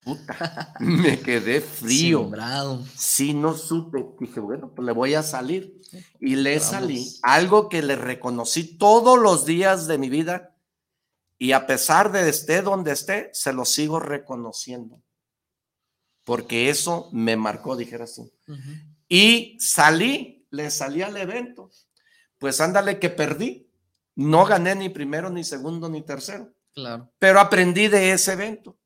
[0.00, 2.22] Puta, me quedé frío.
[2.22, 2.84] Sembrado.
[2.96, 4.04] Sí, no supe.
[4.20, 5.80] Dije, bueno, pues le voy a salir.
[6.20, 7.18] Y le salí.
[7.22, 10.56] Algo que le reconocí todos los días de mi vida.
[11.38, 15.02] Y a pesar de esté donde esté, se lo sigo reconociendo
[16.26, 18.32] porque eso me marcó, dijeras tú.
[19.08, 21.70] Y salí, le salí al evento.
[22.38, 23.70] Pues ándale que perdí.
[24.16, 26.52] No gané ni primero, ni segundo, ni tercero.
[26.74, 27.12] Claro.
[27.20, 28.76] Pero aprendí de ese evento.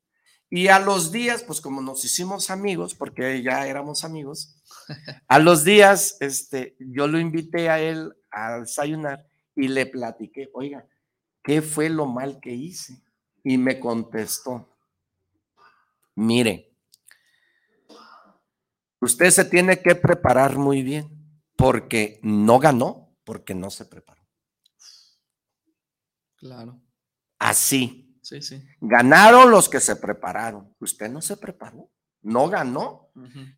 [0.51, 4.61] Y a los días, pues como nos hicimos amigos, porque ya éramos amigos,
[5.27, 10.85] a los días, este, yo lo invité a él a desayunar y le platiqué, oiga,
[11.41, 13.01] ¿qué fue lo mal que hice?
[13.43, 14.69] Y me contestó,
[16.13, 16.70] mire,
[19.01, 21.09] Usted se tiene que preparar muy bien
[21.57, 24.21] porque no ganó, porque no se preparó.
[26.35, 26.79] Claro.
[27.39, 28.17] Así.
[28.21, 28.63] Sí, sí.
[28.79, 30.75] Ganaron los que se prepararon.
[30.79, 31.89] Usted no se preparó,
[32.21, 33.09] no ganó.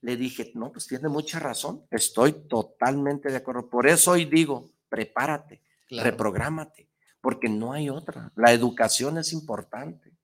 [0.02, 1.86] Le dije, no, pues tiene mucha razón.
[1.92, 3.70] Estoy totalmente de acuerdo.
[3.70, 6.90] Por eso hoy digo, prepárate, reprográmate,
[7.20, 8.32] porque no hay otra.
[8.36, 10.18] La educación es importante,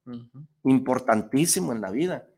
[0.63, 2.28] importantísimo en la vida.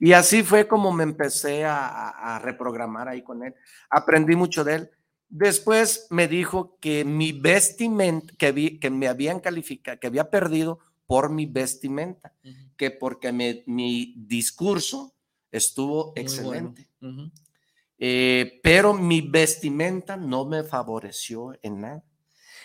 [0.00, 3.54] Y así fue como me empecé a, reprogramar ahí con él.
[3.90, 4.90] Aprendí mucho de él.
[5.28, 10.80] Después me dijo que mi vestimenta, que, vi, que me habían calificado, que había perdido
[11.06, 12.32] por mi vestimenta,
[12.76, 15.14] que porque mi discurso
[15.52, 16.88] estuvo excelente.
[17.98, 22.04] Eh, pero mi vestimenta no me favoreció en nada.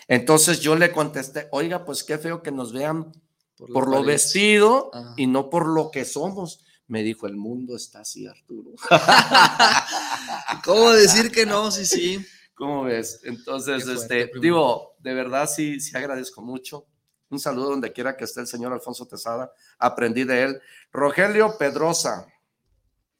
[0.08, 3.12] Entonces yo le contesté, oiga, pues qué feo que nos vean
[3.56, 8.26] por, lo vestido y no por lo que somos me dijo, el mundo está así,
[8.26, 8.72] Arturo.
[10.64, 11.70] ¿Cómo decir que no?
[11.70, 12.26] Sí, sí.
[12.54, 13.20] ¿Cómo ves?
[13.24, 16.86] Entonces, este, digo, de verdad sí, sí agradezco mucho.
[17.28, 19.52] Un saludo donde quiera que esté el señor Alfonso Tesada.
[19.78, 20.60] Aprendí de él.
[20.92, 22.26] Rogelio Pedrosa.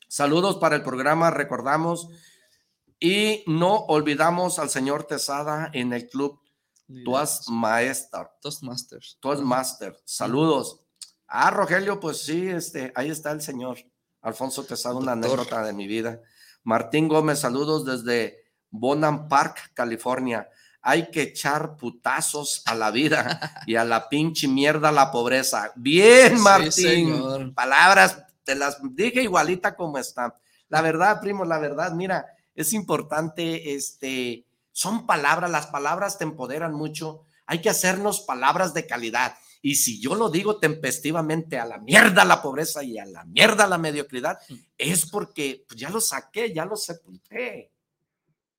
[0.08, 2.08] Saludos para el programa, recordamos.
[3.00, 6.40] Y no olvidamos al señor Tesada en el club
[7.04, 8.28] Toastmaster.
[8.40, 9.18] Toastmasters.
[9.20, 9.96] Toastmaster.
[10.04, 10.85] Saludos.
[11.28, 13.78] Ah, Rogelio, pues sí, este, ahí está el señor.
[14.22, 16.20] Alfonso Tesada, una anécdota de mi vida.
[16.62, 20.48] Martín Gómez, saludos desde Bonham Park, California.
[20.82, 25.72] Hay que echar putazos a la vida y a la pinche mierda la pobreza.
[25.74, 27.54] Bien, Martín.
[27.54, 30.32] Palabras, te las dije igualita como están.
[30.68, 36.74] La verdad, primo, la verdad, mira, es importante, este, son palabras, las palabras te empoderan
[36.74, 37.24] mucho.
[37.46, 39.36] Hay que hacernos palabras de calidad
[39.66, 43.66] Y si yo lo digo tempestivamente a la mierda la pobreza y a la mierda
[43.66, 44.38] la mediocridad,
[44.78, 47.72] es porque pues, ya lo saqué, ya lo sepulté.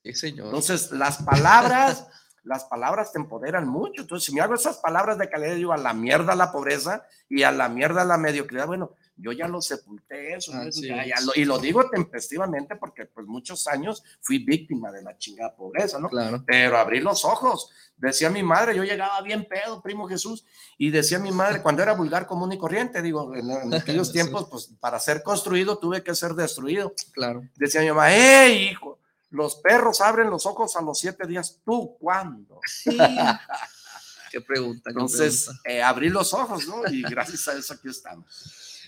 [0.03, 0.47] Sí, señor.
[0.47, 2.07] Entonces, las palabras,
[2.47, 4.01] las palabras te empoderan mucho.
[4.01, 7.43] Entonces, si me hago esas palabras de calidad, digo a la mierda la pobreza y
[7.43, 11.89] a la mierda la mediocridad, bueno, yo ya lo sepulté eso, lo- y lo digo
[11.89, 16.07] tempestivamente porque pues muchos años fui víctima de la chingada pobreza, ¿no?
[16.07, 16.43] Claro.
[16.45, 20.45] Pero abrí los ojos, decía mi madre, yo llegaba bien pedo, primo Jesús,
[20.77, 24.13] y decía mi madre, cuando era vulgar, común y corriente, digo, en, en aquellos Sí.
[24.13, 26.93] tiempos, pues para ser construido tuve que ser destruido.
[27.11, 27.41] Claro.
[27.55, 28.96] Decía mi mamá, ¡hey, hijo!
[29.29, 32.59] Los perros abren los ojos a los siete días, ¿tú cuándo?
[34.31, 34.83] Qué pregunta.
[34.85, 35.69] qué Entonces, pregunta.
[35.69, 36.81] eh, abrí los ojos, ¿no?
[36.91, 38.25] Y gracias a eso aquí estamos.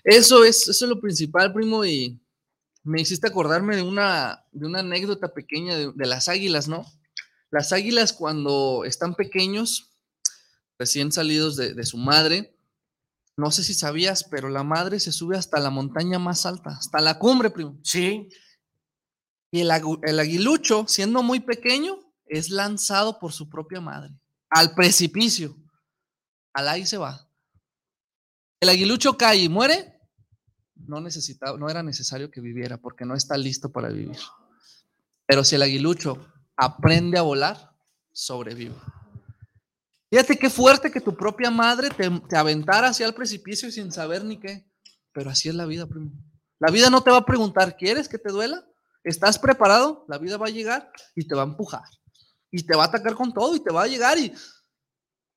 [0.04, 2.20] Eso es, eso es lo principal, primo, y
[2.84, 6.86] me hiciste acordarme de una, de una anécdota pequeña de, de las águilas, ¿no?
[7.52, 9.92] Las águilas cuando están pequeños,
[10.78, 12.56] recién salidos de, de su madre,
[13.36, 17.00] no sé si sabías, pero la madre se sube hasta la montaña más alta, hasta
[17.00, 17.80] la cumbre, primo.
[17.84, 18.28] Sí.
[19.52, 19.72] Y el,
[20.04, 24.14] el aguilucho, siendo muy pequeño, es lanzado por su propia madre
[24.50, 25.56] al precipicio.
[26.54, 27.28] Al ahí se va.
[28.60, 30.00] El aguilucho cae y muere.
[30.76, 34.18] No no era necesario que viviera porque no está listo para vivir.
[35.26, 37.76] Pero si el aguilucho aprende a volar,
[38.12, 38.76] sobrevive.
[40.10, 44.26] Fíjate qué fuerte que tu propia madre te, te aventara hacia el precipicio sin saber
[44.26, 44.66] ni qué.
[45.12, 46.12] Pero así es la vida, primo.
[46.60, 48.66] La vida no te va a preguntar, ¿quieres que te duela?
[49.04, 50.06] ¿Estás preparado?
[50.08, 51.84] La vida va a llegar y te va a empujar.
[52.52, 54.34] Y te va a atacar con todo y te va a llegar y...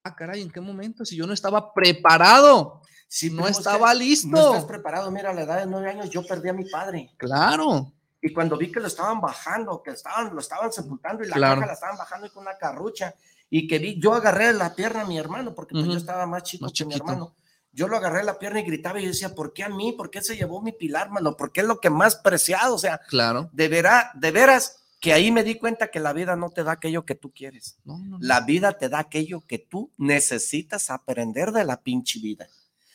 [0.05, 1.05] Ah, caray, ¿en qué momento?
[1.05, 2.83] Si yo no estaba preparado.
[3.09, 4.29] Sí, no estaba listo.
[4.29, 5.11] No estás preparado.
[5.11, 7.15] Mira, a la edad de nueve años yo perdí a mi padre.
[7.19, 7.93] Claro.
[8.21, 11.57] Y cuando vi que lo estaban bajando, que estaban, lo estaban sepultando y la Claro.
[11.57, 13.15] caja la estaban bajando y con una carrucha,
[13.51, 16.43] y que vi, yo agarré la pierna a mi hermano, porque pues, yo estaba más
[16.45, 17.37] chico Más que mi hermano.
[17.73, 19.93] Yo lo agarré la pierna y gritaba y yo decía, ¿por qué a mí?
[19.93, 21.37] ¿Por qué se llevó mi pilar, mano?
[21.37, 22.75] ¿Por qué es lo que más preciado?
[22.75, 23.49] O sea, Claro.
[23.53, 26.73] de, vera- de veras que ahí me di cuenta que la vida no te da
[26.73, 27.77] aquello que tú quieres.
[27.85, 28.19] No, no, no.
[28.21, 32.47] La vida te da aquello que tú necesitas aprender de la pinche vida.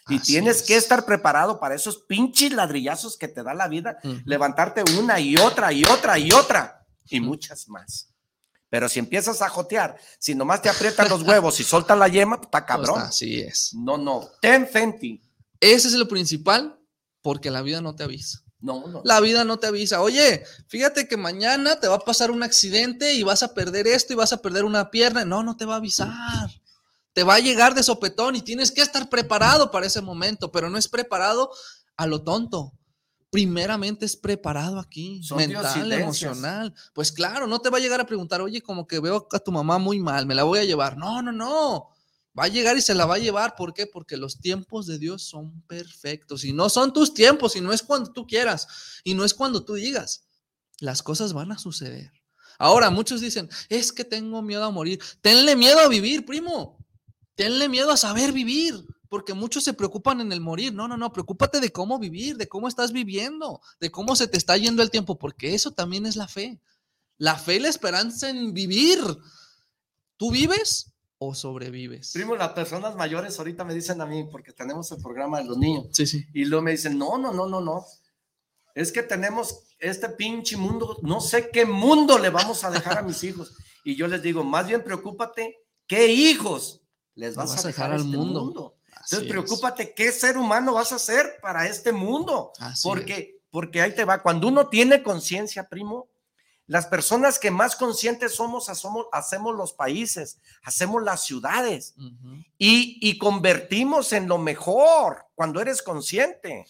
[0.09, 0.67] Y Así tienes es.
[0.67, 5.35] que estar preparado para esos pinches ladrillazos que te da la vida, levantarte una y
[5.37, 8.06] otra y otra y otra y muchas más.
[8.69, 12.37] Pero si empiezas a jotear, si nomás te aprietan los huevos y soltan la yema,
[12.37, 13.01] pues, está cabrón.
[13.01, 13.73] Así es.
[13.73, 14.29] No, no.
[14.41, 15.21] Ten fenti.
[15.59, 16.79] Ese es lo principal,
[17.21, 18.43] porque la vida no te avisa.
[18.59, 19.01] No, no.
[19.05, 20.01] La vida no te avisa.
[20.01, 24.13] Oye, fíjate que mañana te va a pasar un accidente y vas a perder esto
[24.13, 25.25] y vas a perder una pierna.
[25.25, 26.49] No, no te va a avisar.
[27.13, 30.69] Te va a llegar de sopetón y tienes que estar preparado para ese momento, pero
[30.69, 31.51] no es preparado
[31.95, 32.73] a lo tonto.
[33.29, 36.73] Primeramente es preparado aquí, Son mental, emocional.
[36.93, 39.51] Pues claro, no te va a llegar a preguntar, oye, como que veo a tu
[39.51, 40.97] mamá muy mal, me la voy a llevar.
[40.97, 41.89] No, no, no.
[42.37, 43.55] Va a llegar y se la va a llevar.
[43.55, 43.87] ¿Por qué?
[43.87, 46.45] Porque los tiempos de Dios son perfectos.
[46.45, 48.67] Y no son tus tiempos, y no es cuando tú quieras,
[49.03, 50.25] y no es cuando tú digas.
[50.79, 52.11] Las cosas van a suceder.
[52.59, 54.99] Ahora, muchos dicen, es que tengo miedo a morir.
[55.21, 56.77] Tenle miedo a vivir, primo.
[57.35, 58.85] Tenle miedo a saber vivir.
[59.09, 60.73] Porque muchos se preocupan en el morir.
[60.73, 61.11] No, no, no.
[61.13, 64.91] Preocúpate de cómo vivir, de cómo estás viviendo, de cómo se te está yendo el
[64.91, 66.59] tiempo, porque eso también es la fe.
[67.17, 68.99] La fe y la esperanza en vivir.
[70.17, 72.11] ¿Tú vives o sobrevives?
[72.13, 75.57] Primo, las personas mayores ahorita me dicen a mí, porque tenemos el programa de los
[75.57, 76.25] niños, Sí, sí.
[76.33, 77.85] y luego me dicen, no, no, no, no, no.
[78.75, 83.01] Es que tenemos este pinche mundo, no sé qué mundo le vamos a dejar a
[83.01, 83.53] mis hijos.
[83.83, 85.55] Y yo les digo, más bien preocúpate
[85.87, 86.81] qué hijos
[87.15, 88.43] les vas, a dejar, al este mundo.
[88.45, 88.76] mundo.
[89.09, 89.31] Entonces es.
[89.31, 92.51] preocúpate qué ser humano vas a ser para este mundo.
[92.59, 96.09] Así porque, porque ahí te va, cuando uno tiene conciencia, primo,
[96.65, 101.95] las personas que más conscientes somos, hacemos, hacemos los países, hacemos las ciudades
[102.57, 106.65] y, y convertimos en lo mejor cuando eres consciente.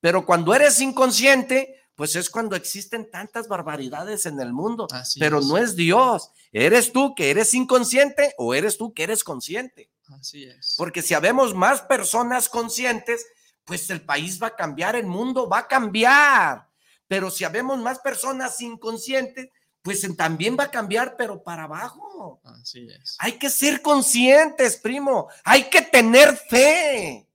[0.00, 4.88] Pero cuando eres inconsciente, pues es cuando existen tantas barbaridades en el mundo.
[4.90, 5.46] Así pero es.
[5.46, 6.30] no es Dios.
[6.50, 9.90] ¿Eres tú que eres inconsciente o eres tú que eres consciente?
[10.18, 10.74] Así es.
[10.76, 13.26] Porque si habemos más personas conscientes,
[13.64, 16.68] pues el país va a cambiar, el mundo va a cambiar.
[17.06, 19.48] Pero si habemos más personas inconscientes,
[19.82, 22.40] pues también va a cambiar, pero para abajo.
[22.44, 23.16] Así es.
[23.18, 25.28] Hay que ser conscientes, primo.
[25.44, 27.26] Hay que tener fe.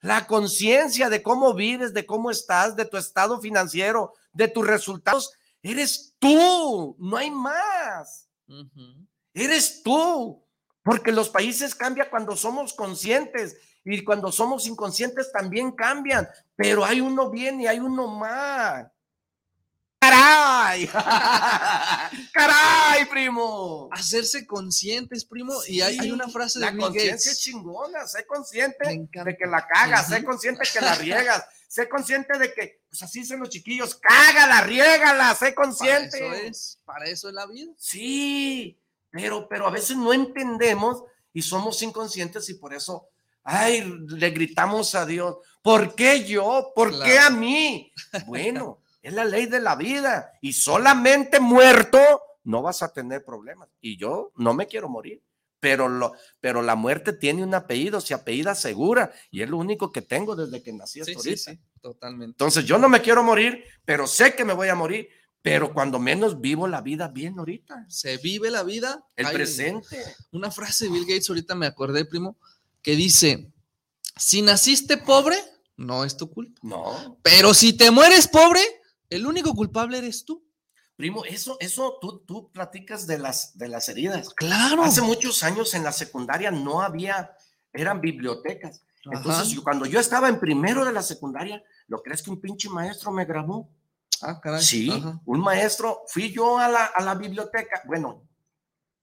[0.00, 5.32] La conciencia de cómo vives, de cómo estás, de tu estado financiero, de tus resultados.
[5.62, 8.28] Eres tú, no hay más.
[9.34, 10.42] Eres tú.
[10.82, 16.28] Porque los países cambian cuando somos conscientes y cuando somos inconscientes también cambian.
[16.56, 18.90] Pero hay uno bien y hay uno mal.
[19.98, 20.86] caray.
[22.32, 23.88] caray, primo.
[23.92, 25.54] Hacerse conscientes, primo.
[25.68, 28.06] y hay, hay una frase de La conciencia chingona.
[28.06, 30.08] Sé consciente de que la cagas.
[30.08, 31.44] Sé consciente que la riegas.
[31.68, 33.94] Sé consciente de que, pues así son los chiquillos.
[33.94, 35.34] Cágala, riégala.
[35.36, 36.18] Sé consciente.
[36.18, 37.72] Para eso es, para eso es la vida.
[37.76, 38.76] Sí,
[39.10, 43.08] pero, pero a veces no entendemos y somos inconscientes y por eso,
[43.44, 46.72] ay, le gritamos a Dios, ¿por qué yo?
[46.74, 47.92] ¿Por qué a mí?
[48.26, 51.98] Bueno, es la ley de la vida y solamente muerto
[52.44, 53.68] no vas a tener problemas.
[53.80, 55.22] Y yo no me quiero morir.
[55.60, 59.92] Pero, lo, pero la muerte tiene un apellido, se apellida segura, y es lo único
[59.92, 61.50] que tengo desde que nací hasta Sí, sí, ahorita.
[61.50, 62.32] sí, totalmente.
[62.32, 65.10] Entonces yo no me quiero morir, pero sé que me voy a morir,
[65.42, 67.86] pero cuando menos vivo la vida bien ahorita.
[67.88, 69.04] Se vive la vida.
[69.16, 70.02] El Hay presente.
[70.32, 72.36] Una frase de Bill Gates, ahorita me acordé, primo,
[72.82, 73.50] que dice:
[74.16, 75.36] Si naciste pobre,
[75.76, 76.60] no es tu culpa.
[76.62, 77.18] No.
[77.22, 78.60] Pero si te mueres pobre,
[79.08, 80.44] el único culpable eres tú.
[80.96, 84.34] Primo, eso, eso tú, tú platicas de las, de las heridas.
[84.34, 84.82] Claro.
[84.82, 87.30] Hace muchos años en la secundaria no había,
[87.72, 88.82] eran bibliotecas.
[89.10, 92.68] Entonces, yo- cuando yo estaba en primero de la secundaria, ¿lo crees que un pinche
[92.68, 93.70] maestro me grabó?
[94.22, 94.60] Ah, caray.
[94.62, 95.20] Sí, Ajá.
[95.24, 97.82] un maestro, fui yo a la, a la biblioteca.
[97.86, 98.22] Bueno,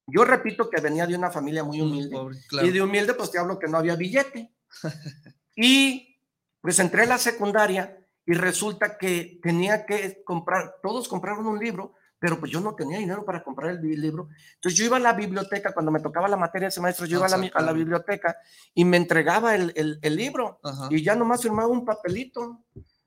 [0.07, 2.17] yo repito que venía de una familia muy humilde.
[2.47, 2.67] claro.
[2.67, 4.53] Y de humilde, pues te hablo que no había billete.
[5.55, 6.19] y
[6.61, 11.93] pues entré a la secundaria y resulta que tenía que comprar, todos compraron un libro,
[12.19, 14.27] pero pues yo no tenía dinero para comprar el libro.
[14.55, 17.27] Entonces yo iba a la biblioteca, cuando me tocaba la materia ese maestro, yo A
[17.27, 18.35] iba a la, a la biblioteca
[18.73, 20.87] y me entregaba el, el- el libro Ajá.
[20.91, 22.65] y ya nomás firmaba un papelito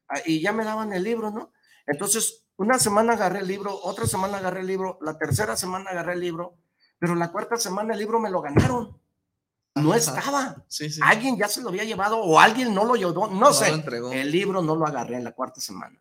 [0.09, 1.53] ah, y ya me daban el libro, ¿no?
[1.87, 6.15] Entonces, una semana agarré el libro, otra semana agarré el libro, la tercera semana agarré
[6.15, 6.59] el libro,
[6.99, 9.01] pero la cuarta semana el libro me lo ganaron.
[9.75, 10.65] No estaba.
[10.69, 11.01] Sí, sí.
[11.03, 13.69] Alguien ya se lo había llevado o alguien no lo llevó, no, sé.
[13.69, 14.13] lo entregó.
[14.13, 16.01] El libro no lo agarré en la cuarta semana.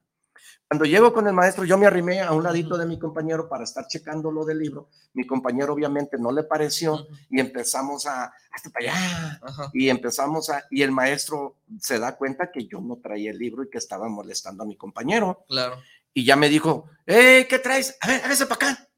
[0.69, 3.63] Cuando llego con el maestro, yo me arrimé a un ladito de mi compañero para
[3.63, 4.89] estar checando lo del libro.
[5.13, 9.41] Mi compañero obviamente no le pareció y empezamos a, hasta para allá.
[9.73, 13.63] Y empezamos a, y el maestro se da cuenta que yo no traía el libro
[13.63, 15.43] y que estaba molestando a mi compañero.
[15.47, 15.81] Claro.
[16.13, 17.97] Y ya me dijo, hey, ¿qué traes?
[18.01, 18.89] A ver, hágase para acá.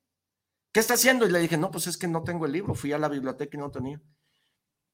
[0.74, 1.26] ¿Qué está haciendo?
[1.26, 2.76] Y le dije, no, pues es que no tengo el libro.
[2.76, 4.02] Fui a la biblioteca y no tenía.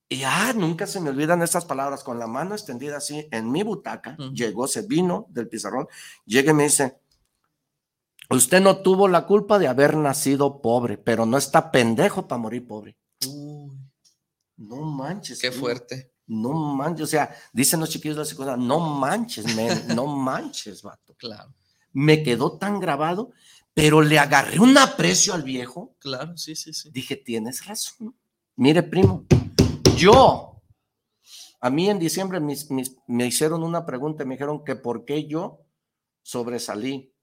[0.09, 2.03] Y ah, nunca se me olvidan estas palabras.
[2.03, 5.87] Con la mano extendida así en mi butaca, llegó, se vino del pizarrón,
[6.25, 6.99] llega y me dice,
[8.29, 12.65] usted no tuvo la culpa de haber nacido pobre, pero no está pendejo para morir
[12.65, 12.97] pobre.
[14.57, 15.39] No manches.
[15.39, 16.13] Qué fuerte.
[16.25, 20.81] No manches, o sea, dicen los chiquillos de la secundaria, no manches, men, no manches,
[20.81, 21.15] vato.
[21.15, 21.53] Claro.
[21.93, 23.31] Me quedó tan grabado,
[23.73, 25.95] pero le agarré un aprecio al viejo.
[25.99, 26.89] Claro, sí, sí, sí.
[26.91, 28.15] Dije, tienes razón.
[28.57, 29.25] Mire, primo,
[29.97, 30.61] yo,
[31.61, 35.27] a mí en diciembre mis- mis- me hicieron una pregunta, me dijeron que por qué
[35.27, 35.65] yo
[36.21, 37.13] sobresalí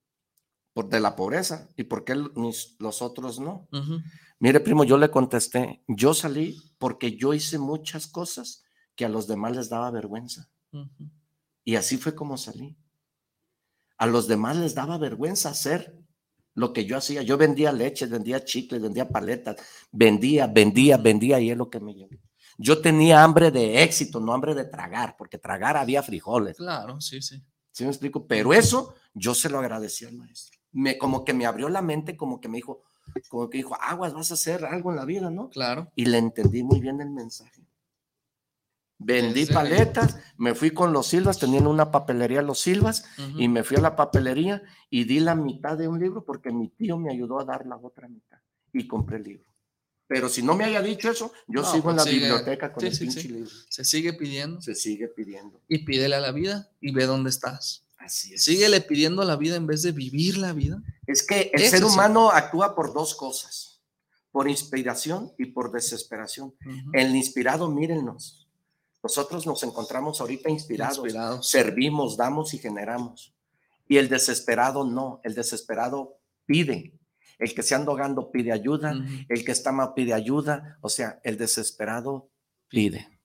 [0.73, 3.69] por, de la pobreza y por qué mis- los otros no.
[4.41, 8.65] Mire, primo, yo le contesté, yo salí porque yo hice muchas cosas
[8.97, 10.51] que a los demás les daba vergüenza.
[11.65, 12.77] Y así fue como salí.
[13.97, 15.97] A los demás les daba vergüenza hacer
[16.55, 17.23] lo que yo hacía.
[17.23, 19.57] Yo vendía leche, vendía chicles, vendía paletas,
[19.93, 22.11] vendía, vendía, vendía y es lo que me llevó.
[22.59, 26.57] Yo tenía hambre de éxito, no hambre de tragar, porque tragar había frijoles.
[26.57, 27.43] Claro, sí, sí.
[27.73, 28.27] ¿Sí me explico?
[28.27, 30.59] Pero eso yo se lo agradecí al maestro.
[30.73, 32.83] Me, como que me abrió la mente, como que me dijo,
[33.29, 35.51] como que dijo, aguas, vas a hacer algo en la vida, ¿no?
[35.51, 35.91] Claro.
[35.95, 37.65] Y le entendí muy bien el mensaje.
[38.99, 43.05] Vendí paletas, me fui con los Silvas, tenían una papelería los Silvas,
[43.37, 46.69] y me fui a la papelería y di la mitad de un libro porque mi
[46.69, 48.39] tío me ayudó a dar la otra mitad
[48.73, 49.54] y compré el libro.
[50.07, 52.27] Pero si no me haya dicho eso, yo No, sigo en la pues sigue.
[52.27, 53.29] biblioteca con Sí, el sí, pinche sí.
[53.29, 53.51] libro.
[53.71, 54.61] Se sigue pidiendo.
[54.61, 55.61] Se sigue pidiendo.
[55.69, 57.85] Y pídele a la vida y ve dónde estás.
[57.99, 58.45] Así es.
[58.45, 60.83] Síguele pidiendo a la vida en vez de vivir la vida.
[61.07, 63.81] Es que el Eso ser humano actúa por dos cosas,
[64.31, 66.55] por inspiración y por desesperación.
[66.93, 68.47] El inspirado, mírennos.
[69.03, 71.49] Nosotros nos encontramos ahorita inspirados, Inspirados.
[71.49, 73.33] servimos, damos y generamos.
[73.89, 76.93] Y el desesperado no, el desesperado pide.
[77.45, 78.95] El que se anda ahogando pide ayuda,
[79.29, 82.31] el que está mal pide ayuda, o sea, el desesperado
[82.69, 83.21] pide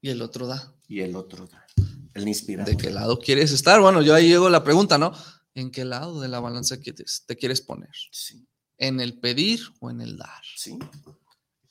[0.00, 0.74] Y el otro da.
[0.88, 1.66] y el otro da.
[2.14, 2.70] El inspirado.
[2.70, 3.80] ¿De qué lado quieres estar?
[3.80, 5.12] Bueno, yo ahí llego la pregunta, ¿no?
[5.54, 7.90] ¿En qué lado de la balanza quieres- te quieres poner?
[8.12, 8.46] Sí.
[8.78, 10.42] ¿En el pedir o en el dar?
[10.56, 10.78] Sí.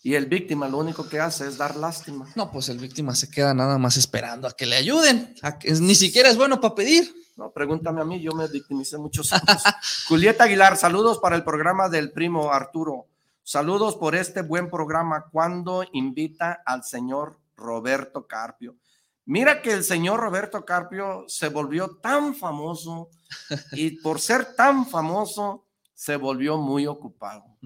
[0.01, 2.27] Y el víctima lo único que hace es dar lástima.
[2.35, 5.35] No, pues el víctima se queda nada más esperando a que le ayuden.
[5.41, 7.13] a que- ni siquiera es bueno para pedir.
[7.35, 9.61] No, pregúntame a mí, yo me victimicé muchos años.
[10.07, 13.07] Julieta Aguilar, saludos para el programa del primo Arturo.
[13.43, 15.25] Saludos por este buen programa.
[15.31, 18.75] Cuando invita al señor Roberto Carpio?
[19.25, 23.09] Mira que el señor Roberto Carpio se volvió tan famoso
[23.73, 25.65] y por ser tan famoso
[25.99, 27.57] se volvió muy ocupado.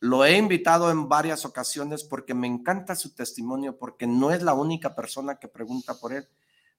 [0.00, 4.54] Lo he invitado en varias ocasiones porque me encanta su testimonio, porque no es la
[4.54, 6.26] única persona que pregunta por él,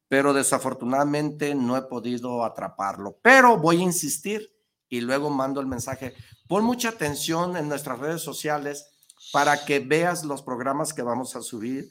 [0.10, 3.18] pero desafortunadamente no he podido atraparlo.
[3.22, 4.54] Pero voy a insistir
[4.90, 6.14] y luego mando el mensaje.
[6.46, 8.86] Pon mucha atención en nuestras redes sociales
[9.32, 11.88] para que veas los programas que vamos a subir,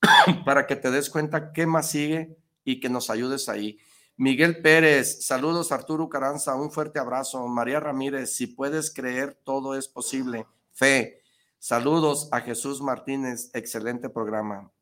[0.44, 3.80] para que te des cuenta qué más sigue y que nos ayudes ahí.
[4.18, 7.46] Miguel Pérez, saludos Arturo Caranza, un fuerte abrazo.
[7.46, 10.44] María Ramírez, si puedes creer, todo es posible.
[10.72, 11.22] Fe,
[11.60, 14.72] saludos a Jesús Martínez, excelente programa.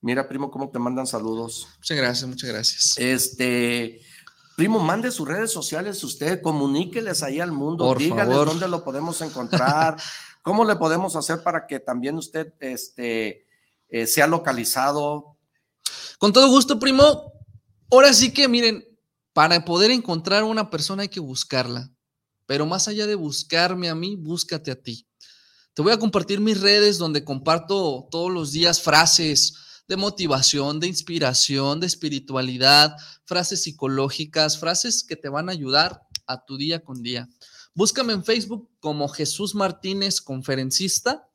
[0.00, 1.68] Mira, primo, cómo te mandan saludos.
[1.76, 2.94] Muchas gracias, muchas gracias.
[2.96, 4.00] Este,
[4.56, 8.48] primo, mande sus redes sociales usted, comuníqueles ahí al mundo, Por dígales favor.
[8.48, 10.00] dónde lo podemos encontrar,
[10.40, 13.44] cómo le podemos hacer para que también usted este,
[13.90, 15.36] eh, sea localizado.
[16.18, 17.37] Con todo gusto, primo.
[17.90, 18.84] Ahora sí que, miren,
[19.32, 21.90] para poder encontrar una persona hay que buscarla.
[22.44, 25.06] Pero más allá de buscarme a mí, búscate a ti.
[25.74, 29.54] Te voy a compartir mis redes donde comparto todos los días frases
[29.86, 36.44] de motivación, de inspiración, de espiritualidad, frases psicológicas, frases que te van a ayudar a
[36.44, 37.28] tu día con día.
[37.74, 41.28] Búscame en Facebook como Jesús Martínez Conferencista,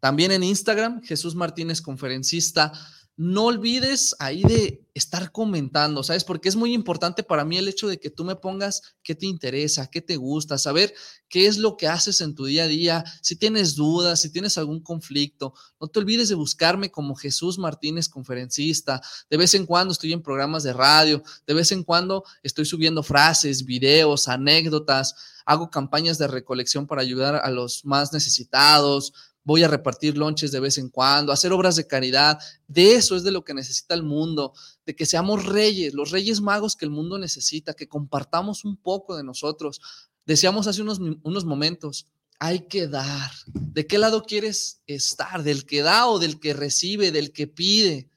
[0.00, 2.72] también en Instagram, Jesús Martínez Conferencista.
[3.20, 6.22] No olvides ahí de estar comentando, ¿sabes?
[6.22, 9.26] Porque es muy importante para mí el hecho de que tú me pongas qué te
[9.26, 10.94] interesa, qué te gusta, saber
[11.28, 14.56] qué es lo que haces en tu día a día, si tienes dudas, si tienes
[14.56, 15.52] algún conflicto.
[15.80, 19.02] No te olvides de buscarme como Jesús Martínez Conferencista.
[19.28, 23.02] De vez en cuando estoy en programas de radio, de vez en cuando estoy subiendo
[23.02, 29.12] frases, videos, anécdotas, hago campañas de recolección para ayudar a los más necesitados,
[29.48, 32.38] voy a repartir lonches de vez en cuando, hacer obras de caridad.
[32.66, 34.52] De eso es de lo que necesita el mundo,
[34.84, 39.16] de que seamos reyes, los reyes magos que el mundo necesita, que compartamos un poco
[39.16, 39.80] de nosotros.
[40.26, 42.08] Decíamos hace unos, unos momentos,
[42.38, 43.30] hay que dar.
[43.46, 45.42] ¿De qué lado quieres estar?
[45.42, 48.10] ¿Del que da o del que recibe, del que pide?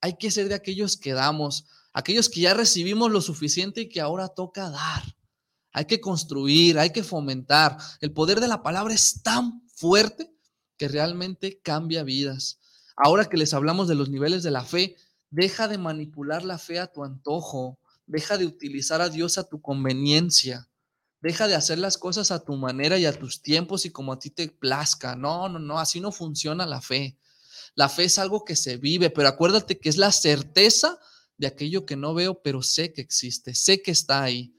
[0.00, 4.00] Hay que ser de aquellos que damos, aquellos que ya recibimos lo suficiente y que
[4.00, 5.04] ahora toca dar.
[5.72, 7.78] Hay que construir, hay que fomentar.
[8.00, 10.31] El poder de la palabra es tan fuerte
[10.82, 12.58] que realmente cambia vidas.
[12.96, 14.96] Ahora que les hablamos de los niveles de la fe,
[15.30, 19.62] deja de manipular la fe a tu antojo, deja de utilizar a Dios a tu
[19.62, 20.68] conveniencia,
[21.20, 24.18] deja de hacer las cosas a tu manera y a tus tiempos y como a
[24.18, 25.14] ti te plazca.
[25.14, 27.16] No, no, no, así no funciona la fe.
[27.76, 30.98] La fe es algo que se vive, pero acuérdate que es la certeza
[31.38, 34.52] de aquello que no veo, pero sé que existe, sé que está ahí.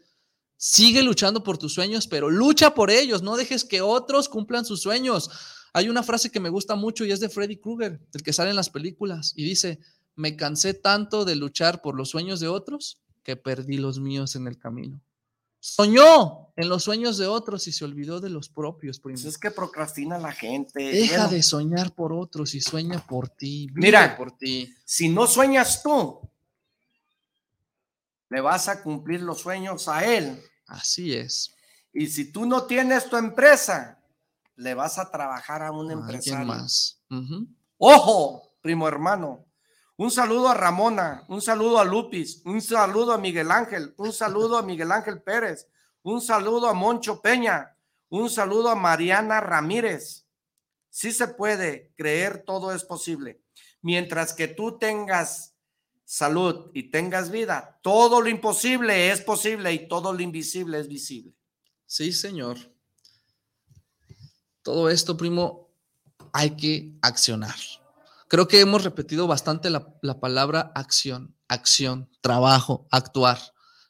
[0.56, 4.82] Sigue luchando por tus sueños, pero lucha por ellos, no dejes que otros cumplan sus
[4.82, 5.30] sueños.
[5.74, 8.52] Hay una frase que me gusta mucho y es de Freddy Krueger, el que sale
[8.52, 9.80] en las películas, y dice,
[10.16, 14.48] me cansé tanto de luchar por los sueños de otros que perdí los míos en
[14.48, 15.02] el camino.
[15.60, 19.00] Soñó en los sueños de otros y se olvidó de los propios.
[19.00, 19.16] Primo.
[19.16, 20.84] Pues es que procrastina la gente.
[20.84, 23.70] Deja Bueno, de soñar por otros y sueña por ti.
[23.74, 24.76] Mira, por ti.
[24.84, 26.20] si no sueñas tú,
[28.30, 30.38] le vas a cumplir los sueños a él.
[30.68, 31.56] Así es.
[31.94, 34.03] Y si tú no tienes tu empresa,
[34.56, 36.46] le vas a trabajar a un empresario.
[36.46, 37.02] más.
[37.78, 39.46] Ojo, primo hermano.
[39.96, 44.58] Un saludo a Ramona, un saludo a Lupis, un saludo a Miguel Ángel, un saludo
[44.58, 45.68] a Miguel Ángel Pérez,
[46.02, 47.78] un saludo a Moncho Peña,
[48.10, 50.28] un saludo a Mariana Ramírez.
[50.90, 53.44] Sí se puede, creer todo es posible.
[53.82, 55.56] Mientras que tú tengas
[56.06, 61.36] salud y tengas vida, todo lo imposible es posible y todo lo invisible es visible.
[61.86, 62.73] Sí, señor.
[64.64, 65.70] Todo esto, primo,
[66.32, 67.56] hay que accionar.
[68.30, 73.40] Creo que hemos repetido bastante la, la palabra acción, acción, trabajo, actuar.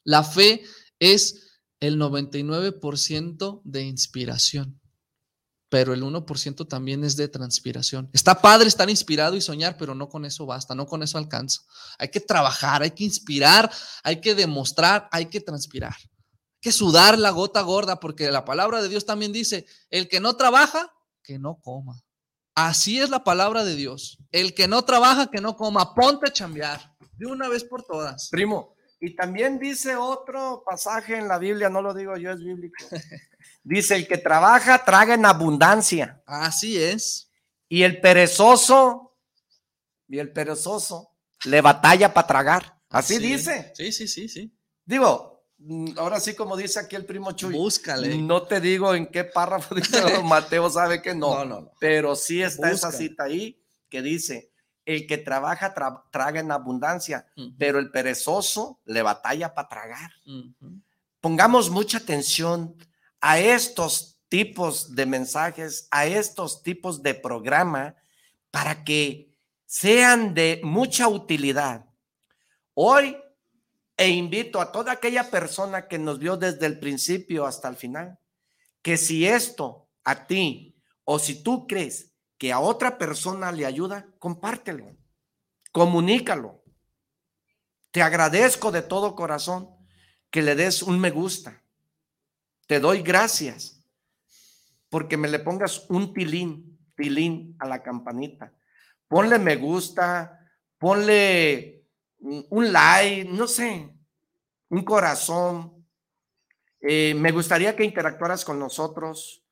[0.03, 0.63] La fe
[0.99, 4.81] es el 99% de inspiración,
[5.69, 8.09] pero el 1% también es de transpiración.
[8.11, 11.61] Está padre estar inspirado y soñar, pero no con eso basta, no con eso alcanza.
[11.99, 13.71] Hay que trabajar, hay que inspirar,
[14.03, 15.95] hay que demostrar, hay que transpirar
[16.63, 20.35] que sudar la gota gorda, porque la palabra de Dios también dice, el que no
[20.37, 20.91] trabaja,
[21.21, 22.01] que no coma.
[22.55, 24.17] Así es la palabra de Dios.
[24.31, 25.93] El que no trabaja, que no coma.
[25.93, 28.29] Ponte a chambear de una vez por todas.
[28.29, 32.77] Primo, y también dice otro pasaje en la Biblia, no lo digo yo, es bíblico.
[33.65, 36.21] Dice, el que trabaja, traga en abundancia.
[36.25, 37.29] Así es.
[37.69, 39.17] Y el perezoso,
[40.07, 41.11] y el perezoso,
[41.45, 42.81] le batalla para tragar.
[42.89, 43.19] Así Sí.
[43.21, 43.71] dice.
[43.73, 44.53] Sí, sí, sí, sí.
[44.85, 45.32] Digo,
[45.97, 47.53] ahora sí como dice aquí el primo Chuy.
[47.53, 48.17] Búscale.
[48.17, 51.33] No te digo en qué párrafo dice, Mateo sabe que no.
[51.39, 51.71] No, no, no.
[51.79, 53.59] Pero sí está esa cita ahí
[53.89, 54.51] que dice,
[54.85, 57.25] el que trabaja tra- traga en abundancia,
[57.57, 60.11] pero el perezoso le batalla para tragar.
[61.21, 62.75] Pongamos mucha atención
[63.21, 67.95] a estos tipos de mensajes, a estos tipos de programa,
[68.51, 69.29] para que
[69.65, 71.85] sean de mucha utilidad.
[72.73, 73.15] Hoy,
[73.97, 78.19] e invito a toda aquella persona que nos vio desde el principio hasta el final,
[78.81, 84.07] que si esto a ti o si tú crees que a otra persona le ayuda,
[84.19, 84.97] compártelo,
[85.71, 86.63] comunícalo.
[87.91, 89.69] Te agradezco de todo corazón
[90.29, 91.61] que le des un me gusta.
[92.67, 93.85] Te doy gracias
[94.89, 98.53] porque me le pongas un tilín, tilín a la campanita.
[99.07, 100.39] Ponle me gusta,
[100.79, 101.82] ponle
[102.23, 103.89] un like, no sé,
[104.69, 105.85] un corazón.
[106.81, 109.43] Eh, me gustaría que interactuaras con nosotros.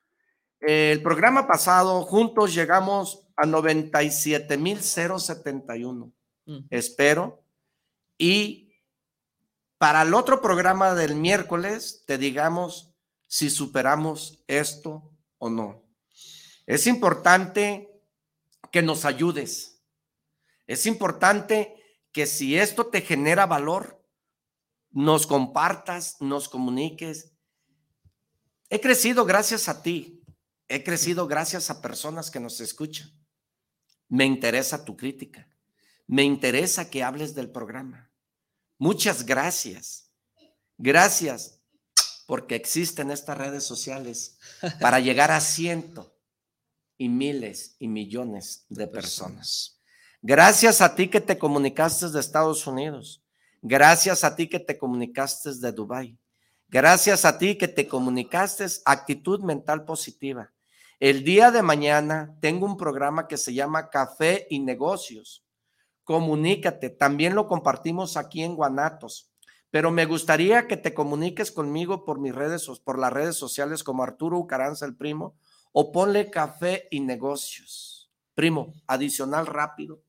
[0.61, 6.13] Eh, el programa pasado, juntos llegamos a 97,071.
[6.69, 7.43] Espero.
[8.17, 8.73] Y
[9.77, 12.93] para el otro programa del miércoles, te digamos
[13.27, 15.83] si superamos esto o no.
[16.65, 17.89] Es importante
[18.71, 19.81] que nos ayudes.
[20.67, 21.80] Es importante
[22.11, 24.03] que si esto te genera valor,
[24.91, 27.31] nos compartas, nos comuniques.
[28.69, 30.23] He crecido gracias a ti.
[30.67, 33.09] He crecido gracias a personas que nos escuchan.
[34.07, 35.47] Me interesa tu crítica.
[36.07, 38.11] Me interesa que hables del programa.
[38.77, 40.11] Muchas gracias.
[40.77, 41.61] Gracias
[42.25, 44.37] porque existen estas redes sociales
[44.79, 46.17] para llegar a ciento
[46.97, 49.80] y miles y millones de personas.
[50.23, 53.23] Gracias a ti que te comunicaste de Estados Unidos.
[53.63, 56.15] Gracias a ti que te comunicaste de Dubai.
[56.69, 60.51] Gracias a ti que te comunicaste actitud mental positiva.
[60.99, 65.43] El día de mañana tengo un programa que se llama Café y Negocios.
[66.03, 66.91] Comunícate.
[66.91, 69.31] También lo compartimos aquí en Guanatos.
[69.71, 74.03] Pero me gustaría que te comuniques conmigo por mis redes, por las redes sociales como
[74.03, 75.35] Arturo Ucaranza el primo
[75.71, 78.11] o ponle Café y Negocios.
[78.35, 80.03] Primo, adicional rápido.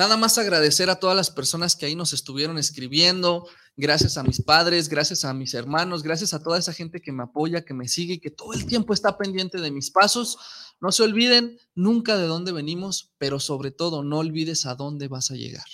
[0.00, 3.46] Nada más agradecer a todas las personas que ahí nos estuvieron escribiendo,
[3.76, 7.24] gracias a mis padres, gracias a mis hermanos, gracias a toda esa gente que me
[7.24, 10.38] apoya, que me sigue que todo el tiempo está pendiente de mis pasos.
[10.80, 15.30] No se olviden nunca de dónde venimos, pero sobre todo no olvides a dónde vas
[15.32, 15.66] a llegar.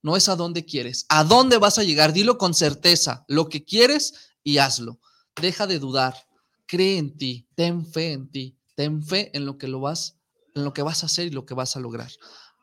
[0.00, 2.12] No es a dónde quieres, a dónde vas a llegar.
[2.12, 4.14] Dilo con certeza, lo que quieres
[4.44, 5.00] y hazlo.
[5.34, 6.14] Deja de dudar,
[6.66, 10.20] cree en ti, ten fe en ti, ten fe en lo que lo vas,
[10.54, 12.12] en lo que vas a hacer y lo que vas a lograr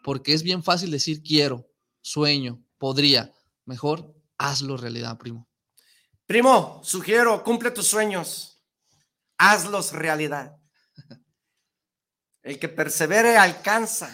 [0.09, 1.69] porque es bien fácil decir quiero,
[2.01, 3.31] sueño, podría.
[3.65, 5.47] Mejor hazlo realidad, primo.
[6.25, 8.59] Primo, sugiero, cumple tus sueños.
[9.37, 10.57] Hazlos realidad.
[12.41, 14.09] El que persevere alcanza.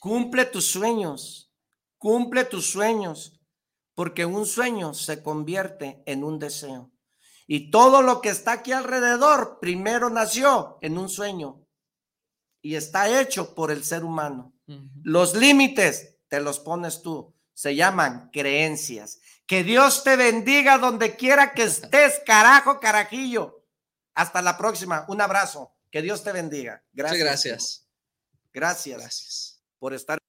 [0.00, 1.54] Cumple tus sueños.
[1.96, 3.40] Cumple tus sueños.
[3.94, 6.90] Porque un sueño se convierte en un deseo.
[7.46, 11.63] Y todo lo que está aquí alrededor primero nació en un sueño.
[12.64, 14.54] Y está hecho por el ser humano.
[15.02, 17.34] Los límites te los pones tú.
[17.52, 19.20] Se llaman creencias.
[19.44, 23.66] Que Dios te bendiga donde quiera que estés, carajo, carajillo.
[24.14, 25.04] Hasta la próxima.
[25.08, 25.74] Un abrazo.
[25.90, 26.82] Que Dios te bendiga.
[26.94, 27.18] Gracias.
[27.18, 27.86] Muchas gracias.
[28.50, 28.98] Gracias.
[28.98, 29.62] Gracias.
[29.78, 30.23] Por estar.